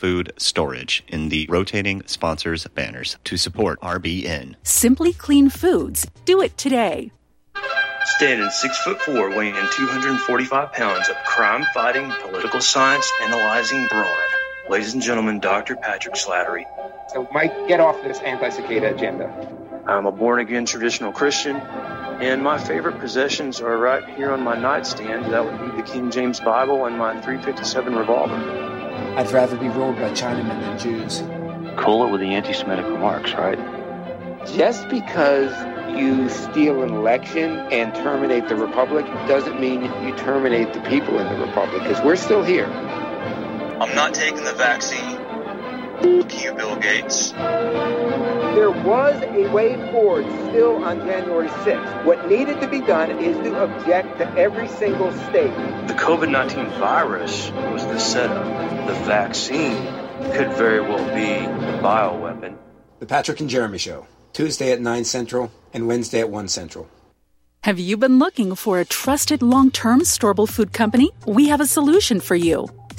food 0.00 0.32
storage 0.38 1.04
in 1.08 1.28
the 1.28 1.46
rotating 1.50 2.02
sponsors 2.06 2.66
banners 2.68 3.18
to 3.24 3.36
support 3.36 3.78
RBN. 3.80 4.54
Simply 4.62 5.12
Clean 5.12 5.50
Foods. 5.50 6.06
Do 6.24 6.40
it 6.40 6.56
today. 6.56 7.12
Standing 8.04 8.48
six 8.48 8.78
foot 8.78 8.98
four, 9.02 9.28
weighing 9.28 9.54
245 9.54 10.72
pounds 10.72 11.08
of 11.10 11.16
crime 11.26 11.66
fighting, 11.74 12.10
political 12.22 12.60
science 12.60 13.10
analyzing 13.22 13.86
brawn. 13.88 14.08
Ladies 14.70 14.94
and 14.94 15.02
gentlemen, 15.02 15.38
Dr. 15.38 15.76
Patrick 15.76 16.14
Slattery. 16.14 16.64
So, 17.10 17.28
Mike, 17.32 17.68
get 17.68 17.80
off 17.80 18.02
this 18.02 18.20
anti 18.20 18.48
cicada 18.48 18.94
agenda. 18.94 19.54
I'm 19.86 20.06
a 20.06 20.12
born 20.12 20.40
again 20.40 20.64
traditional 20.64 21.12
Christian, 21.12 21.56
and 21.56 22.42
my 22.42 22.56
favorite 22.58 22.98
possessions 23.00 23.60
are 23.60 23.76
right 23.76 24.08
here 24.16 24.30
on 24.30 24.42
my 24.42 24.58
nightstand. 24.58 25.26
That 25.32 25.44
would 25.44 25.60
be 25.60 25.76
the 25.76 25.86
King 25.86 26.10
James 26.10 26.40
Bible 26.40 26.86
and 26.86 26.96
my 26.96 27.12
357 27.20 27.96
revolver. 27.96 28.69
I'd 29.16 29.30
rather 29.32 29.56
be 29.56 29.68
ruled 29.68 29.96
by 29.96 30.10
Chinamen 30.12 30.60
than 30.60 30.78
Jews. 30.78 31.22
Cool 31.76 32.06
it 32.06 32.10
with 32.10 32.20
the 32.20 32.28
anti 32.28 32.52
Semitic 32.52 32.86
remarks, 32.86 33.32
right? 33.34 33.58
Just 34.46 34.88
because 34.88 35.52
you 35.98 36.28
steal 36.28 36.82
an 36.82 36.90
election 36.90 37.58
and 37.72 37.94
terminate 37.94 38.48
the 38.48 38.56
Republic 38.56 39.04
doesn't 39.26 39.60
mean 39.60 39.82
you 39.82 40.16
terminate 40.16 40.72
the 40.72 40.80
people 40.82 41.18
in 41.18 41.26
the 41.26 41.44
Republic, 41.44 41.82
because 41.82 42.02
we're 42.04 42.16
still 42.16 42.42
here. 42.42 42.66
I'm 42.66 43.94
not 43.94 44.14
taking 44.14 44.44
the 44.44 44.54
vaccine. 44.54 45.19
Fuck 46.02 46.42
you, 46.42 46.54
Bill 46.54 46.76
Gates. 46.76 47.32
There 47.32 48.70
was 48.70 49.22
a 49.22 49.50
way 49.50 49.76
forward 49.90 50.24
still 50.48 50.82
on 50.82 51.00
January 51.00 51.48
6th. 51.48 52.04
What 52.04 52.26
needed 52.26 52.60
to 52.62 52.68
be 52.68 52.80
done 52.80 53.10
is 53.18 53.36
to 53.38 53.62
object 53.62 54.18
to 54.18 54.26
every 54.38 54.66
single 54.68 55.12
state. 55.28 55.54
The 55.88 55.94
COVID 55.94 56.30
19 56.30 56.66
virus 56.78 57.50
was 57.50 57.84
the 57.86 57.98
setup. 57.98 58.44
The 58.86 58.94
vaccine 59.04 59.76
could 60.32 60.52
very 60.54 60.80
well 60.80 61.04
be 61.14 61.46
the 61.46 61.78
bioweapon. 61.82 62.56
The 62.98 63.06
Patrick 63.06 63.40
and 63.40 63.50
Jeremy 63.50 63.78
Show, 63.78 64.06
Tuesday 64.32 64.72
at 64.72 64.80
9 64.80 65.04
Central 65.04 65.50
and 65.74 65.86
Wednesday 65.86 66.20
at 66.20 66.30
1 66.30 66.48
Central. 66.48 66.88
Have 67.64 67.78
you 67.78 67.98
been 67.98 68.18
looking 68.18 68.54
for 68.54 68.80
a 68.80 68.86
trusted 68.86 69.42
long 69.42 69.70
term 69.70 70.00
storable 70.00 70.48
food 70.48 70.72
company? 70.72 71.10
We 71.26 71.48
have 71.48 71.60
a 71.60 71.66
solution 71.66 72.20
for 72.20 72.34
you. 72.34 72.68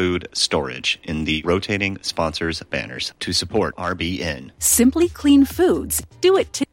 food 0.00 0.26
storage 0.32 0.98
in 1.02 1.26
the 1.26 1.42
rotating 1.44 1.98
sponsors 2.00 2.62
banners 2.62 3.12
to 3.20 3.34
support 3.34 3.76
RBN. 3.76 4.50
Simply 4.58 5.10
Clean 5.10 5.44
Foods. 5.44 6.02
Do 6.22 6.38
it 6.38 6.50
today. 6.54 6.66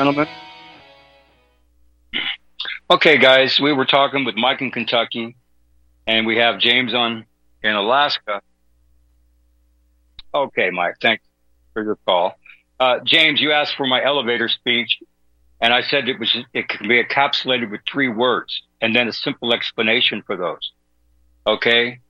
Gentlemen. 0.00 0.28
Okay, 2.90 3.18
guys, 3.18 3.60
we 3.60 3.74
were 3.74 3.84
talking 3.84 4.24
with 4.24 4.34
Mike 4.34 4.62
in 4.62 4.70
Kentucky, 4.70 5.36
and 6.06 6.26
we 6.26 6.38
have 6.38 6.58
James 6.58 6.94
on 6.94 7.26
in 7.62 7.72
Alaska. 7.72 8.40
Okay, 10.32 10.70
Mike, 10.70 10.94
thanks 11.02 11.22
for 11.74 11.84
your 11.84 11.96
call. 12.06 12.38
Uh, 12.78 13.00
James, 13.04 13.42
you 13.42 13.52
asked 13.52 13.76
for 13.76 13.86
my 13.86 14.02
elevator 14.02 14.48
speech, 14.48 15.00
and 15.60 15.74
I 15.74 15.82
said 15.82 16.08
it 16.08 16.18
was 16.18 16.34
it 16.54 16.70
could 16.70 16.88
be 16.88 17.04
encapsulated 17.04 17.70
with 17.70 17.82
three 17.86 18.08
words 18.08 18.62
and 18.80 18.96
then 18.96 19.06
a 19.06 19.12
simple 19.12 19.52
explanation 19.52 20.22
for 20.26 20.34
those. 20.34 20.72
Okay. 21.46 22.00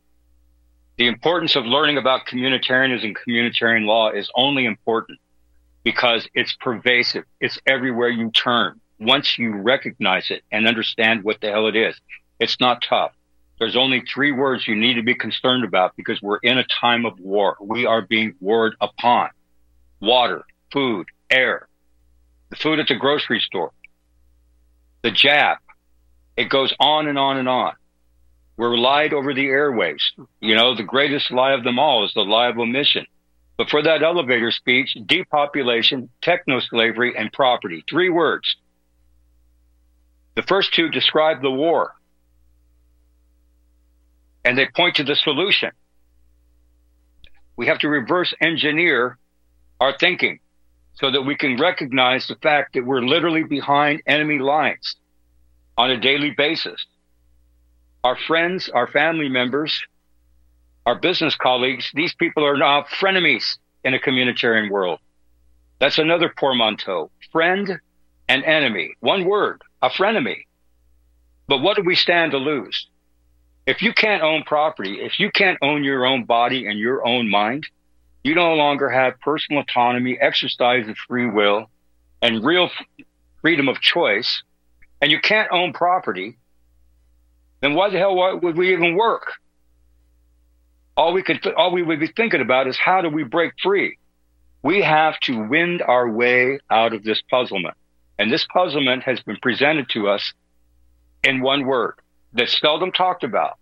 The 0.97 1.09
importance 1.09 1.57
of 1.57 1.65
learning 1.67 1.99
about 1.99 2.21
communitarianism 2.27 3.03
and 3.03 3.17
communitarian 3.17 3.85
law 3.85 4.13
is 4.13 4.31
only 4.37 4.65
important 4.65 5.19
because 5.83 6.29
it's 6.35 6.55
pervasive. 6.61 7.25
It's 7.41 7.59
everywhere 7.67 8.09
you 8.09 8.31
turn. 8.31 8.81
Once 8.99 9.39
you 9.39 9.55
recognize 9.55 10.31
it 10.31 10.43
and 10.53 10.67
understand 10.67 11.25
what 11.25 11.41
the 11.41 11.49
hell 11.49 11.67
it 11.67 11.77
is, 11.77 11.99
it's 12.39 12.61
not 12.61 12.85
tough. 12.87 13.13
There's 13.59 13.77
only 13.77 14.03
three 14.03 14.33
words 14.33 14.67
you 14.67 14.75
need 14.75 14.95
to 14.95 15.03
be 15.03 15.15
concerned 15.15 15.65
about 15.65 15.95
because 15.97 16.21
we're 16.23 16.39
in 16.39 16.59
a 16.59 16.65
time 16.65 17.05
of 17.05 17.19
war. 17.21 17.57
We 17.61 17.87
are 17.87 18.03
being 18.03 18.35
warred 18.41 18.75
upon. 18.81 19.31
Water, 20.01 20.45
food, 20.73 21.07
air, 21.31 21.69
the 22.49 22.57
food 22.57 22.79
at 22.79 22.89
the 22.89 22.97
grocery 22.97 23.41
store, 23.41 23.73
the 25.03 25.11
jab. 25.11 25.59
It 26.37 26.49
goes 26.49 26.75
on 26.81 27.07
and 27.07 27.19
on 27.19 27.37
and 27.37 27.49
on. 27.49 27.75
We're 28.57 28.77
lied 28.77 29.13
over 29.13 29.35
the 29.35 29.47
airwaves. 29.47 30.03
You 30.41 30.55
know, 30.55 30.75
the 30.75 30.83
greatest 30.83 31.31
lie 31.31 31.53
of 31.53 31.65
them 31.65 31.79
all 31.79 32.05
is 32.05 32.15
the 32.15 32.23
lie 32.23 32.49
of 32.49 32.59
omission. 32.59 33.07
But 33.61 33.69
for 33.69 33.83
that 33.83 34.03
elevator 34.03 34.51
speech, 34.51 34.97
depopulation, 35.05 36.09
techno 36.23 36.61
slavery, 36.61 37.13
and 37.15 37.31
property. 37.31 37.85
Three 37.87 38.09
words. 38.09 38.57
The 40.35 40.43
first 40.43 40.73
two 40.73 40.89
describe 40.89 41.43
the 41.43 41.51
war. 41.51 41.93
And 44.47 44.57
they 44.57 44.67
point 44.75 44.97
to 44.97 45.05
the 45.05 45.15
solution. 45.15 45.73
We 47.55 47.67
have 47.67 47.81
to 47.81 47.89
reverse 47.91 48.33
engineer 48.41 49.19
our 49.79 49.95
thinking 49.95 50.41
so 50.95 51.11
that 51.11 51.21
we 51.21 51.37
can 51.37 51.59
recognize 51.61 52.29
the 52.29 52.37
fact 52.37 52.73
that 52.73 52.87
we're 52.87 53.03
literally 53.03 53.45
behind 53.45 54.01
enemy 54.07 54.39
lines 54.39 54.97
on 55.77 55.91
a 55.91 56.01
daily 56.01 56.31
basis. 56.31 56.87
Our 58.05 58.17
friends, 58.27 58.71
our 58.71 58.87
family 58.87 59.29
members, 59.29 59.83
our 60.87 60.99
business 60.99 61.35
colleagues, 61.35 61.91
these 61.95 62.15
people 62.15 62.45
are 62.45 62.57
now 62.57 62.85
frenemies 63.01 63.59
in 63.85 63.95
a 63.95 63.99
communitarian 63.99 64.71
world. 64.71 64.99
That's 65.79 65.99
another 65.99 66.33
portmanteau. 66.35 67.11
Friend 67.33 67.81
and 68.29 68.45
enemy. 68.45 68.95
One 69.01 69.25
word, 69.25 69.63
a 69.83 69.91
frenemy. 69.91 70.45
But 71.49 71.63
what 71.63 71.77
do 71.77 71.83
we 71.83 71.97
stand 71.97 72.33
to 72.33 72.39
lose? 72.39 72.87
If 73.67 73.83
you 73.83 73.93
can't 73.93 74.23
own 74.23 74.43
property, 74.45 75.01
if 75.01 75.19
you 75.19 75.31
can't 75.31 75.59
own 75.63 75.85
your 75.85 76.07
own 76.07 76.25
body 76.25 76.67
and 76.67 76.79
your 76.79 77.07
own 77.07 77.29
mind, 77.31 77.67
you 78.23 78.35
no 78.35 78.55
longer 78.55 78.91
have 78.91 79.19
personal 79.21 79.63
autonomy, 79.63 80.19
exercise 80.21 80.89
of 80.89 80.97
free 81.09 81.29
will, 81.29 81.71
and 82.23 82.45
real 82.45 82.71
freedom 83.41 83.69
of 83.69 83.81
choice, 83.81 84.43
and 85.01 85.11
you 85.11 85.21
can't 85.21 85.51
own 85.51 85.73
property, 85.73 86.37
then 87.61 87.75
why 87.75 87.91
the 87.91 87.99
hell 87.99 88.39
would 88.41 88.57
we 88.57 88.73
even 88.73 88.97
work? 88.97 89.33
All 90.97 91.13
we 91.13 91.23
could, 91.23 91.47
all 91.55 91.73
we 91.73 91.83
would 91.83 92.01
be 92.01 92.09
thinking 92.09 92.41
about 92.41 92.67
is 92.67 92.77
how 92.77 93.01
do 93.01 93.09
we 93.09 93.25
break 93.25 93.53
free? 93.63 93.99
We 94.63 94.83
have 94.83 95.19
to 95.21 95.49
wind 95.49 95.83
our 95.83 96.09
way 96.09 96.59
out 96.71 96.93
of 96.93 97.03
this 97.03 97.23
puzzlement. 97.31 97.75
And 98.19 98.31
this 98.31 98.47
puzzlement 98.53 99.05
has 99.05 99.21
been 99.21 99.39
presented 99.41 99.89
to 99.91 100.09
us 100.09 100.35
in 101.25 101.41
one 101.41 101.65
word 101.65 101.95
that's 102.33 102.59
seldom 102.61 102.93
talked 102.93 103.25
about. 103.25 103.59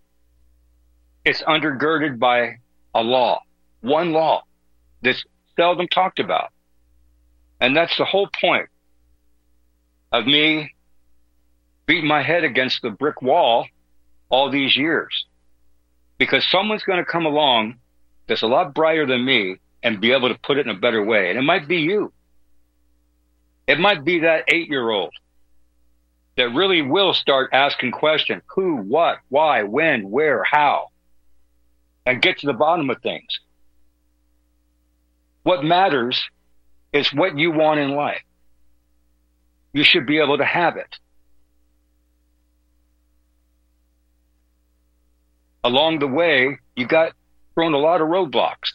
It's 1.23 1.41
undergirded 1.41 2.19
by 2.19 2.57
a 2.93 3.01
law, 3.01 3.41
one 3.81 4.11
law 4.11 4.43
that's 5.01 5.23
seldom 5.55 5.87
talked 5.87 6.19
about. 6.19 6.51
And 7.61 7.75
that's 7.75 7.97
the 7.97 8.05
whole 8.05 8.29
point 8.39 8.67
of 10.11 10.25
me 10.25 10.73
beating 11.85 12.07
my 12.07 12.23
head 12.23 12.43
against 12.43 12.81
the 12.81 12.89
brick 12.89 13.21
wall 13.21 13.65
all 14.29 14.51
these 14.51 14.75
years 14.75 15.25
because 16.19 16.47
someone's 16.51 16.83
going 16.83 17.03
to 17.03 17.11
come 17.11 17.25
along 17.25 17.79
that's 18.27 18.43
a 18.43 18.47
lot 18.47 18.75
brighter 18.75 19.07
than 19.07 19.25
me 19.25 19.57
and 19.81 19.99
be 19.99 20.11
able 20.11 20.29
to 20.29 20.37
put 20.37 20.57
it 20.57 20.67
in 20.67 20.75
a 20.75 20.79
better 20.79 21.03
way. 21.03 21.31
And 21.31 21.39
it 21.39 21.41
might 21.41 21.67
be 21.67 21.77
you. 21.77 22.13
It 23.65 23.79
might 23.79 24.05
be 24.05 24.19
that 24.19 24.43
eight 24.47 24.69
year 24.69 24.87
old 24.87 25.13
that 26.37 26.53
really 26.53 26.81
will 26.81 27.13
start 27.13 27.49
asking 27.53 27.91
questions 27.91 28.43
who, 28.55 28.77
what, 28.77 29.17
why, 29.29 29.63
when, 29.63 30.09
where, 30.11 30.43
how, 30.43 30.89
and 32.05 32.21
get 32.21 32.39
to 32.39 32.47
the 32.47 32.53
bottom 32.53 32.89
of 32.89 33.01
things. 33.01 33.39
What 35.43 35.63
matters 35.63 36.21
is 36.93 37.11
what 37.13 37.37
you 37.37 37.51
want 37.51 37.79
in 37.79 37.95
life. 37.95 38.21
You 39.73 39.83
should 39.83 40.05
be 40.05 40.19
able 40.19 40.37
to 40.37 40.45
have 40.45 40.77
it. 40.77 40.95
Along 45.63 45.99
the 45.99 46.07
way, 46.07 46.57
you 46.75 46.87
got 46.87 47.13
thrown 47.53 47.73
a 47.73 47.77
lot 47.77 48.01
of 48.01 48.07
roadblocks. 48.07 48.73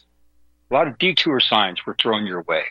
A 0.70 0.74
lot 0.74 0.88
of 0.88 0.98
detour 0.98 1.40
signs 1.40 1.84
were 1.86 1.96
thrown 2.00 2.26
your 2.26 2.42
way. 2.42 2.64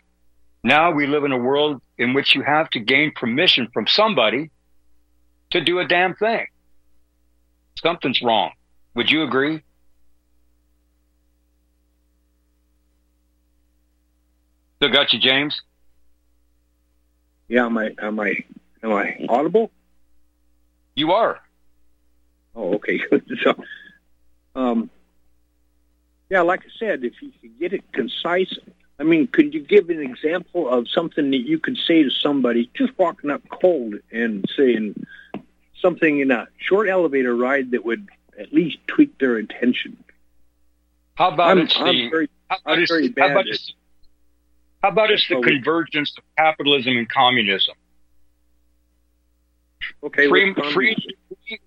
Now 0.63 0.91
we 0.91 1.07
live 1.07 1.23
in 1.23 1.31
a 1.31 1.37
world 1.37 1.81
in 1.97 2.13
which 2.13 2.35
you 2.35 2.41
have 2.41 2.69
to 2.71 2.79
gain 2.79 3.11
permission 3.15 3.67
from 3.73 3.87
somebody 3.87 4.49
to 5.51 5.61
do 5.61 5.79
a 5.79 5.87
damn 5.87 6.15
thing. 6.15 6.47
Something's 7.81 8.21
wrong. 8.21 8.51
Would 8.95 9.11
you 9.11 9.23
agree? 9.23 9.61
Still 14.77 14.91
got 14.91 15.13
you, 15.13 15.19
James? 15.19 15.61
Yeah, 17.47 17.65
am 17.65 17.77
I 17.77 17.91
am 18.01 18.19
I 18.19 18.35
am 18.83 18.93
I 18.93 19.17
audible? 19.29 19.71
You 20.95 21.11
are. 21.11 21.39
Oh, 22.55 22.75
okay. 22.75 22.99
so 23.43 23.55
um, 24.55 24.89
yeah, 26.29 26.41
like 26.41 26.61
I 26.61 26.69
said, 26.79 27.03
if 27.03 27.21
you 27.21 27.31
could 27.41 27.59
get 27.59 27.73
it 27.73 27.83
concise, 27.91 28.57
I 28.99 29.03
mean, 29.03 29.27
could 29.27 29.53
you 29.53 29.61
give 29.61 29.89
an 29.89 30.01
example 30.01 30.69
of 30.69 30.87
something 30.87 31.31
that 31.31 31.41
you 31.41 31.59
could 31.59 31.77
say 31.77 32.03
to 32.03 32.09
somebody 32.09 32.69
just 32.73 32.97
walking 32.97 33.29
up 33.29 33.41
cold 33.49 33.95
and 34.11 34.45
saying 34.55 35.05
something 35.79 36.19
in 36.19 36.31
a 36.31 36.47
short 36.57 36.87
elevator 36.87 37.35
ride 37.35 37.71
that 37.71 37.83
would 37.83 38.07
at 38.39 38.53
least 38.53 38.77
tweak 38.87 39.17
their 39.19 39.37
attention? 39.37 39.97
How 41.15 41.31
about 41.31 41.51
I'm, 41.51 41.59
it's 41.59 41.75
I'm 41.77 41.95
the 41.95 42.09
very, 42.09 42.29
how 42.49 42.57
about 42.65 42.79
it's, 42.79 42.91
how 42.91 43.31
about 43.31 43.47
it's, 43.47 43.73
how 44.81 44.89
about 44.89 45.11
it's 45.11 45.27
the 45.27 45.41
convergence 45.41 46.15
of 46.17 46.23
capitalism 46.37 46.97
and 46.97 47.09
communism? 47.09 47.75
Okay, 50.03 50.29
free, 50.29 50.53
free, 50.73 50.95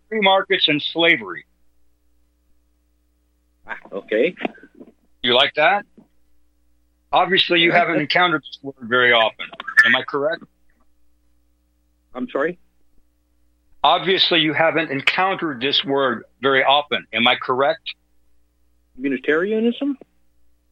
free 0.08 0.20
markets 0.20 0.68
and 0.68 0.82
slavery. 0.82 1.44
Okay. 3.92 4.34
You 5.22 5.34
like 5.34 5.54
that? 5.56 5.84
Obviously, 7.12 7.60
you 7.60 7.72
haven't 7.72 7.98
encountered 7.98 8.42
this 8.42 8.58
word 8.62 8.74
very 8.80 9.12
often. 9.12 9.46
Am 9.84 9.96
I 9.96 10.02
correct? 10.02 10.44
I'm 12.14 12.28
sorry. 12.30 12.58
Obviously, 13.82 14.40
you 14.40 14.52
haven't 14.52 14.90
encountered 14.90 15.60
this 15.60 15.84
word 15.84 16.24
very 16.42 16.64
often. 16.64 17.06
Am 17.12 17.26
I 17.26 17.36
correct? 17.36 17.94
Unitarianism? 18.98 19.98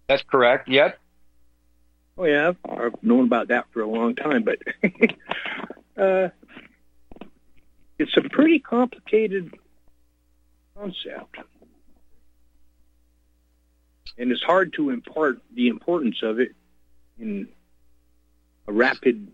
That's 0.09 0.23
correct. 0.23 0.69
Yep. 0.69 0.99
Oh 2.17 2.25
yeah, 2.25 2.49
I've, 2.49 2.57
I've 2.79 3.03
known 3.03 3.25
about 3.25 3.49
that 3.49 3.67
for 3.73 3.81
a 3.81 3.89
long 3.89 4.15
time, 4.15 4.45
but 4.45 4.59
uh, 6.01 6.29
it's 7.99 8.17
a 8.17 8.29
pretty 8.29 8.61
complicated 8.61 9.53
concept, 10.77 11.37
and 14.19 14.31
it's 14.31 14.43
hard 14.43 14.73
to 14.75 14.91
impart 14.91 15.41
the 15.55 15.69
importance 15.69 16.23
of 16.23 16.39
it 16.39 16.53
in 17.19 17.49
a 18.67 18.73
rapid 18.73 19.29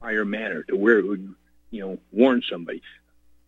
fire 0.00 0.24
manner 0.24 0.62
to 0.64 0.76
where 0.76 0.98
it 0.98 1.06
would, 1.06 1.34
you 1.70 1.80
know, 1.80 1.98
warn 2.10 2.42
somebody. 2.48 2.82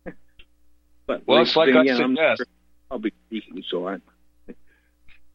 but 1.05 1.23
well, 1.27 1.41
it's 1.41 1.55
like 1.55 1.75
I 1.75 1.83
yeah, 1.83 1.97
suggest. 1.97 2.41
I'm 2.41 2.47
public 2.89 3.13
speaking, 3.27 3.63
so 3.69 3.87
I. 3.87 3.97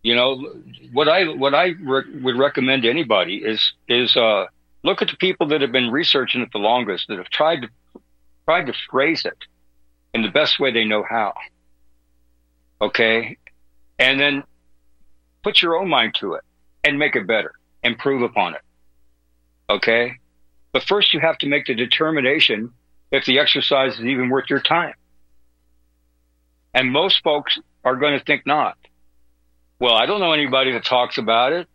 You 0.03 0.15
know 0.15 0.55
what 0.95 1.11
I 1.11 1.25
what 1.25 1.55
I 1.55 1.75
re- 1.79 2.21
would 2.23 2.39
recommend 2.39 2.85
to 2.85 2.89
anybody 2.89 3.37
is 3.45 3.75
is 3.87 4.17
uh, 4.17 4.47
look 4.83 5.03
at 5.03 5.09
the 5.09 5.17
people 5.19 5.49
that 5.49 5.61
have 5.61 5.73
been 5.73 5.91
researching 5.91 6.41
it 6.41 6.49
the 6.55 6.59
longest 6.59 7.09
that 7.09 7.19
have 7.19 7.29
tried 7.29 7.61
to 7.61 7.69
tried 8.47 8.69
to 8.69 8.73
phrase 8.91 9.27
it 9.27 9.37
in 10.15 10.23
the 10.23 10.31
best 10.31 10.59
way 10.59 10.73
they 10.73 10.87
know 10.87 11.05
how. 11.07 11.35
Okay, 12.81 13.37
and 13.99 14.19
then 14.19 14.43
put 15.43 15.63
your 15.63 15.77
own 15.77 15.89
mind 15.89 16.15
to 16.21 16.35
it 16.35 16.43
and 16.85 16.99
make 16.99 17.17
it 17.17 17.27
better, 17.27 17.53
improve 17.83 18.23
upon 18.23 18.55
it. 18.55 18.63
Okay, 19.69 20.15
but 20.73 20.83
first 20.85 21.13
you 21.13 21.21
have 21.21 21.39
to 21.39 21.47
make 21.47 21.67
the 21.67 21.75
determination 21.75 22.73
if 23.11 23.25
the 23.25 23.39
exercise 23.39 23.95
is 23.95 24.05
even 24.05 24.29
worth 24.29 24.49
your 24.49 24.61
time. 24.61 24.95
And 26.73 26.93
most 26.93 27.23
folks 27.23 27.59
are 27.85 27.97
going 27.97 28.19
to 28.19 28.25
think 28.25 28.47
not. 28.47 28.77
Well, 29.81 29.95
I 29.95 30.07
don't 30.07 30.21
know 30.21 30.33
anybody 30.33 30.73
that 30.73 30.85
talks 30.85 31.19
about 31.19 31.53
it. 31.53 31.67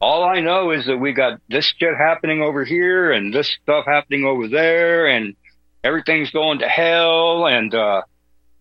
All 0.00 0.24
I 0.24 0.40
know 0.40 0.72
is 0.72 0.86
that 0.86 0.96
we 0.96 1.12
got 1.12 1.40
this 1.48 1.72
shit 1.78 1.96
happening 1.96 2.42
over 2.42 2.64
here 2.64 3.12
and 3.12 3.32
this 3.32 3.56
stuff 3.62 3.84
happening 3.86 4.24
over 4.24 4.48
there 4.48 5.06
and 5.06 5.36
everything's 5.84 6.30
going 6.32 6.58
to 6.58 6.68
hell 6.68 7.46
and, 7.46 7.72
uh, 7.72 8.02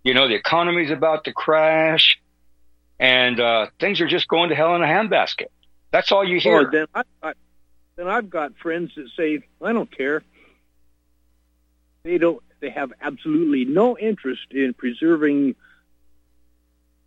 you 0.04 0.14
know, 0.14 0.28
the 0.28 0.36
economy's 0.36 0.92
about 0.92 1.24
to 1.24 1.34
crash 1.34 2.21
and, 3.02 3.40
uh, 3.40 3.68
things 3.80 4.00
are 4.00 4.08
just 4.08 4.28
going 4.28 4.50
to 4.50 4.56
hell 4.56 4.76
in 4.76 4.82
a 4.82 4.86
handbasket. 4.86 5.48
That's 5.92 6.12
all 6.12 6.24
you 6.24 6.40
hear. 6.40 6.62
Well, 6.62 6.72
then, 6.72 6.88
I, 6.96 7.04
I, 7.22 7.34
then 7.98 8.08
I've 8.08 8.30
got 8.30 8.56
friends 8.58 8.92
that 8.96 9.10
say, 9.18 9.44
I 9.62 9.74
don't 9.74 9.92
care. 9.96 10.24
They 12.04 12.18
don't, 12.18 12.42
they 12.62 12.70
have 12.70 12.94
absolutely 13.02 13.66
no 13.66 13.98
interest 13.98 14.48
in 14.52 14.74
preserving 14.74 15.56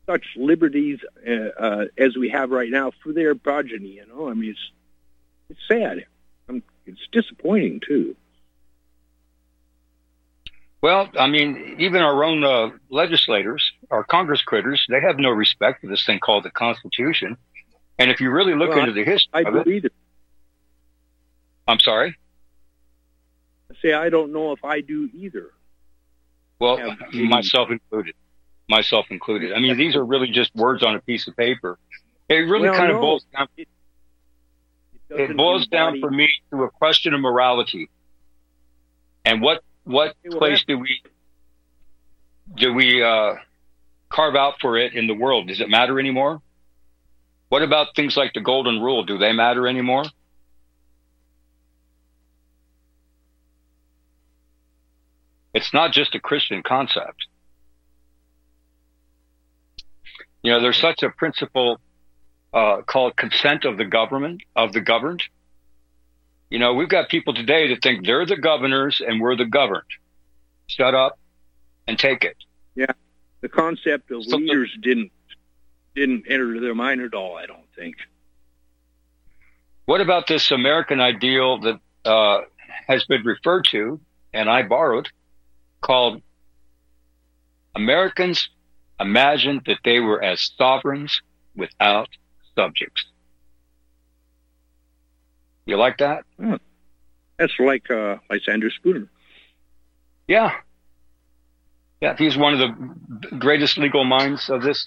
such 0.06 0.24
liberties 0.36 0.98
uh, 1.26 1.32
uh, 1.32 1.84
as 1.96 2.16
we 2.16 2.28
have 2.28 2.50
right 2.50 2.70
now 2.70 2.92
for 3.02 3.12
their 3.12 3.34
progeny. 3.34 3.92
You 3.92 4.06
know, 4.06 4.28
I 4.28 4.34
mean, 4.34 4.50
it's 4.50 4.70
it's 5.48 5.60
sad. 5.66 6.04
I'm, 6.48 6.62
it's 6.86 7.00
disappointing 7.10 7.80
too. 7.86 8.16
Well, 10.84 11.08
I 11.18 11.28
mean, 11.28 11.76
even 11.78 12.02
our 12.02 12.22
own 12.22 12.44
uh, 12.44 12.68
legislators, 12.90 13.72
our 13.90 14.04
Congress 14.04 14.42
critters, 14.42 14.84
they 14.90 15.00
have 15.00 15.18
no 15.18 15.30
respect 15.30 15.80
for 15.80 15.86
this 15.86 16.04
thing 16.04 16.18
called 16.18 16.44
the 16.44 16.50
Constitution. 16.50 17.38
And 17.98 18.10
if 18.10 18.20
you 18.20 18.30
really 18.30 18.54
look 18.54 18.68
Well, 18.68 18.80
into 18.80 18.92
the 18.92 19.02
history 19.02 19.30
I 19.32 19.48
of 19.48 19.56
it, 19.56 19.64
believe 19.64 19.86
it. 19.86 19.94
I'm 21.66 21.80
sorry. 21.80 22.18
Say 23.80 23.94
I 23.94 24.10
don't 24.10 24.30
know 24.30 24.52
if 24.52 24.62
I 24.62 24.82
do 24.82 25.08
either. 25.14 25.52
Well, 26.58 26.94
myself 27.14 27.70
included. 27.70 28.14
Myself 28.68 29.06
included. 29.08 29.54
I 29.54 29.60
mean, 29.60 29.78
these 29.78 29.96
are 29.96 30.04
really 30.04 30.28
just 30.28 30.54
words 30.54 30.82
on 30.82 30.96
a 30.96 31.00
piece 31.00 31.26
of 31.26 31.34
paper. 31.34 31.78
It 32.28 32.34
really 32.34 32.68
Well, 32.68 32.76
kind 32.76 32.92
of 32.92 33.00
boils 33.00 33.24
down. 33.34 33.48
It 33.56 33.68
It 35.08 35.16
doesn't 35.16 35.36
boils 35.38 35.66
down 35.66 35.98
for 36.00 36.10
me 36.10 36.28
to 36.50 36.64
a 36.64 36.70
question 36.70 37.14
of 37.14 37.22
morality. 37.22 37.88
And 39.24 39.40
what 39.40 39.62
what 39.84 40.14
place 40.30 40.64
do 40.66 40.78
we 40.78 41.02
do 42.56 42.72
we 42.74 43.02
uh, 43.02 43.34
carve 44.10 44.34
out 44.34 44.54
for 44.60 44.76
it 44.76 44.94
in 44.94 45.06
the 45.06 45.14
world? 45.14 45.48
Does 45.48 45.60
it 45.60 45.68
matter 45.68 45.98
anymore? 45.98 46.40
What 47.48 47.62
about 47.62 47.94
things 47.94 48.16
like 48.16 48.32
the 48.32 48.40
golden 48.40 48.80
rule? 48.80 49.04
Do 49.04 49.18
they 49.18 49.32
matter 49.32 49.68
anymore? 49.68 50.04
It's 55.54 55.72
not 55.72 55.92
just 55.92 56.14
a 56.14 56.20
Christian 56.20 56.62
concept. 56.62 57.26
You 60.42 60.52
know, 60.52 60.60
there's 60.60 60.80
such 60.80 61.02
a 61.02 61.10
principle 61.10 61.80
uh, 62.52 62.82
called 62.82 63.16
consent 63.16 63.64
of 63.64 63.78
the 63.78 63.84
government 63.84 64.42
of 64.56 64.72
the 64.72 64.80
governed. 64.80 65.22
You 66.50 66.58
know, 66.58 66.74
we've 66.74 66.88
got 66.88 67.08
people 67.08 67.34
today 67.34 67.68
that 67.68 67.82
think 67.82 68.06
they're 68.06 68.26
the 68.26 68.36
governors 68.36 69.00
and 69.06 69.20
we're 69.20 69.36
the 69.36 69.44
governed. 69.46 69.82
Shut 70.66 70.94
up 70.94 71.18
and 71.86 71.98
take 71.98 72.24
it. 72.24 72.36
Yeah, 72.74 72.86
the 73.40 73.48
concept 73.48 74.10
of 74.10 74.24
So- 74.24 74.36
leaders 74.36 74.70
didn't 74.80 75.10
didn't 75.94 76.24
enter 76.28 76.58
their 76.60 76.74
mind 76.74 77.00
at 77.02 77.14
all. 77.14 77.36
I 77.36 77.46
don't 77.46 77.66
think. 77.76 77.96
What 79.84 80.00
about 80.00 80.26
this 80.26 80.50
American 80.50 81.00
ideal 81.00 81.60
that 81.60 81.80
uh, 82.04 82.40
has 82.88 83.04
been 83.04 83.22
referred 83.22 83.66
to, 83.66 84.00
and 84.32 84.50
I 84.50 84.62
borrowed, 84.62 85.08
called 85.80 86.20
Americans 87.76 88.48
imagined 88.98 89.62
that 89.66 89.78
they 89.84 90.00
were 90.00 90.22
as 90.22 90.50
sovereigns 90.56 91.20
without 91.54 92.08
subjects. 92.56 93.04
You 95.66 95.76
like 95.76 95.98
that? 95.98 96.24
That's 97.38 97.52
like 97.58 97.90
uh, 97.90 98.16
Lysander 98.30 98.70
Spooner. 98.70 99.08
Yeah. 100.28 100.52
Yeah, 102.00 102.14
he's 102.16 102.36
one 102.36 102.54
of 102.54 102.58
the 102.60 103.36
greatest 103.36 103.78
legal 103.78 104.04
minds 104.04 104.50
of 104.50 104.62
this 104.62 104.86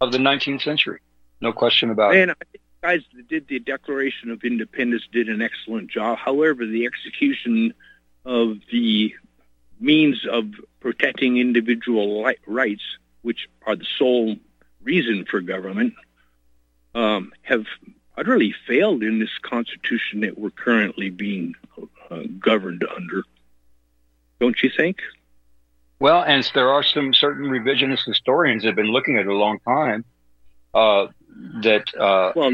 of 0.00 0.10
the 0.10 0.18
19th 0.18 0.62
century. 0.62 1.00
No 1.40 1.52
question 1.52 1.90
about 1.90 2.14
it. 2.14 2.22
And 2.22 2.30
I 2.32 2.34
guys 2.82 3.02
that 3.14 3.28
did 3.28 3.46
the 3.46 3.60
Declaration 3.60 4.30
of 4.30 4.42
Independence 4.42 5.04
did 5.12 5.28
an 5.28 5.40
excellent 5.40 5.90
job. 5.90 6.18
However, 6.18 6.66
the 6.66 6.84
execution 6.84 7.72
of 8.24 8.56
the 8.70 9.14
means 9.80 10.26
of 10.30 10.46
protecting 10.80 11.38
individual 11.38 12.24
li- 12.24 12.36
rights, 12.46 12.82
which 13.22 13.48
are 13.66 13.76
the 13.76 13.86
sole 13.98 14.36
reason 14.82 15.24
for 15.30 15.40
government, 15.40 15.94
um, 16.94 17.32
have 17.42 17.64
utterly 18.16 18.54
failed 18.66 19.02
in 19.02 19.18
this 19.18 19.30
Constitution 19.42 20.20
that 20.20 20.38
we're 20.38 20.50
currently 20.50 21.10
being 21.10 21.54
uh, 22.10 22.22
governed 22.38 22.84
under. 22.94 23.22
Don't 24.40 24.62
you 24.62 24.70
think? 24.74 24.98
Well, 25.98 26.22
and 26.22 26.48
there 26.54 26.70
are 26.70 26.82
some 26.82 27.14
certain 27.14 27.46
revisionist 27.46 28.04
historians 28.06 28.62
that 28.62 28.68
have 28.68 28.76
been 28.76 28.90
looking 28.92 29.16
at 29.16 29.22
it 29.22 29.28
a 29.28 29.34
long 29.34 29.60
time 29.60 30.04
uh, 30.74 31.06
that 31.62 31.84
uh, 31.96 32.32
Well, 32.34 32.52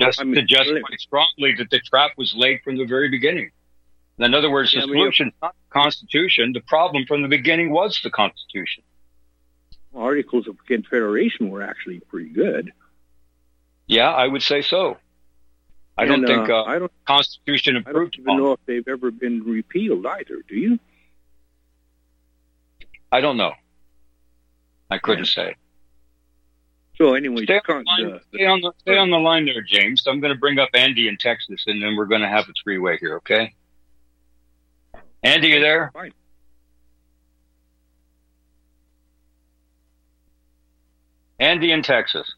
just 0.00 0.20
I 0.20 0.24
mean, 0.24 0.34
suggest 0.34 0.70
quite 0.70 1.00
strongly 1.00 1.54
that 1.58 1.70
the 1.70 1.78
trap 1.80 2.12
was 2.16 2.34
laid 2.34 2.60
from 2.64 2.76
the 2.76 2.84
very 2.84 3.08
beginning. 3.08 3.50
In 4.18 4.34
other 4.34 4.50
words, 4.50 4.74
Yeah, 4.74 4.80
the 4.80 4.84
I 4.84 4.86
mean, 4.88 4.96
solution 4.96 5.28
is 5.28 5.34
not 5.40 5.54
the 5.68 5.80
Constitution. 5.80 6.52
The 6.52 6.60
problem 6.60 7.06
from 7.06 7.22
the 7.22 7.28
beginning 7.28 7.70
was 7.70 8.00
the 8.02 8.10
Constitution. 8.10 8.82
Articles 9.94 10.48
of 10.48 10.56
Confederation 10.66 11.50
were 11.50 11.62
actually 11.62 12.00
pretty 12.00 12.30
good. 12.30 12.72
Yeah, 13.86 14.10
I 14.10 14.26
would 14.26 14.42
say 14.42 14.62
so. 14.62 14.96
I 15.98 16.06
don't 16.06 16.26
think 16.26 16.48
uh, 16.48 16.62
uh, 16.62 16.64
I 16.64 16.78
don't. 16.78 16.92
Constitution 17.06 17.84
I 17.86 17.92
don't 17.92 18.18
know 18.26 18.52
if 18.52 18.60
they've 18.66 18.86
ever 18.88 19.10
been 19.10 19.42
repealed 19.42 20.06
either. 20.06 20.42
Do 20.48 20.56
you? 20.56 20.78
I 23.10 23.20
don't 23.20 23.36
know. 23.36 23.52
I 24.90 24.98
couldn't 24.98 25.26
say. 25.26 25.56
So 26.96 27.14
anyway, 27.14 27.44
Stay 27.44 27.60
on, 27.68 27.84
the 27.84 27.94
the, 27.96 28.08
line, 28.08 28.20
stay, 28.34 28.46
on 28.46 28.60
the, 28.60 28.72
stay 28.78 28.96
on 28.98 29.10
the 29.10 29.16
line 29.18 29.46
there, 29.46 29.62
James. 29.62 30.04
I'm 30.06 30.20
going 30.20 30.32
to 30.32 30.38
bring 30.38 30.58
up 30.58 30.68
Andy 30.74 31.08
in 31.08 31.16
Texas, 31.16 31.64
and 31.66 31.82
then 31.82 31.96
we're 31.96 32.06
going 32.06 32.20
to 32.20 32.28
have 32.28 32.48
a 32.48 32.52
three-way 32.62 32.98
here, 32.98 33.16
okay? 33.16 33.54
Andy, 35.22 35.48
you 35.48 35.60
there? 35.60 35.90
Fine. 35.94 36.12
Andy 41.40 41.72
in 41.72 41.82
Texas. 41.82 42.30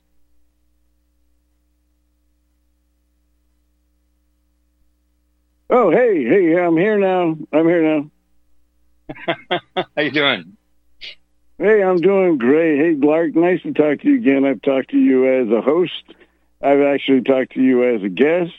Oh, 5.71 5.91
hey, 5.91 6.25
hey, 6.25 6.61
I'm 6.61 6.77
here 6.77 6.99
now. 6.99 7.37
I'm 7.53 7.67
here 7.67 7.83
now. 7.83 9.59
How 9.97 10.03
you 10.03 10.11
doing? 10.11 10.57
Hey, 11.59 11.83
I'm 11.83 12.01
doing 12.01 12.37
great. 12.37 12.79
Hey, 12.79 13.01
Clark, 13.01 13.35
nice 13.35 13.62
to 13.62 13.73
talk 13.73 14.01
to 14.01 14.09
you 14.09 14.17
again. 14.17 14.45
I've 14.45 14.61
talked 14.61 14.91
to 14.91 14.99
you 14.99 15.41
as 15.41 15.49
a 15.51 15.62
host. 15.62 16.03
I've 16.62 16.81
actually 16.81 17.23
talked 17.23 17.53
to 17.53 17.62
you 17.62 17.95
as 17.95 18.03
a 18.03 18.09
guest, 18.09 18.53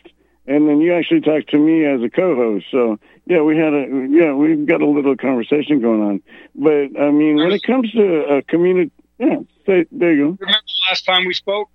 and 0.47 0.67
then 0.67 0.79
you 0.79 0.95
actually 0.95 1.21
talked 1.21 1.49
to 1.49 1.57
me 1.57 1.85
as 1.85 2.01
a 2.01 2.09
co-host. 2.09 2.65
So 2.71 2.97
yeah, 3.25 3.41
we 3.41 3.57
had 3.57 3.73
a 3.73 4.07
yeah, 4.09 4.33
we've 4.33 4.65
got 4.65 4.81
a 4.81 4.87
little 4.87 5.15
conversation 5.15 5.81
going 5.81 6.01
on. 6.01 6.23
But 6.55 6.99
I 6.99 7.11
mean, 7.11 7.35
when 7.35 7.51
it 7.51 7.63
comes 7.63 7.91
to 7.91 8.37
a 8.37 8.41
community, 8.43 8.91
yeah, 9.19 9.39
say, 9.65 9.85
there 9.91 10.13
you 10.13 10.31
go. 10.31 10.37
Remember 10.39 10.65
the 10.65 10.89
last 10.89 11.05
time 11.05 11.25
we 11.25 11.33
spoke? 11.33 11.69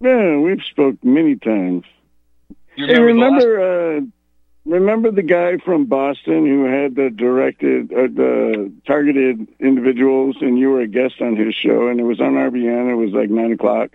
Yeah, 0.00 0.38
we've 0.38 0.62
spoke 0.70 0.96
many 1.02 1.36
times. 1.36 1.84
You 2.76 2.86
Hey, 2.86 3.00
remember 3.00 3.40
the 3.40 3.46
remember, 3.46 3.96
uh, 3.96 4.00
remember 4.66 5.10
the 5.10 5.22
guy 5.22 5.56
from 5.58 5.86
Boston 5.86 6.46
who 6.46 6.64
had 6.64 6.94
the 6.94 7.10
directed, 7.10 7.92
uh, 7.92 8.02
the 8.02 8.72
targeted 8.86 9.48
individuals, 9.58 10.36
and 10.40 10.58
you 10.58 10.70
were 10.70 10.80
a 10.80 10.86
guest 10.86 11.20
on 11.20 11.36
his 11.36 11.54
show, 11.54 11.88
and 11.88 12.00
it 12.00 12.04
was 12.04 12.20
on 12.20 12.34
RBN. 12.34 12.90
It 12.90 12.94
was 12.94 13.12
like 13.12 13.30
nine 13.30 13.52
o'clock. 13.52 13.90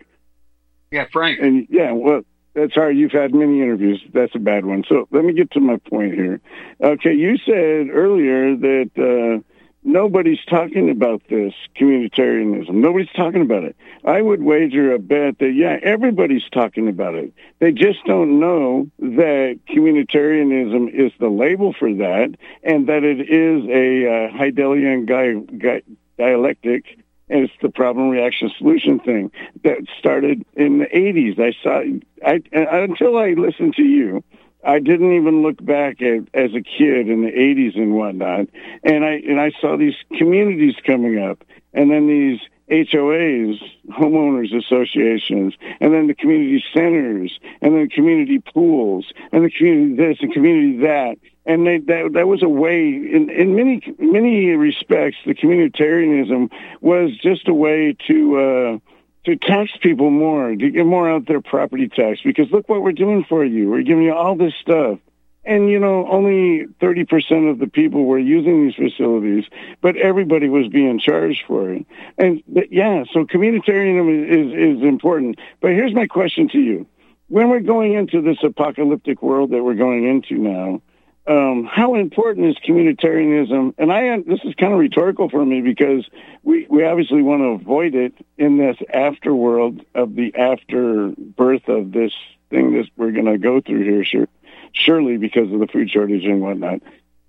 Yeah, 0.92 1.06
Frank. 1.12 1.40
And 1.42 1.68
yeah, 1.70 1.92
well, 1.92 2.22
that's 2.54 2.74
hard. 2.74 2.98
You've 2.98 3.12
had 3.12 3.34
many 3.34 3.62
interviews. 3.62 4.02
That's 4.14 4.34
a 4.34 4.40
bad 4.40 4.66
one. 4.66 4.84
So 4.88 5.08
let 5.12 5.26
me 5.26 5.34
get 5.34 5.52
to 5.52 5.60
my 5.60 5.78
point 5.90 6.14
here. 6.14 6.40
Okay, 6.82 7.14
you 7.14 7.38
said 7.38 7.90
earlier 7.94 8.56
that 8.56 8.92
uh, 8.98 9.44
nobody's 9.86 10.44
talking 10.50 10.90
about 10.90 11.22
this 11.30 11.54
communitarianism. 11.80 12.74
Nobody's 12.74 13.12
talking 13.16 13.42
about 13.42 13.64
it. 13.64 13.76
I 14.04 14.22
would 14.22 14.44
wager 14.44 14.94
a 14.94 15.00
bet 15.00 15.40
that 15.40 15.54
yeah, 15.54 15.78
everybody's 15.82 16.48
talking 16.52 16.90
about 16.90 17.16
it. 17.16 17.34
They 17.60 17.72
just 17.72 18.04
don't 18.06 18.40
know 18.40 18.90
that 19.00 19.60
communitarianism 19.70 20.94
is 20.94 21.12
the 21.20 21.30
label 21.30 21.74
for 21.78 21.94
that, 21.94 22.36
and 22.64 22.88
that 22.88 23.04
it 23.04 23.22
is 23.22 23.64
a 23.70 24.08
uh, 24.08 24.38
Hegelian 24.38 25.06
guy, 25.06 25.34
guy, 25.34 25.82
dialectic 26.18 26.98
and 27.30 27.46
it's 27.46 27.54
the 27.62 27.70
problem 27.70 28.10
reaction 28.10 28.52
solution 28.58 29.00
thing 29.00 29.32
that 29.64 29.78
started 29.98 30.46
in 30.56 30.80
the 30.80 30.86
80s. 30.86 31.40
I 31.40 31.54
saw 31.64 31.82
I 32.26 32.42
until 32.54 33.18
I 33.18 33.32
listened 33.32 33.76
to 33.76 33.84
you, 33.84 34.24
I 34.66 34.80
didn't 34.80 35.14
even 35.14 35.44
look 35.44 35.64
back 35.64 36.02
at 36.02 36.28
as 36.34 36.54
a 36.56 36.62
kid 36.62 37.08
in 37.08 37.22
the 37.22 37.32
80s 37.32 37.78
and 37.78 37.94
whatnot, 37.94 38.48
and 38.84 39.06
I 39.06 39.22
and 39.28 39.40
I 39.40 39.52
saw 39.62 39.78
these 39.78 39.96
communities 40.18 40.76
coming 40.86 41.20
up, 41.20 41.44
and 41.74 41.92
then 41.92 42.08
these 42.08 42.40
HOAs, 42.70 43.60
homeowners 43.92 44.56
associations, 44.58 45.54
and 45.80 45.94
then 45.94 46.08
the 46.08 46.16
community 46.16 46.64
centers, 46.74 47.40
and 47.62 47.76
then 47.76 47.90
community 47.90 48.40
pools, 48.40 49.12
and 49.32 49.46
the 49.46 49.52
community 49.52 49.96
this 49.96 50.18
and 50.22 50.34
community 50.34 50.78
that. 50.78 51.18
And 51.46 51.68
they, 51.68 51.78
that 51.78 52.14
that 52.14 52.28
was 52.28 52.42
a 52.42 52.50
way, 52.50 52.88
in, 52.88 53.30
in 53.30 53.56
many 53.56 53.82
many 54.00 54.48
respects, 54.56 55.18
the 55.28 55.36
communitarianism 55.36 56.52
was 56.82 57.16
just 57.22 57.48
a 57.48 57.54
way 57.54 57.96
to 58.08 58.38
uh, 58.40 58.95
to 59.26 59.36
tax 59.36 59.72
people 59.82 60.10
more, 60.10 60.56
to 60.56 60.70
get 60.70 60.86
more 60.86 61.10
out 61.10 61.28
their 61.28 61.42
property 61.42 61.88
tax. 61.88 62.22
Because 62.24 62.52
look 62.52 62.70
what 62.70 62.82
we're 62.82 62.92
doing 62.92 63.26
for 63.28 63.44
you. 63.44 63.70
We're 63.70 63.84
giving 63.84 64.04
you 64.04 64.14
all 64.14 64.36
this 64.36 64.54
stuff. 64.62 65.00
And, 65.48 65.70
you 65.70 65.80
know, 65.80 66.08
only 66.08 66.66
30% 66.82 67.52
of 67.52 67.60
the 67.60 67.68
people 67.68 68.06
were 68.06 68.18
using 68.18 68.66
these 68.66 68.76
facilities, 68.76 69.44
but 69.80 69.96
everybody 69.96 70.50
was 70.50 70.68
being 70.70 71.00
charged 71.00 71.44
for 71.48 71.72
it. 71.72 71.86
And 72.18 72.42
yeah, 72.72 73.04
so 73.14 73.26
communitarianism 73.26 74.24
is, 74.24 74.54
is, 74.54 74.80
is 74.80 74.84
important. 74.84 75.40
But 75.62 75.72
here's 75.72 75.94
my 75.94 76.08
question 76.08 76.50
to 76.50 76.60
you. 76.60 76.88
When 77.28 77.50
we're 77.50 77.60
going 77.60 77.94
into 77.94 78.22
this 78.22 78.38
apocalyptic 78.44 79.22
world 79.22 79.52
that 79.52 79.64
we're 79.64 79.76
going 79.76 80.08
into 80.08 80.36
now, 80.36 80.82
um, 81.28 81.68
how 81.70 81.96
important 81.96 82.48
is 82.48 82.56
communitarianism? 82.68 83.74
And 83.78 83.92
I, 83.92 84.20
this 84.20 84.40
is 84.44 84.54
kind 84.56 84.74
of 84.74 84.80
rhetorical 84.80 85.30
for 85.30 85.44
me 85.44 85.62
because 85.62 86.08
we, 86.44 86.68
we 86.70 86.84
obviously 86.84 87.22
want 87.22 87.42
to 87.42 87.64
avoid 87.64 87.96
it 87.96 88.14
in 88.38 88.58
this 88.58 88.78
afterworld 88.94 89.84
of 89.96 90.16
the 90.16 90.36
afterbirth 90.36 91.68
of 91.68 91.92
this 91.92 92.12
thing 92.50 92.74
that 92.74 92.90
we're 92.96 93.12
going 93.12 93.26
to 93.26 93.40
go 93.40 93.60
through 93.60 93.84
here, 93.84 94.04
sure, 94.04 94.28
surely 94.72 95.18
because 95.18 95.52
of 95.52 95.60
the 95.60 95.68
food 95.68 95.90
shortage 95.90 96.26
and 96.26 96.42
whatnot. 96.42 96.82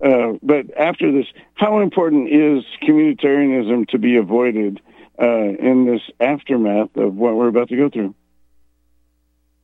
Uh, 0.05 0.35
but 0.43 0.67
after 0.79 1.11
this, 1.11 1.27
how 1.55 1.81
important 1.81 2.29
is 2.29 2.65
communitarianism 2.83 3.89
to 3.89 3.99
be 3.99 4.17
avoided 4.17 4.81
uh, 5.19 5.25
in 5.25 5.87
this 5.87 6.03
aftermath 6.21 6.95
of 6.97 7.15
what 7.15 7.35
we're 7.35 7.49
about 7.49 7.71
to 7.71 7.77
go 7.77 7.89
through? 7.89 8.15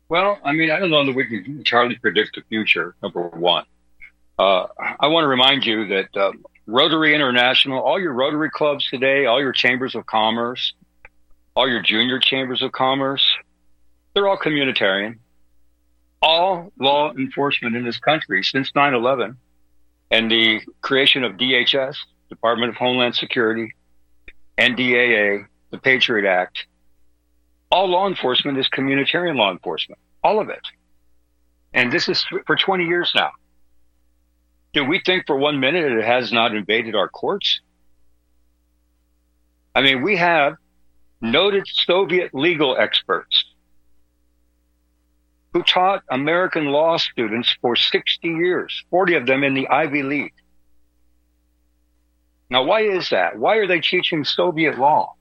Well, 0.09 0.39
I 0.43 0.53
mean, 0.53 0.70
I 0.70 0.78
don't 0.78 0.91
know 0.91 1.05
that 1.05 1.14
we 1.14 1.26
can 1.26 1.45
entirely 1.59 1.97
predict 1.97 2.37
the 2.37 2.43
future, 2.49 2.95
number 3.03 3.28
one. 3.28 3.64
Uh, 4.39 4.66
I 4.99 5.09
want 5.09 5.24
to 5.24 5.28
remind 5.28 5.64
you 5.64 5.89
that 5.89 6.16
uh, 6.16 6.33
Rotary 6.66 7.14
International, 7.14 7.80
all 7.80 8.01
your 8.01 8.12
Rotary 8.12 8.51
clubs 8.51 8.89
today, 8.89 9.26
all 9.26 9.41
your 9.41 9.53
chambers 9.53 9.95
of 9.95 10.07
commerce, 10.07 10.74
all 11.55 11.68
your 11.68 11.83
junior 11.83 12.18
chambers 12.18 12.62
of 12.62 12.72
commerce, 12.72 13.24
they're 14.14 14.28
all 14.28 14.39
communitarian. 14.39 15.18
All 16.20 16.72
law 16.78 17.12
enforcement 17.12 17.74
in 17.74 17.85
this 17.85 17.99
country 17.99 18.45
since 18.45 18.70
9 18.74 18.95
11 18.95 19.37
and 20.12 20.30
the 20.30 20.61
creation 20.83 21.24
of 21.24 21.33
DHS, 21.33 21.97
Department 22.28 22.70
of 22.70 22.76
Homeland 22.76 23.16
Security, 23.16 23.74
NDAA, 24.59 25.47
the 25.70 25.78
Patriot 25.78 26.28
Act, 26.28 26.66
all 27.70 27.89
law 27.89 28.07
enforcement 28.07 28.59
is 28.59 28.68
communitarian 28.68 29.37
law 29.37 29.51
enforcement, 29.51 29.99
all 30.22 30.39
of 30.39 30.51
it. 30.51 30.61
And 31.72 31.91
this 31.91 32.09
is 32.09 32.24
for 32.47 32.55
20 32.55 32.85
years 32.85 33.11
now. 33.14 33.30
Do 34.73 34.85
we 34.85 35.01
think 35.05 35.27
for 35.27 35.37
one 35.37 35.61
minute 35.61 35.93
it 35.93 36.05
has 36.05 36.33
not 36.33 36.55
invaded 36.55 36.95
our 36.95 37.09
courts? 37.09 37.61
I 39.75 39.83
mean, 39.83 40.03
we 40.03 40.16
have 40.16 40.55
noted 41.20 41.64
Soviet 41.66 42.35
legal 42.35 42.77
experts 42.77 43.45
who 45.53 45.62
taught 45.62 46.03
American 46.11 46.66
law 46.66 46.97
students 46.97 47.55
for 47.61 47.77
60 47.77 48.27
years, 48.27 48.85
40 48.91 49.14
of 49.16 49.27
them 49.27 49.45
in 49.45 49.55
the 49.55 49.68
Ivy 49.68 50.03
League. 50.03 50.35
Now, 52.49 52.64
why 52.64 52.83
is 52.83 53.11
that? 53.11 53.39
Why 53.39 53.57
are 53.57 53.66
they 53.66 53.81
teaching 53.81 54.25
Soviet 54.25 54.79
law? 54.79 55.14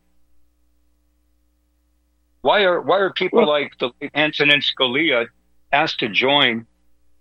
Why 2.42 2.64
are 2.64 2.82
why 2.82 2.98
are 2.98 3.14
people 3.14 3.48
like 3.48 3.78
the 3.78 3.92
Antonin 4.16 4.62
Scalia 4.62 5.28
asked 5.72 6.00
to 6.00 6.10
join 6.10 6.66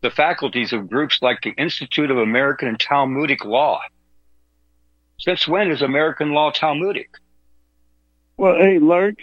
the 0.02 0.10
faculties 0.10 0.72
of 0.72 0.88
groups 0.88 1.18
like 1.20 1.40
the 1.42 1.50
Institute 1.50 2.10
of 2.10 2.18
American 2.18 2.68
and 2.68 2.80
Talmudic 2.80 3.44
Law? 3.44 3.80
Since 5.18 5.46
when 5.46 5.70
is 5.70 5.82
American 5.82 6.32
law 6.32 6.50
Talmudic? 6.50 7.10
Well, 8.38 8.54
hey, 8.54 8.78
Lark, 8.78 9.16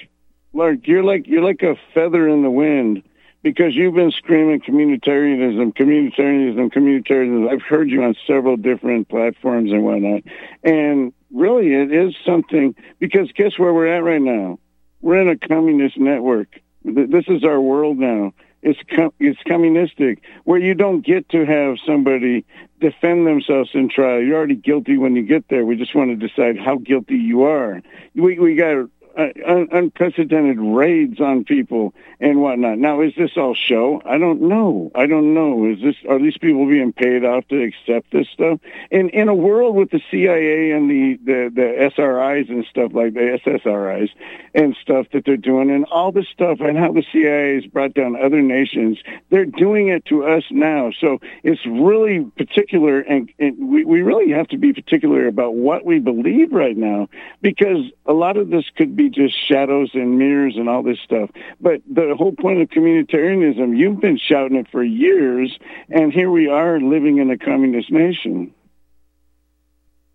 Lark, 0.53 0.87
you're 0.87 1.03
like 1.03 1.27
you're 1.27 1.43
like 1.43 1.63
a 1.63 1.75
feather 1.95 2.29
in 2.29 2.43
the 2.43 2.51
wind 2.51 3.01
because 3.41 3.75
you've 3.75 3.95
been 3.95 4.11
screaming 4.11 4.61
communitarianism, 4.61 5.73
communitarianism, 5.75 6.71
communitarianism. 6.71 7.49
I've 7.51 7.63
heard 7.63 7.89
you 7.89 8.03
on 8.03 8.15
several 8.27 8.57
different 8.57 9.09
platforms 9.09 9.71
and 9.71 9.83
whatnot, 9.83 10.21
and 10.63 11.13
really, 11.33 11.73
it 11.73 11.91
is 11.91 12.15
something. 12.23 12.75
Because 12.99 13.31
guess 13.31 13.57
where 13.57 13.73
we're 13.73 13.87
at 13.87 14.03
right 14.03 14.21
now? 14.21 14.59
We're 15.01 15.21
in 15.21 15.29
a 15.29 15.47
communist 15.47 15.97
network. 15.97 16.59
This 16.83 17.25
is 17.27 17.43
our 17.43 17.59
world 17.59 17.97
now. 17.97 18.33
It's 18.67 18.79
com- 18.93 19.13
it's 19.21 19.39
communistic, 19.47 20.21
where 20.43 20.59
you 20.59 20.73
don't 20.73 20.99
get 21.05 21.29
to 21.29 21.45
have 21.45 21.77
somebody 21.85 22.43
defend 22.81 23.25
themselves 23.25 23.69
in 23.73 23.87
trial. 23.87 24.21
You're 24.21 24.35
already 24.35 24.55
guilty 24.55 24.97
when 24.97 25.15
you 25.15 25.23
get 25.23 25.45
there. 25.49 25.65
We 25.65 25.77
just 25.77 25.95
want 25.95 26.09
to 26.11 26.27
decide 26.27 26.59
how 26.59 26.75
guilty 26.75 27.15
you 27.15 27.43
are. 27.43 27.81
We 28.13 28.37
we 28.37 28.55
got 28.55 28.89
uh, 29.17 29.29
un- 29.47 29.67
unprecedented 29.71 30.59
raids 30.59 31.19
on 31.19 31.43
people 31.43 31.93
and 32.19 32.41
whatnot. 32.41 32.77
Now, 32.77 33.01
is 33.01 33.13
this 33.17 33.31
all 33.35 33.55
show? 33.55 34.01
I 34.05 34.17
don't 34.17 34.41
know. 34.43 34.91
I 34.93 35.07
don't 35.07 35.33
know. 35.33 35.65
Is 35.71 35.81
this 35.81 35.95
are 36.07 36.19
these 36.19 36.37
people 36.37 36.67
being 36.67 36.93
paid 36.93 37.25
off 37.25 37.47
to 37.47 37.61
accept 37.61 38.11
this 38.11 38.27
stuff? 38.29 38.59
In 38.91 39.09
in 39.09 39.27
a 39.27 39.35
world 39.35 39.75
with 39.75 39.89
the 39.89 40.01
CIA 40.11 40.71
and 40.71 40.89
the 40.89 41.17
the, 41.25 41.51
the 41.53 41.91
SRIs 41.97 42.49
and 42.49 42.65
stuff 42.69 42.91
like 42.93 43.13
the 43.13 43.39
SSRIs 43.43 44.09
and 44.53 44.75
stuff 44.81 45.07
that 45.13 45.25
they're 45.25 45.35
doing, 45.35 45.71
and 45.71 45.85
all 45.85 46.11
this 46.11 46.27
stuff, 46.27 46.59
and 46.59 46.77
how 46.77 46.91
the 46.91 47.03
CIA 47.11 47.55
has 47.55 47.65
brought 47.65 47.93
down 47.93 48.15
other 48.15 48.41
nations, 48.41 48.99
they're 49.29 49.45
doing 49.45 49.87
it 49.87 50.05
to 50.05 50.25
us 50.25 50.43
now. 50.51 50.91
So 50.99 51.19
it's 51.43 51.65
really 51.65 52.25
particular, 52.37 52.99
and, 52.99 53.31
and 53.39 53.69
we 53.69 53.83
we 53.83 54.01
really 54.01 54.31
have 54.31 54.47
to 54.49 54.57
be 54.57 54.73
particular 54.73 55.27
about 55.27 55.55
what 55.55 55.85
we 55.85 55.99
believe 55.99 56.51
right 56.51 56.77
now, 56.77 57.09
because 57.41 57.85
a 58.05 58.13
lot 58.13 58.37
of 58.37 58.49
this 58.49 58.65
could 58.75 58.95
be 58.95 59.06
just 59.09 59.35
shadows 59.47 59.91
and 59.93 60.17
mirrors 60.17 60.55
and 60.55 60.69
all 60.69 60.83
this 60.83 60.99
stuff. 61.03 61.29
But 61.59 61.81
the 61.89 62.15
whole 62.17 62.33
point 62.33 62.61
of 62.61 62.69
communitarianism, 62.69 63.77
you've 63.77 63.99
been 63.99 64.17
shouting 64.17 64.57
it 64.57 64.67
for 64.71 64.83
years, 64.83 65.57
and 65.89 66.11
here 66.13 66.29
we 66.29 66.47
are 66.47 66.79
living 66.79 67.17
in 67.17 67.31
a 67.31 67.37
communist 67.37 67.91
nation. 67.91 68.53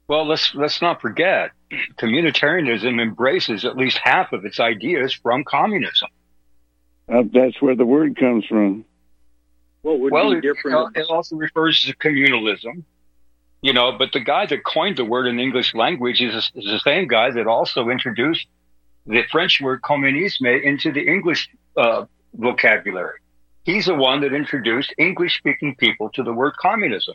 Well, 0.09 0.27
let's 0.27 0.55
let's 0.55 0.83
not 0.83 1.01
forget, 1.01 1.53
communitarianism 1.97 3.01
embraces 3.01 3.65
at 3.65 3.77
least 3.77 3.99
half 4.03 4.33
of 4.33 4.45
its 4.45 4.61
ideas 4.61 5.15
from 5.15 5.45
communism. 5.45 6.09
Uh, 7.09 7.23
that's 7.33 7.61
where 7.61 7.75
the 7.75 7.87
word 7.87 8.17
comes 8.17 8.45
from. 8.47 8.85
What 9.83 9.99
would 10.01 10.13
well, 10.13 10.31
be 10.31 10.39
it, 10.39 10.41
different? 10.43 10.95
know, 10.95 11.03
it 11.03 11.07
also 11.09 11.37
refers 11.37 11.83
to 11.85 11.97
communalism, 11.97 12.85
you 13.63 13.73
know. 13.73 13.93
But 13.99 14.13
the 14.13 14.21
guy 14.21 14.47
that 14.47 14.65
coined 14.65 14.97
the 14.97 15.05
word 15.05 15.27
in 15.27 15.37
the 15.37 15.43
English 15.43 15.75
language 15.75 16.21
is, 16.21 16.35
is 16.55 16.65
the 16.65 16.81
same 16.85 17.09
guy 17.09 17.31
that 17.31 17.47
also 17.47 17.89
introduced 17.89 18.47
the 19.07 19.23
French 19.31 19.61
word 19.61 19.83
communisme 19.83 20.63
into 20.63 20.93
the 20.93 21.07
English 21.07 21.49
uh, 21.77 22.05
vocabulary. 22.35 23.19
He's 23.65 23.87
the 23.87 23.95
one 23.95 24.21
that 24.23 24.33
introduced 24.33 24.95
English 24.99 25.39
speaking 25.39 25.77
people 25.77 26.11
to 26.11 26.23
the 26.23 26.33
word 26.33 26.55
communism. 26.59 27.15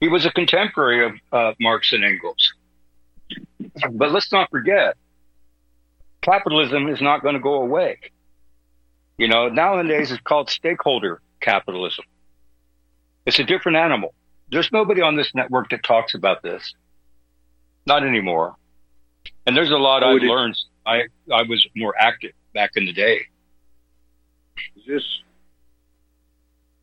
He 0.00 0.08
was 0.08 0.26
a 0.26 0.30
contemporary 0.30 1.06
of 1.06 1.12
uh, 1.32 1.52
Marx 1.60 1.92
and 1.92 2.04
Engels. 2.04 2.52
But 3.92 4.12
let's 4.12 4.32
not 4.32 4.50
forget, 4.50 4.96
capitalism 6.22 6.88
is 6.88 7.00
not 7.00 7.22
going 7.22 7.34
to 7.34 7.40
go 7.40 7.54
away. 7.54 7.98
You 9.18 9.28
know, 9.28 9.48
nowadays 9.48 10.10
it's 10.10 10.20
called 10.22 10.50
stakeholder 10.50 11.20
capitalism. 11.40 12.04
It's 13.26 13.38
a 13.38 13.44
different 13.44 13.76
animal. 13.76 14.14
There's 14.50 14.72
nobody 14.72 15.02
on 15.02 15.16
this 15.16 15.34
network 15.34 15.70
that 15.70 15.82
talks 15.84 16.14
about 16.14 16.42
this. 16.42 16.74
Not 17.86 18.04
anymore. 18.04 18.56
And 19.46 19.56
there's 19.56 19.70
a 19.70 19.76
lot 19.76 20.02
I've 20.02 20.22
learned. 20.22 20.56
I, 20.86 21.02
I 21.32 21.42
was 21.42 21.66
more 21.76 21.94
active 21.98 22.32
back 22.54 22.70
in 22.76 22.86
the 22.86 22.92
day. 22.92 23.20
Is 24.76 24.82
this, 24.86 25.02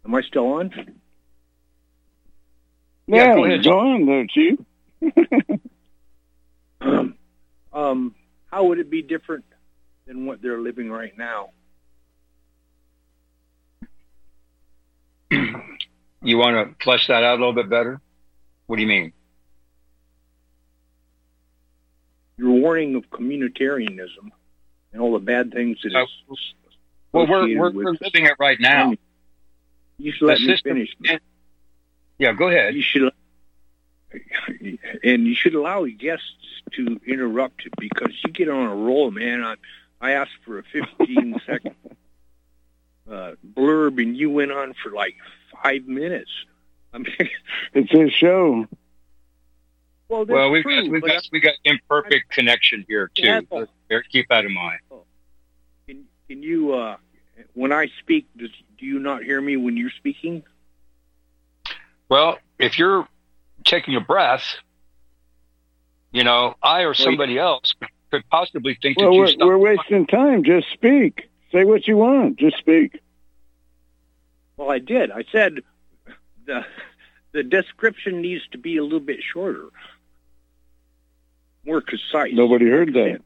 am 0.05 0.15
I 0.15 0.21
still 0.21 0.45
on? 0.53 0.71
Yeah, 3.07 3.15
yeah 3.15 3.35
go, 3.35 3.45
ahead. 3.45 3.63
go 3.63 3.79
on 3.79 4.05
there, 4.05 4.27
Chief. 4.27 4.59
um, 6.81 7.15
um, 7.73 8.15
how 8.51 8.65
would 8.65 8.79
it 8.79 8.89
be 8.89 9.01
different 9.01 9.45
than 10.05 10.25
what 10.25 10.41
they're 10.41 10.59
living 10.59 10.89
right 10.89 11.17
now? 11.17 11.49
you 15.29 16.37
want 16.37 16.77
to 16.77 16.83
flesh 16.83 17.07
that 17.07 17.23
out 17.23 17.35
a 17.35 17.39
little 17.39 17.53
bit 17.53 17.69
better? 17.69 18.01
What 18.65 18.77
do 18.77 18.81
you 18.81 18.87
mean? 18.87 19.13
Your 22.37 22.51
warning 22.51 22.95
of 22.95 23.09
communitarianism 23.09 24.31
and 24.93 25.01
all 25.01 25.13
the 25.13 25.19
bad 25.19 25.51
things 25.51 25.79
that 25.83 25.89
is. 25.89 26.55
Well, 27.11 27.27
we're 27.27 27.57
we're, 27.57 27.71
we're 27.71 27.91
living 28.01 28.25
it 28.25 28.35
right 28.39 28.59
now. 28.59 28.93
You 29.97 30.11
should 30.11 30.27
let 30.27 30.37
the 30.37 30.47
me 30.47 30.53
system, 30.53 30.73
finish. 30.73 31.21
Yeah, 32.19 32.33
go 32.33 32.47
ahead. 32.47 32.75
You 32.75 32.81
should, 32.81 33.11
and 35.03 35.25
you 35.25 35.35
should 35.35 35.55
allow 35.55 35.85
guests 35.85 36.25
to 36.73 36.99
interrupt 37.07 37.67
because 37.79 38.13
you 38.25 38.31
get 38.31 38.49
on 38.49 38.67
a 38.67 38.75
roll, 38.75 39.11
man. 39.11 39.43
I, 39.43 39.55
I 39.99 40.11
asked 40.11 40.37
for 40.45 40.59
a 40.59 40.63
15 40.63 41.41
second 41.45 41.75
uh, 43.09 43.33
blurb, 43.53 44.01
and 44.01 44.15
you 44.15 44.29
went 44.29 44.51
on 44.51 44.73
for 44.83 44.91
like 44.91 45.15
five 45.63 45.85
minutes. 45.87 46.31
I 46.93 46.99
mean, 46.99 47.15
it's 47.73 47.91
his 47.91 48.11
show. 48.13 48.67
Well, 50.09 50.25
well 50.25 50.51
we 50.51 50.63
got 50.63 50.89
we 50.89 51.01
got 51.01 51.27
we 51.31 51.39
got 51.39 51.55
imperfect 51.65 52.29
connection 52.29 52.85
here 52.87 53.11
too. 53.13 53.67
keep 54.11 54.27
that 54.29 54.45
in 54.45 54.53
mind. 54.53 54.79
Oh. 54.89 55.03
Can 55.87 56.05
can 56.27 56.41
you 56.41 56.73
uh, 56.73 56.97
when 57.53 57.71
I 57.71 57.87
speak, 57.99 58.27
does, 58.37 58.49
do 58.77 58.85
you 58.85 58.99
not 58.99 59.23
hear 59.23 59.41
me 59.41 59.57
when 59.57 59.77
you're 59.77 59.91
speaking? 59.97 60.43
Well, 62.09 62.37
if 62.59 62.77
you're 62.77 63.07
taking 63.65 63.95
a 63.95 64.01
breath, 64.01 64.45
you 66.11 66.23
know, 66.23 66.55
I 66.63 66.81
or 66.81 66.93
somebody 66.93 67.37
else 67.37 67.73
could 68.11 68.23
possibly 68.29 68.77
think 68.81 68.97
well, 68.97 69.11
that 69.11 69.37
we're, 69.39 69.47
we're 69.47 69.57
wasting 69.57 70.07
time. 70.07 70.43
Just 70.43 70.71
speak. 70.71 71.29
Say 71.51 71.65
what 71.65 71.87
you 71.87 71.97
want. 71.97 72.37
Just 72.37 72.57
speak. 72.57 72.99
Well, 74.55 74.71
I 74.71 74.79
did. 74.79 75.11
I 75.11 75.23
said 75.31 75.59
the 76.45 76.65
the 77.33 77.43
description 77.43 78.21
needs 78.21 78.47
to 78.51 78.57
be 78.57 78.77
a 78.77 78.83
little 78.83 78.99
bit 78.99 79.19
shorter, 79.21 79.67
more 81.67 81.81
concise. 81.81 82.31
Nobody 82.33 82.69
heard 82.69 82.93
that. 82.93 83.21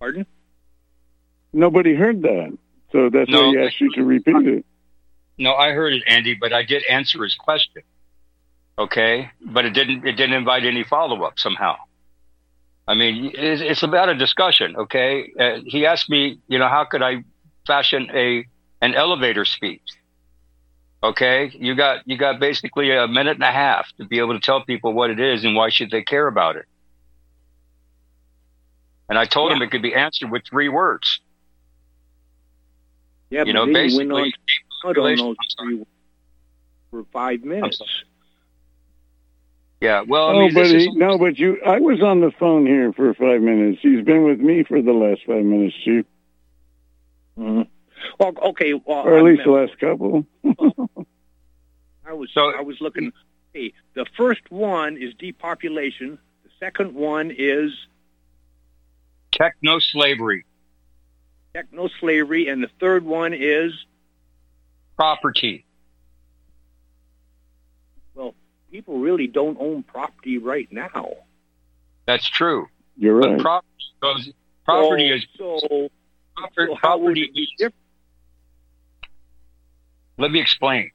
Pardon? 0.00 0.26
Nobody 1.52 1.94
heard 1.94 2.22
that, 2.22 2.58
so 2.92 3.08
that's 3.08 3.30
no, 3.30 3.48
why 3.48 3.50
he 3.50 3.58
asked 3.58 3.80
you 3.80 3.92
to 3.94 4.04
repeat 4.04 4.46
it. 4.46 4.66
No, 5.38 5.54
I 5.54 5.70
heard 5.72 5.92
it, 5.92 6.02
Andy, 6.06 6.34
but 6.34 6.52
I 6.52 6.62
did 6.62 6.82
answer 6.90 7.22
his 7.22 7.34
question. 7.34 7.82
Okay, 8.78 9.30
but 9.40 9.64
it 9.64 9.70
didn't. 9.70 10.06
It 10.06 10.12
didn't 10.12 10.34
invite 10.34 10.64
any 10.64 10.84
follow 10.84 11.22
up 11.22 11.38
somehow. 11.38 11.76
I 12.86 12.94
mean, 12.94 13.32
it's, 13.34 13.62
it's 13.62 13.82
about 13.82 14.10
a 14.10 14.14
discussion. 14.14 14.76
Okay, 14.76 15.32
uh, 15.38 15.60
he 15.64 15.86
asked 15.86 16.10
me, 16.10 16.40
you 16.46 16.58
know, 16.58 16.68
how 16.68 16.84
could 16.84 17.02
I 17.02 17.24
fashion 17.66 18.10
a 18.12 18.44
an 18.82 18.94
elevator 18.94 19.44
speech? 19.44 19.82
Okay, 21.02 21.50
you 21.54 21.74
got 21.74 22.06
you 22.06 22.18
got 22.18 22.38
basically 22.38 22.90
a 22.94 23.08
minute 23.08 23.36
and 23.36 23.44
a 23.44 23.52
half 23.52 23.86
to 23.96 24.04
be 24.04 24.18
able 24.18 24.34
to 24.34 24.40
tell 24.40 24.62
people 24.64 24.92
what 24.92 25.10
it 25.10 25.20
is 25.20 25.44
and 25.44 25.54
why 25.54 25.70
should 25.70 25.90
they 25.90 26.02
care 26.02 26.26
about 26.26 26.56
it. 26.56 26.66
And 29.08 29.18
I 29.18 29.24
told 29.24 29.50
yeah. 29.50 29.56
him 29.56 29.62
it 29.62 29.70
could 29.70 29.82
be 29.82 29.94
answered 29.94 30.30
with 30.30 30.42
three 30.48 30.68
words. 30.68 31.20
Yeah, 33.30 33.44
you 33.44 33.52
know, 33.52 33.66
basically, 33.66 34.06
went 34.84 34.98
on 34.98 35.16
those 35.16 35.36
three 35.58 35.84
for 36.90 37.04
five 37.12 37.42
minutes. 37.42 37.82
Yeah, 39.80 40.04
well, 40.06 40.28
I 40.28 40.32
oh, 40.32 40.38
mean, 40.38 40.54
but 40.54 40.66
he, 40.66 40.90
no, 40.92 41.18
but 41.18 41.38
you, 41.38 41.60
I 41.64 41.80
was 41.80 42.00
on 42.02 42.20
the 42.20 42.30
phone 42.38 42.66
here 42.66 42.92
for 42.92 43.12
five 43.14 43.42
minutes. 43.42 43.80
He's 43.82 44.04
been 44.04 44.24
with 44.24 44.40
me 44.40 44.64
for 44.64 44.80
the 44.80 44.92
last 44.92 45.20
five 45.26 45.44
minutes, 45.44 45.74
Chief. 45.84 46.06
Mm-hmm. 47.38 47.62
Well, 48.18 48.32
okay, 48.50 48.72
well, 48.72 49.06
or 49.06 49.18
at 49.18 49.18
I 49.18 49.22
least 49.22 49.42
the 49.44 49.50
last 49.50 49.78
couple. 49.78 50.24
I 52.06 52.12
was, 52.12 52.30
so, 52.32 52.52
I 52.56 52.62
was 52.62 52.80
looking. 52.80 53.12
Hey, 53.52 53.74
the 53.94 54.06
first 54.16 54.50
one 54.50 54.96
is 54.96 55.12
depopulation. 55.18 56.18
The 56.44 56.50
second 56.58 56.94
one 56.94 57.30
is 57.36 57.72
techno 59.36 59.78
slavery. 59.78 60.44
Techno 61.54 61.88
slavery, 62.00 62.48
and 62.48 62.62
the 62.62 62.70
third 62.80 63.04
one 63.04 63.32
is 63.32 63.72
property 64.96 65.64
Well, 68.14 68.34
people 68.70 68.98
really 68.98 69.26
don't 69.26 69.58
own 69.60 69.82
property 69.82 70.38
right 70.38 70.70
now. 70.70 71.10
That's 72.06 72.28
true. 72.28 72.66
You're 72.96 73.16
right. 73.16 73.38
property, 73.38 73.68
goes, 74.00 74.30
property 74.64 75.08
so, 75.08 75.14
is 75.14 75.60
so, 75.60 75.88
property, 76.36 76.72
so 76.72 76.76
property 76.76 77.30
be 77.34 77.48
different. 77.58 77.74
Let 80.18 80.30
me 80.30 80.40
explain. 80.40 80.92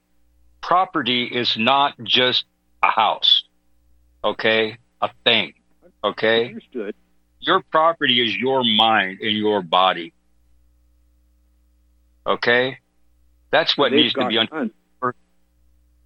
Property 0.61 1.25
is 1.25 1.57
not 1.57 1.93
just 2.03 2.45
a 2.81 2.87
house, 2.87 3.43
okay? 4.23 4.77
A 5.01 5.09
thing, 5.23 5.53
okay? 6.03 6.47
Understood. 6.47 6.95
Your 7.41 7.61
property 7.71 8.23
is 8.23 8.35
your 8.35 8.63
mind 8.63 9.19
and 9.19 9.35
your 9.35 9.61
body, 9.61 10.13
okay? 12.25 12.77
That's 13.51 13.77
what 13.77 13.91
needs 13.91 14.13
to 14.13 14.27
be 14.27 14.37
understood 14.37 14.71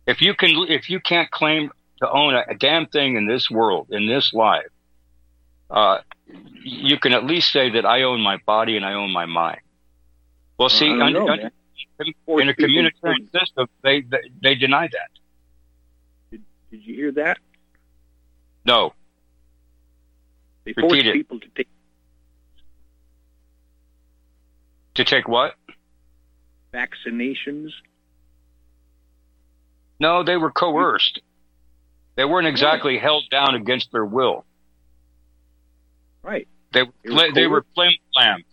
if 0.07 0.21
you 0.21 0.33
can, 0.36 0.51
if 0.69 0.89
you 0.89 0.99
can't 0.99 1.29
claim 1.31 1.71
to 1.99 2.09
own 2.09 2.36
a, 2.36 2.43
a 2.49 2.55
damn 2.55 2.86
thing 2.88 3.15
in 3.15 3.27
this 3.27 3.49
world, 3.49 3.88
in 3.89 4.07
this 4.07 4.33
life, 4.33 4.67
uh, 5.69 5.99
you 6.63 6.99
can 6.99 7.13
at 7.13 7.25
least 7.25 7.51
say 7.51 7.71
that 7.71 7.86
I 7.86 8.03
own 8.03 8.21
my 8.21 8.38
body 8.45 8.75
and 8.77 8.86
I 8.86 8.93
own 8.93 9.11
my 9.11 9.25
mind. 9.25 9.61
Well, 10.57 10.69
see, 10.69 10.88
know, 10.93 11.29
under, 11.29 11.51
in 11.99 12.49
a 12.49 12.53
communitarian 12.53 13.31
system, 13.31 13.67
they, 13.81 14.01
they, 14.01 14.17
they 14.41 14.55
deny 14.55 14.88
that. 14.88 15.09
Did, 16.31 16.43
did 16.71 16.86
you 16.86 16.95
hear 16.95 17.11
that? 17.13 17.38
No. 18.65 18.93
They 20.66 20.74
force 20.74 20.91
Repeat 20.91 21.13
people 21.13 21.39
to 21.39 21.47
take 21.55 21.68
to 24.95 25.03
take 25.03 25.28
what? 25.28 25.53
Vaccinations. 26.74 27.72
No, 29.99 30.24
they 30.24 30.38
were 30.38 30.51
coerced. 30.51 31.22
They 32.16 32.26
weren't 32.26 32.47
exactly 32.47 32.97
held 32.97 33.26
down 33.30 33.55
against 33.55 33.91
their 33.91 34.05
will. 34.05 34.45
Right. 36.24 36.47
They 36.72 36.84
they 37.03 37.13
were, 37.13 37.32
they 37.34 37.47
were 37.47 37.66
flim 37.76 37.91
flam. 38.13 38.43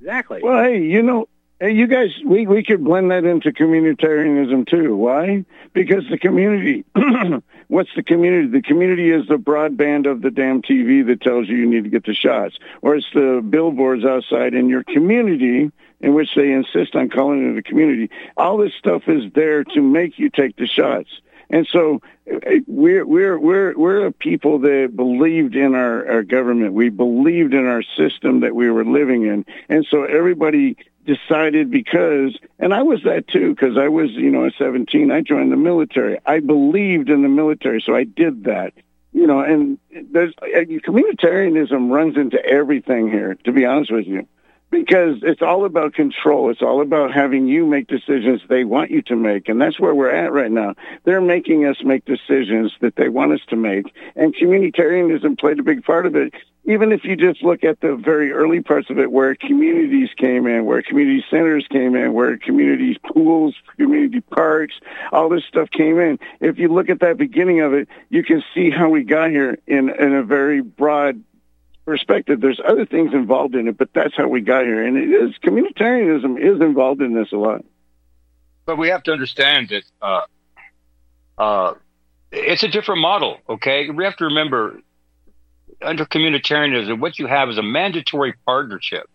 Exactly. 0.00 0.40
Well, 0.42 0.62
hey, 0.62 0.82
you 0.82 1.02
know, 1.02 1.28
hey, 1.60 1.72
you 1.72 1.86
guys, 1.86 2.10
we 2.24 2.46
we 2.46 2.62
could 2.62 2.84
blend 2.84 3.10
that 3.10 3.24
into 3.24 3.52
communitarianism 3.52 4.68
too. 4.68 4.96
Why? 4.96 5.44
Because 5.72 6.04
the 6.10 6.18
community. 6.18 6.84
what's 7.68 7.90
the 7.94 8.02
community? 8.02 8.48
The 8.48 8.62
community 8.62 9.10
is 9.10 9.26
the 9.28 9.36
broadband 9.36 10.10
of 10.10 10.22
the 10.22 10.30
damn 10.30 10.62
TV 10.62 11.06
that 11.06 11.20
tells 11.20 11.48
you 11.48 11.56
you 11.56 11.66
need 11.66 11.84
to 11.84 11.90
get 11.90 12.04
the 12.04 12.14
shots, 12.14 12.58
or 12.82 12.96
it's 12.96 13.06
the 13.12 13.44
billboards 13.48 14.04
outside 14.04 14.54
in 14.54 14.68
your 14.68 14.84
community 14.84 15.70
in 16.00 16.14
which 16.14 16.30
they 16.36 16.52
insist 16.52 16.94
on 16.94 17.08
calling 17.08 17.52
it 17.52 17.58
a 17.58 17.62
community. 17.62 18.10
All 18.36 18.56
this 18.56 18.72
stuff 18.78 19.02
is 19.08 19.32
there 19.34 19.64
to 19.64 19.82
make 19.82 20.18
you 20.18 20.30
take 20.30 20.56
the 20.56 20.66
shots. 20.66 21.10
And 21.50 21.66
so 21.66 22.02
eh, 22.26 22.60
we're 22.66 23.06
we're 23.06 23.38
we're 23.38 23.76
we're 23.76 24.06
a 24.06 24.12
people 24.12 24.58
that 24.60 24.92
believed 24.94 25.56
in 25.56 25.74
our, 25.74 26.08
our 26.08 26.22
government. 26.22 26.74
We 26.74 26.90
believed 26.90 27.54
in 27.54 27.66
our 27.66 27.82
system 27.82 28.40
that 28.40 28.54
we 28.54 28.70
were 28.70 28.84
living 28.84 29.24
in. 29.24 29.44
And 29.68 29.86
so 29.90 30.04
everybody 30.04 30.76
decided 31.08 31.70
because 31.70 32.38
and 32.58 32.74
I 32.74 32.82
was 32.82 33.00
that 33.04 33.26
too 33.28 33.54
because 33.54 33.78
I 33.78 33.88
was, 33.88 34.10
you 34.10 34.30
know, 34.30 34.44
at 34.44 34.52
17 34.58 35.10
I 35.10 35.22
joined 35.22 35.50
the 35.50 35.56
military. 35.56 36.18
I 36.26 36.40
believed 36.40 37.08
in 37.08 37.22
the 37.22 37.28
military, 37.28 37.82
so 37.84 37.94
I 37.96 38.04
did 38.04 38.44
that. 38.44 38.74
You 39.12 39.26
know, 39.26 39.40
and 39.40 39.78
there's 40.12 40.34
uh, 40.42 40.60
communitarianism 40.86 41.90
runs 41.90 42.16
into 42.16 42.38
everything 42.44 43.08
here, 43.08 43.36
to 43.44 43.52
be 43.52 43.64
honest 43.64 43.90
with 43.90 44.06
you 44.06 44.28
because 44.70 45.16
it's 45.22 45.42
all 45.42 45.64
about 45.64 45.94
control. 45.94 46.50
It's 46.50 46.62
all 46.62 46.82
about 46.82 47.12
having 47.12 47.46
you 47.46 47.66
make 47.66 47.86
decisions 47.86 48.42
they 48.48 48.64
want 48.64 48.90
you 48.90 49.02
to 49.02 49.16
make. 49.16 49.48
And 49.48 49.60
that's 49.60 49.80
where 49.80 49.94
we're 49.94 50.14
at 50.14 50.32
right 50.32 50.50
now. 50.50 50.74
They're 51.04 51.20
making 51.20 51.64
us 51.64 51.76
make 51.82 52.04
decisions 52.04 52.72
that 52.80 52.96
they 52.96 53.08
want 53.08 53.32
us 53.32 53.40
to 53.48 53.56
make. 53.56 53.86
And 54.14 54.34
communitarianism 54.34 55.38
played 55.38 55.58
a 55.58 55.62
big 55.62 55.84
part 55.84 56.06
of 56.06 56.16
it. 56.16 56.34
Even 56.64 56.92
if 56.92 57.02
you 57.02 57.16
just 57.16 57.42
look 57.42 57.64
at 57.64 57.80
the 57.80 57.96
very 57.96 58.30
early 58.30 58.60
parts 58.60 58.90
of 58.90 58.98
it 58.98 59.10
where 59.10 59.34
communities 59.34 60.10
came 60.18 60.46
in, 60.46 60.66
where 60.66 60.82
community 60.82 61.24
centers 61.30 61.66
came 61.70 61.96
in, 61.96 62.12
where 62.12 62.36
community 62.36 62.98
pools, 63.10 63.54
community 63.78 64.20
parks, 64.20 64.74
all 65.10 65.30
this 65.30 65.44
stuff 65.48 65.70
came 65.70 65.98
in. 65.98 66.18
If 66.40 66.58
you 66.58 66.68
look 66.68 66.90
at 66.90 67.00
that 67.00 67.16
beginning 67.16 67.62
of 67.62 67.72
it, 67.72 67.88
you 68.10 68.22
can 68.22 68.44
see 68.54 68.68
how 68.70 68.90
we 68.90 69.04
got 69.04 69.30
here 69.30 69.58
in, 69.66 69.88
in 69.88 70.14
a 70.14 70.22
very 70.22 70.60
broad 70.60 71.24
perspective. 71.88 72.38
There's 72.42 72.60
other 72.62 72.84
things 72.84 73.14
involved 73.14 73.54
in 73.54 73.66
it, 73.66 73.78
but 73.78 73.88
that's 73.94 74.14
how 74.14 74.28
we 74.28 74.42
got 74.42 74.64
here. 74.64 74.86
And 74.86 74.98
it 74.98 75.08
is 75.08 75.34
communitarianism 75.42 76.38
is 76.38 76.60
involved 76.60 77.00
in 77.00 77.14
this 77.14 77.32
a 77.32 77.36
lot. 77.36 77.64
But 78.66 78.76
we 78.76 78.88
have 78.88 79.02
to 79.04 79.12
understand 79.12 79.70
that 79.70 79.84
uh, 80.02 80.20
uh, 81.38 81.74
it's 82.30 82.62
a 82.62 82.68
different 82.68 83.00
model. 83.00 83.38
Okay, 83.48 83.88
we 83.88 84.04
have 84.04 84.16
to 84.16 84.26
remember 84.26 84.80
under 85.80 86.04
communitarianism, 86.04 87.00
what 87.00 87.18
you 87.18 87.26
have 87.26 87.48
is 87.48 87.56
a 87.56 87.62
mandatory 87.62 88.34
partnership 88.44 89.08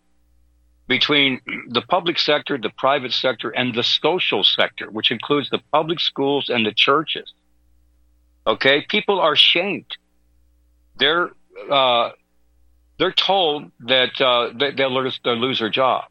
between 0.88 1.42
the 1.70 1.82
public 1.82 2.18
sector, 2.18 2.58
the 2.58 2.72
private 2.76 3.14
sector, 3.14 3.52
and 3.52 3.76
the 3.76 3.84
social 3.84 4.44
sector, 4.44 4.90
which 4.90 5.12
includes 5.12 5.48
the 5.52 5.60
public 5.72 6.00
schools 6.00 6.50
and 6.50 6.66
the 6.66 6.74
churches. 6.74 7.32
Okay, 8.48 8.84
people 8.90 9.20
are 9.20 9.36
shamed. 9.36 9.96
They're 10.98 11.30
uh, 11.70 12.10
they're 12.98 13.12
told 13.12 13.72
that 13.82 14.20
uh, 14.22 14.52
they'll 14.76 14.94
lose, 14.94 15.20
they'll 15.24 15.36
lose 15.36 15.60
their 15.60 15.70
job. 15.70 16.06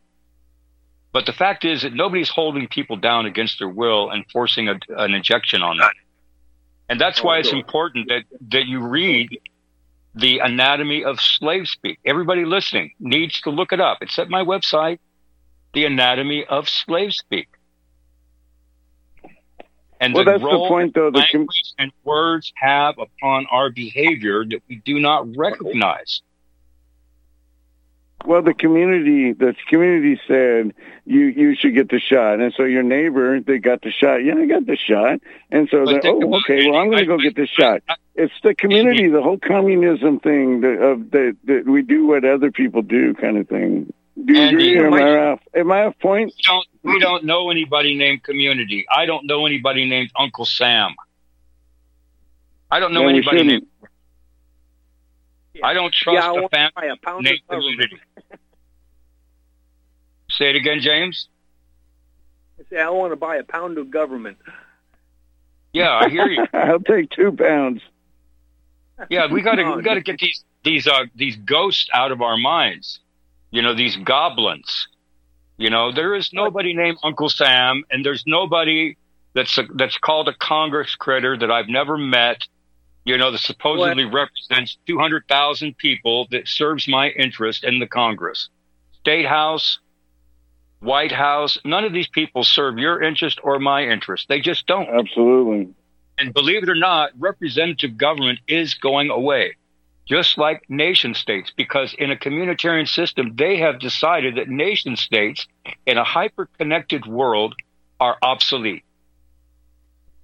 But 1.12 1.26
the 1.26 1.32
fact 1.32 1.64
is 1.64 1.82
that 1.82 1.92
nobody's 1.92 2.30
holding 2.30 2.68
people 2.68 2.96
down 2.96 3.26
against 3.26 3.58
their 3.58 3.68
will 3.68 4.10
and 4.10 4.24
forcing 4.32 4.68
a, 4.68 4.78
an 4.96 5.14
injection 5.14 5.62
on 5.62 5.78
them. 5.78 5.90
And 6.88 7.00
that's 7.00 7.22
why 7.22 7.38
it's 7.38 7.52
important 7.52 8.08
that, 8.08 8.24
that 8.50 8.66
you 8.66 8.80
read 8.80 9.38
the 10.14 10.40
anatomy 10.40 11.04
of 11.04 11.20
slave 11.20 11.68
speak. 11.68 11.98
Everybody 12.04 12.44
listening 12.44 12.92
needs 12.98 13.40
to 13.42 13.50
look 13.50 13.72
it 13.72 13.80
up. 13.80 13.98
It's 14.00 14.18
at 14.18 14.28
my 14.28 14.42
website, 14.42 14.98
the 15.72 15.84
anatomy 15.84 16.44
of 16.44 16.68
slave 16.68 17.12
speak. 17.12 17.48
And 20.00 20.14
well, 20.14 20.24
the 20.24 20.32
that's 20.32 20.42
role 20.42 20.64
the 20.64 20.68
point, 20.68 20.94
though. 20.94 21.10
The 21.10 21.24
com- 21.30 21.46
and 21.78 21.92
words 22.04 22.52
have 22.56 22.96
upon 22.98 23.46
our 23.50 23.70
behavior 23.70 24.44
that 24.44 24.60
we 24.68 24.76
do 24.84 24.98
not 24.98 25.36
recognize. 25.36 26.22
Well, 28.24 28.42
the 28.42 28.54
community, 28.54 29.32
the 29.32 29.54
community 29.68 30.20
said 30.28 30.74
you 31.04 31.26
you 31.26 31.56
should 31.56 31.74
get 31.74 31.88
the 31.88 31.98
shot, 31.98 32.40
and 32.40 32.52
so 32.56 32.64
your 32.64 32.82
neighbor 32.82 33.40
they 33.40 33.58
got 33.58 33.82
the 33.82 33.90
shot. 33.90 34.18
Yeah, 34.24 34.34
I 34.36 34.46
got 34.46 34.66
the 34.66 34.76
shot, 34.76 35.20
and 35.50 35.68
so 35.70 35.84
they're 35.84 36.00
oh 36.04 36.38
okay, 36.38 36.70
well 36.70 36.80
I'm 36.80 36.88
going 36.88 36.98
to 36.98 37.06
go 37.06 37.18
get 37.18 37.34
the 37.34 37.46
shot. 37.46 37.82
It's 38.14 38.32
the 38.42 38.54
community, 38.54 39.08
the 39.08 39.22
whole 39.22 39.38
communism 39.38 40.20
thing 40.20 40.60
that 40.60 40.80
of 40.80 41.10
that 41.10 41.36
that 41.44 41.66
we 41.66 41.82
do 41.82 42.06
what 42.06 42.24
other 42.24 42.52
people 42.52 42.82
do 42.82 43.14
kind 43.14 43.38
of 43.38 43.48
thing. 43.48 43.92
Do 44.24 44.32
you 44.34 44.48
agree? 44.48 44.78
Am 44.78 44.94
I 44.94 45.30
off? 45.30 45.40
Am 45.54 45.72
I 45.72 45.84
off 45.86 45.98
point? 45.98 46.32
We 46.36 46.42
don't, 46.42 46.66
we 46.82 47.00
don't 47.00 47.24
know 47.24 47.50
anybody 47.50 47.96
named 47.96 48.22
Community. 48.22 48.84
I 48.94 49.06
don't 49.06 49.26
know 49.26 49.46
anybody 49.46 49.88
named 49.88 50.10
Uncle 50.16 50.44
Sam. 50.44 50.94
I 52.70 52.78
don't 52.80 52.92
know 52.92 53.08
anybody 53.08 53.38
shouldn't. 53.38 53.68
Named. 55.54 55.64
I 55.64 55.74
don't 55.74 55.92
trust 55.92 56.14
yeah, 56.14 56.26
I 56.26 56.30
a 56.30 56.34
want 56.34 56.52
to 56.52 56.56
family 56.56 56.88
a 56.88 56.96
pound 56.96 57.26
of 57.26 57.34
government. 57.48 57.92
Say 60.30 60.50
it 60.50 60.56
again, 60.56 60.80
James. 60.80 61.28
I 62.58 62.62
say 62.70 62.80
I 62.80 62.90
want 62.90 63.12
to 63.12 63.16
buy 63.16 63.36
a 63.36 63.44
pound 63.44 63.78
of 63.78 63.90
government. 63.90 64.38
Yeah, 65.72 65.90
I 65.90 66.08
hear 66.08 66.28
you. 66.28 66.46
I'll 66.52 66.80
take 66.80 67.10
two 67.10 67.32
pounds. 67.32 67.82
Yeah, 69.10 69.32
we 69.32 69.42
got 69.42 69.56
to 69.56 69.76
we 69.76 69.82
got 69.90 69.94
to 69.94 70.00
get 70.00 70.18
these 70.18 70.44
these 70.64 70.86
uh 70.86 71.04
these 71.14 71.36
ghosts 71.36 71.88
out 71.92 72.12
of 72.12 72.22
our 72.22 72.36
minds. 72.36 73.00
You 73.50 73.62
know, 73.62 73.74
these 73.74 73.96
goblins. 73.96 74.88
You 75.58 75.70
know, 75.70 75.92
there 75.92 76.14
is 76.14 76.30
nobody 76.32 76.74
named 76.74 76.98
Uncle 77.02 77.28
Sam, 77.28 77.84
and 77.90 78.04
there's 78.04 78.24
nobody 78.26 78.96
that's 79.34 79.56
a, 79.58 79.64
that's 79.74 79.98
called 79.98 80.28
a 80.28 80.34
Congress 80.34 80.94
critter 80.94 81.36
that 81.36 81.50
I've 81.50 81.68
never 81.68 81.96
met. 81.96 82.46
You 83.04 83.18
know, 83.18 83.32
that 83.32 83.38
supposedly 83.38 84.04
represents 84.04 84.78
two 84.86 84.98
hundred 84.98 85.26
thousand 85.28 85.76
people 85.76 86.28
that 86.30 86.46
serves 86.46 86.86
my 86.86 87.08
interest 87.08 87.64
in 87.64 87.80
the 87.80 87.86
Congress, 87.86 88.48
State 89.00 89.26
House, 89.26 89.80
White 90.78 91.10
House. 91.10 91.58
None 91.64 91.84
of 91.84 91.92
these 91.92 92.06
people 92.06 92.44
serve 92.44 92.78
your 92.78 93.02
interest 93.02 93.40
or 93.42 93.58
my 93.58 93.84
interest. 93.84 94.28
They 94.28 94.40
just 94.40 94.66
don't. 94.66 94.88
Absolutely. 94.88 95.74
And 96.18 96.32
believe 96.32 96.62
it 96.62 96.68
or 96.68 96.76
not, 96.76 97.10
representative 97.18 97.96
government 97.96 98.38
is 98.46 98.74
going 98.74 99.10
away, 99.10 99.56
just 100.06 100.38
like 100.38 100.62
nation 100.68 101.14
states, 101.14 101.52
because 101.56 101.94
in 101.98 102.12
a 102.12 102.16
communitarian 102.16 102.86
system, 102.86 103.34
they 103.34 103.56
have 103.56 103.80
decided 103.80 104.36
that 104.36 104.48
nation 104.48 104.94
states 104.94 105.48
in 105.86 105.98
a 105.98 106.04
hyper 106.04 106.48
connected 106.58 107.06
world 107.06 107.56
are 107.98 108.16
obsolete. 108.22 108.84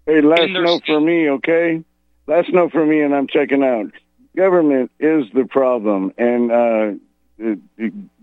Hey, 0.06 0.20
last 0.20 0.42
In 0.42 0.52
their 0.52 0.62
note 0.62 0.82
for 0.86 1.00
me, 1.00 1.30
okay? 1.30 1.82
Last 2.28 2.52
note 2.52 2.70
for 2.72 2.84
me, 2.84 3.00
and 3.00 3.14
I'm 3.14 3.26
checking 3.26 3.64
out. 3.64 3.90
Government 4.36 4.92
is 5.00 5.24
the 5.34 5.46
problem, 5.46 6.12
and 6.18 6.52
uh, 6.52 6.90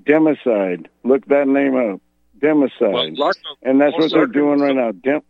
democide. 0.03 0.87
Look 1.03 1.25
that 1.25 1.47
name 1.47 1.75
up, 1.75 2.01
democide, 2.39 2.93
Well, 2.93 3.07
and 3.63 3.81
that's 3.81 3.93
what 3.97 4.11
they're 4.11 4.27
doing 4.27 4.59
right 4.59 4.75
now. 4.75 4.91
Dem- 4.91 5.21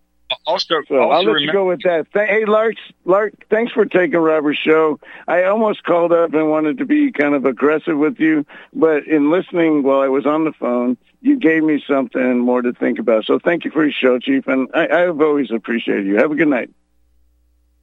Also, 0.45 0.75
so 0.87 0.95
also 0.99 1.11
I'll 1.13 1.23
let 1.23 1.41
you 1.41 1.51
go 1.53 1.67
with 1.67 1.81
that. 1.83 2.07
Th- 2.11 2.27
hey, 2.27 2.45
Lark, 2.45 2.75
Lark, 3.05 3.33
thanks 3.49 3.71
for 3.71 3.85
taking 3.85 4.19
Robert's 4.19 4.59
show. 4.59 4.99
I 5.27 5.43
almost 5.43 5.83
called 5.83 6.11
up 6.11 6.33
and 6.33 6.49
wanted 6.49 6.79
to 6.79 6.85
be 6.85 7.11
kind 7.11 7.33
of 7.35 7.45
aggressive 7.45 7.97
with 7.97 8.19
you, 8.19 8.45
but 8.73 9.05
in 9.07 9.31
listening 9.31 9.83
while 9.83 10.01
I 10.01 10.07
was 10.09 10.25
on 10.25 10.43
the 10.43 10.51
phone, 10.51 10.97
you 11.21 11.37
gave 11.39 11.63
me 11.63 11.81
something 11.87 12.39
more 12.39 12.61
to 12.61 12.73
think 12.73 12.99
about. 12.99 13.25
So 13.25 13.39
thank 13.39 13.65
you 13.65 13.71
for 13.71 13.83
your 13.83 13.93
show, 13.93 14.19
Chief, 14.19 14.45
and 14.47 14.67
I, 14.73 14.87
I've 14.87 15.21
always 15.21 15.51
appreciated 15.51 16.05
you. 16.07 16.17
Have 16.17 16.31
a 16.31 16.35
good 16.35 16.47
night. 16.49 16.69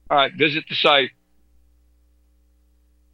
All 0.09 0.17
right, 0.17 0.31
visit 0.37 0.65
the 0.69 0.75
site. 0.75 1.11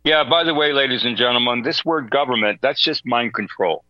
Yeah, 0.04 0.24
by 0.24 0.44
the 0.44 0.54
way, 0.54 0.74
ladies 0.74 1.06
and 1.06 1.18
gentlemen, 1.18 1.62
this 1.62 1.84
word 1.84 2.10
government, 2.10 2.60
that's 2.62 2.82
just 2.82 3.06
mind 3.06 3.34
control. 3.34 3.84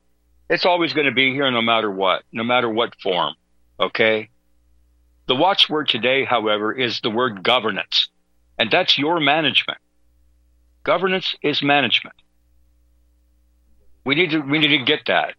It's 0.50 0.66
always 0.66 0.94
going 0.94 1.06
to 1.06 1.14
be 1.14 1.32
here 1.32 1.50
no 1.52 1.62
matter 1.62 1.90
what, 1.90 2.24
no 2.32 2.44
matter 2.44 2.70
what 2.70 2.94
form. 3.02 3.36
Okay? 3.80 4.30
The 5.28 5.36
watchword 5.36 5.88
today, 5.88 6.26
however, 6.26 6.74
is 6.74 7.00
the 7.02 7.12
word 7.12 7.44
governance, 7.44 8.10
and 8.58 8.72
that's 8.72 8.98
your 8.98 9.20
management. 9.20 9.78
Governance 10.84 11.36
is 11.44 11.62
management. 11.62 12.16
We 14.06 14.16
need 14.16 14.32
to, 14.32 14.40
we 14.40 14.58
need 14.58 14.78
to 14.78 14.84
get 14.84 15.02
that. 15.06 15.36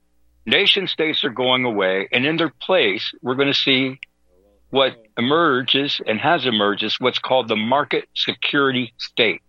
Nation 0.46 0.86
states 0.86 1.24
are 1.24 1.30
going 1.30 1.64
away, 1.64 2.08
and 2.12 2.24
in 2.24 2.36
their 2.36 2.52
place, 2.62 3.12
we're 3.20 3.34
going 3.34 3.52
to 3.52 3.54
see 3.54 3.98
what 4.70 4.96
emerges 5.20 6.00
and 6.06 6.18
has 6.18 6.46
emerged 6.46 6.82
is 6.82 6.98
what's 6.98 7.18
called 7.18 7.48
the 7.48 7.56
market 7.56 8.08
security 8.14 8.94
state. 8.96 9.42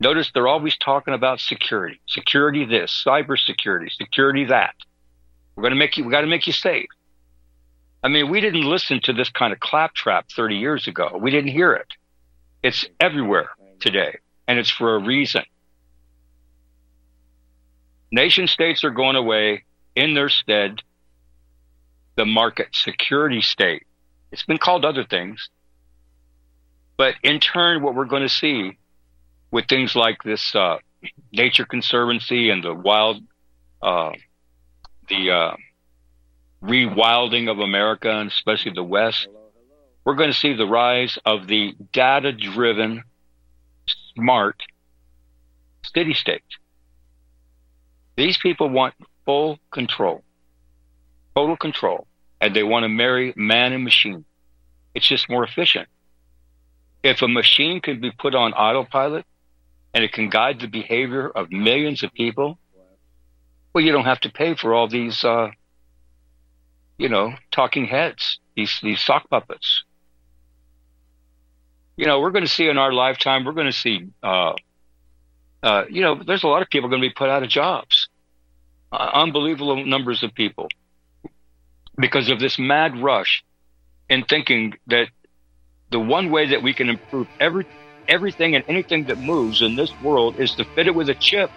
Notice 0.00 0.30
they're 0.32 0.48
always 0.48 0.76
talking 0.76 1.14
about 1.14 1.40
security, 1.40 2.00
security 2.06 2.64
this, 2.64 3.02
cyber 3.06 3.38
security, 3.38 3.90
security 3.90 4.44
that. 4.46 4.74
We're 5.54 5.62
going 5.62 5.72
to 5.72 5.78
make 5.78 5.96
you, 5.96 6.04
we 6.04 6.10
got 6.10 6.22
to 6.22 6.26
make 6.26 6.46
you 6.46 6.52
safe. 6.52 6.88
I 8.02 8.08
mean, 8.08 8.28
we 8.28 8.40
didn't 8.40 8.62
listen 8.62 9.00
to 9.04 9.12
this 9.12 9.28
kind 9.28 9.52
of 9.52 9.60
claptrap 9.60 10.30
30 10.30 10.56
years 10.56 10.86
ago. 10.86 11.18
We 11.20 11.30
didn't 11.30 11.50
hear 11.50 11.72
it. 11.72 11.88
It's 12.62 12.86
everywhere 13.00 13.50
today, 13.80 14.18
and 14.46 14.58
it's 14.58 14.70
for 14.70 14.96
a 14.96 15.04
reason. 15.04 15.42
Nation 18.10 18.46
states 18.46 18.84
are 18.84 18.90
going 18.90 19.16
away. 19.16 19.64
In 19.96 20.14
their 20.14 20.28
stead, 20.28 20.80
the 22.16 22.24
market 22.24 22.68
security 22.72 23.40
state. 23.40 23.87
It's 24.30 24.44
been 24.44 24.58
called 24.58 24.84
other 24.84 25.04
things. 25.04 25.48
But 26.96 27.14
in 27.22 27.40
turn, 27.40 27.82
what 27.82 27.94
we're 27.94 28.06
going 28.06 28.22
to 28.22 28.28
see 28.28 28.76
with 29.50 29.66
things 29.68 29.94
like 29.94 30.22
this 30.24 30.54
uh, 30.54 30.78
Nature 31.32 31.64
Conservancy 31.64 32.50
and 32.50 32.62
the 32.62 32.74
wild, 32.74 33.22
uh, 33.80 34.10
the 35.08 35.30
uh, 35.30 35.56
rewilding 36.62 37.50
of 37.50 37.60
America 37.60 38.10
and 38.10 38.30
especially 38.30 38.72
the 38.74 38.82
West, 38.82 39.28
we're 40.04 40.16
going 40.16 40.30
to 40.30 40.36
see 40.36 40.54
the 40.54 40.66
rise 40.66 41.18
of 41.24 41.46
the 41.46 41.74
data 41.92 42.32
driven, 42.32 43.04
smart 44.16 44.60
city 45.94 46.14
state. 46.14 46.42
These 48.16 48.38
people 48.38 48.68
want 48.68 48.94
full 49.24 49.60
control, 49.70 50.24
total 51.36 51.56
control, 51.56 52.07
and 52.40 52.54
they 52.54 52.62
want 52.62 52.84
to 52.84 52.88
marry 52.88 53.32
man 53.36 53.72
and 53.72 53.84
machine. 53.84 54.24
It's 54.94 55.06
just 55.06 55.28
more 55.28 55.44
efficient. 55.44 55.88
If 57.02 57.22
a 57.22 57.28
machine 57.28 57.80
can 57.80 58.00
be 58.00 58.10
put 58.10 58.34
on 58.34 58.52
autopilot 58.52 59.24
and 59.94 60.04
it 60.04 60.12
can 60.12 60.28
guide 60.28 60.60
the 60.60 60.66
behavior 60.66 61.28
of 61.28 61.50
millions 61.50 62.02
of 62.02 62.12
people, 62.12 62.58
Well, 63.72 63.84
you 63.84 63.92
don't 63.92 64.06
have 64.06 64.20
to 64.20 64.30
pay 64.30 64.54
for 64.54 64.74
all 64.74 64.88
these, 64.88 65.22
uh, 65.24 65.50
you 66.98 67.08
know, 67.08 67.34
talking 67.52 67.86
heads, 67.86 68.40
these 68.56 68.78
these 68.82 69.00
sock 69.00 69.28
puppets. 69.30 69.84
You 71.96 72.06
know, 72.06 72.20
we're 72.20 72.30
going 72.30 72.44
to 72.44 72.50
see 72.50 72.68
in 72.68 72.78
our 72.78 72.92
lifetime, 72.92 73.44
we're 73.44 73.52
going 73.52 73.66
to 73.66 73.72
see, 73.72 74.06
uh, 74.22 74.54
uh, 75.62 75.84
you 75.90 76.00
know, 76.00 76.22
there's 76.22 76.44
a 76.44 76.48
lot 76.48 76.62
of 76.62 76.70
people 76.70 76.88
going 76.88 77.02
to 77.02 77.08
be 77.08 77.14
put 77.14 77.28
out 77.28 77.42
of 77.42 77.48
jobs, 77.48 78.08
uh, 78.92 79.10
unbelievable 79.14 79.84
numbers 79.84 80.22
of 80.22 80.32
people, 80.34 80.68
because 81.98 82.30
of 82.30 82.38
this 82.40 82.58
mad 82.58 82.96
rush 83.02 83.44
in 84.08 84.24
thinking 84.24 84.74
that 84.86 85.08
the 85.90 85.98
one 85.98 86.30
way 86.30 86.46
that 86.46 86.62
we 86.62 86.72
can 86.72 86.88
improve 86.88 87.26
every 87.40 87.66
everything 88.06 88.54
and 88.54 88.64
anything 88.68 89.04
that 89.04 89.18
moves 89.18 89.60
in 89.60 89.76
this 89.76 89.92
world 90.02 90.40
is 90.40 90.52
to 90.54 90.64
fit 90.64 90.86
it 90.86 90.94
with 90.94 91.10
a 91.10 91.14
chip. 91.14 91.50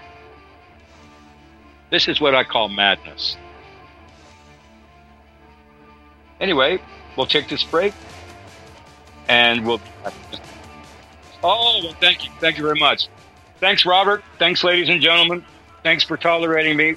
This 1.90 2.08
is 2.08 2.20
what 2.20 2.36
I 2.36 2.44
call 2.44 2.68
madness. 2.68 3.38
Anyway, 6.40 6.80
we'll 7.16 7.26
take 7.26 7.48
this 7.48 7.64
break 7.64 7.94
and 9.28 9.66
we'll. 9.66 9.80
Oh, 11.44 11.80
well, 11.84 11.94
thank 12.00 12.26
you. 12.26 12.32
Thank 12.40 12.58
you 12.58 12.64
very 12.64 12.80
much. 12.80 13.08
Thanks, 13.60 13.86
Robert. 13.86 14.24
Thanks, 14.40 14.64
ladies 14.64 14.90
and 14.90 15.02
gentlemen. 15.02 15.46
Thanks 15.84 16.04
for 16.04 16.18
tolerating 16.18 16.76
me. 16.78 16.96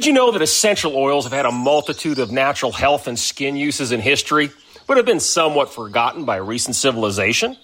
Did 0.00 0.06
you 0.06 0.12
know 0.14 0.30
that 0.30 0.40
essential 0.40 0.96
oils 0.96 1.24
have 1.24 1.32
had 1.34 1.44
a 1.44 1.52
multitude 1.52 2.20
of 2.20 2.32
natural 2.32 2.72
health 2.72 3.06
and 3.06 3.18
skin 3.18 3.54
uses 3.54 3.92
in 3.92 4.00
history, 4.00 4.48
but 4.86 4.96
have 4.96 5.04
been 5.04 5.20
somewhat 5.20 5.74
forgotten 5.74 6.24
by 6.24 6.36
recent 6.36 6.74
civilization? 6.74 7.54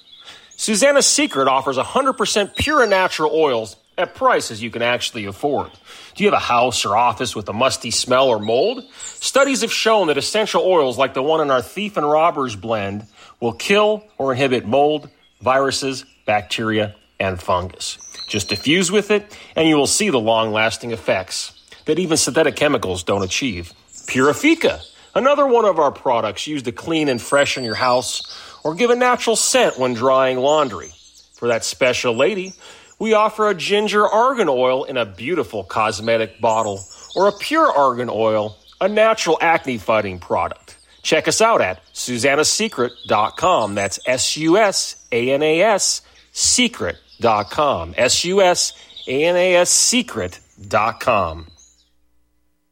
Susana's 0.54 1.06
Secret 1.06 1.48
offers 1.48 1.78
100% 1.78 2.54
pure 2.54 2.82
and 2.82 2.90
natural 2.90 3.30
oils 3.32 3.76
at 3.96 4.14
prices 4.14 4.62
you 4.62 4.70
can 4.70 4.82
actually 4.82 5.24
afford. 5.24 5.70
Do 6.14 6.24
you 6.24 6.30
have 6.30 6.36
a 6.36 6.44
house 6.44 6.84
or 6.84 6.94
office 6.94 7.34
with 7.34 7.48
a 7.48 7.54
musty 7.54 7.90
smell 7.90 8.28
or 8.28 8.38
mold? 8.38 8.84
Studies 8.92 9.62
have 9.62 9.72
shown 9.72 10.08
that 10.08 10.18
essential 10.18 10.62
oils 10.62 10.98
like 10.98 11.14
the 11.14 11.22
one 11.22 11.40
in 11.40 11.50
our 11.50 11.62
Thief 11.62 11.96
and 11.96 12.06
Robbers 12.06 12.54
blend 12.54 13.06
will 13.40 13.54
kill 13.54 14.04
or 14.18 14.32
inhibit 14.32 14.66
mold, 14.66 15.08
viruses, 15.40 16.04
bacteria, 16.26 16.96
and 17.18 17.40
fungus. 17.40 17.96
Just 18.28 18.50
diffuse 18.50 18.92
with 18.92 19.10
it, 19.10 19.34
and 19.56 19.66
you 19.66 19.76
will 19.76 19.86
see 19.86 20.10
the 20.10 20.20
long 20.20 20.52
lasting 20.52 20.90
effects 20.90 21.55
that 21.86 21.98
even 21.98 22.16
synthetic 22.16 22.56
chemicals 22.56 23.02
don't 23.02 23.24
achieve. 23.24 23.72
Purifica, 24.06 24.80
another 25.14 25.46
one 25.46 25.64
of 25.64 25.78
our 25.78 25.90
products 25.90 26.46
used 26.46 26.66
to 26.66 26.72
clean 26.72 27.08
and 27.08 27.20
freshen 27.20 27.64
your 27.64 27.74
house 27.74 28.22
or 28.62 28.74
give 28.74 28.90
a 28.90 28.96
natural 28.96 29.36
scent 29.36 29.78
when 29.78 29.94
drying 29.94 30.38
laundry. 30.38 30.90
For 31.34 31.48
that 31.48 31.64
special 31.64 32.14
lady, 32.14 32.52
we 32.98 33.14
offer 33.14 33.48
a 33.48 33.54
ginger 33.54 34.06
argan 34.06 34.48
oil 34.48 34.84
in 34.84 34.96
a 34.96 35.04
beautiful 35.04 35.64
cosmetic 35.64 36.40
bottle 36.40 36.80
or 37.14 37.28
a 37.28 37.32
pure 37.32 37.70
argan 37.70 38.08
oil, 38.10 38.56
a 38.80 38.88
natural 38.88 39.38
acne 39.40 39.78
fighting 39.78 40.18
product. 40.18 40.78
Check 41.02 41.28
us 41.28 41.40
out 41.40 41.60
at 41.60 41.80
susanassecret.com. 41.92 43.74
That's 43.74 44.00
S 44.06 44.36
U 44.36 44.56
S 44.56 44.96
A 45.12 45.30
N 45.30 45.42
A 45.42 45.60
S 45.60 46.02
secret.com. 46.32 47.94
S 47.96 48.24
U 48.24 48.42
S 48.42 48.72
A 49.06 49.24
N 49.24 49.36
A 49.36 49.54
S 49.56 49.70
secret.com. 49.70 51.46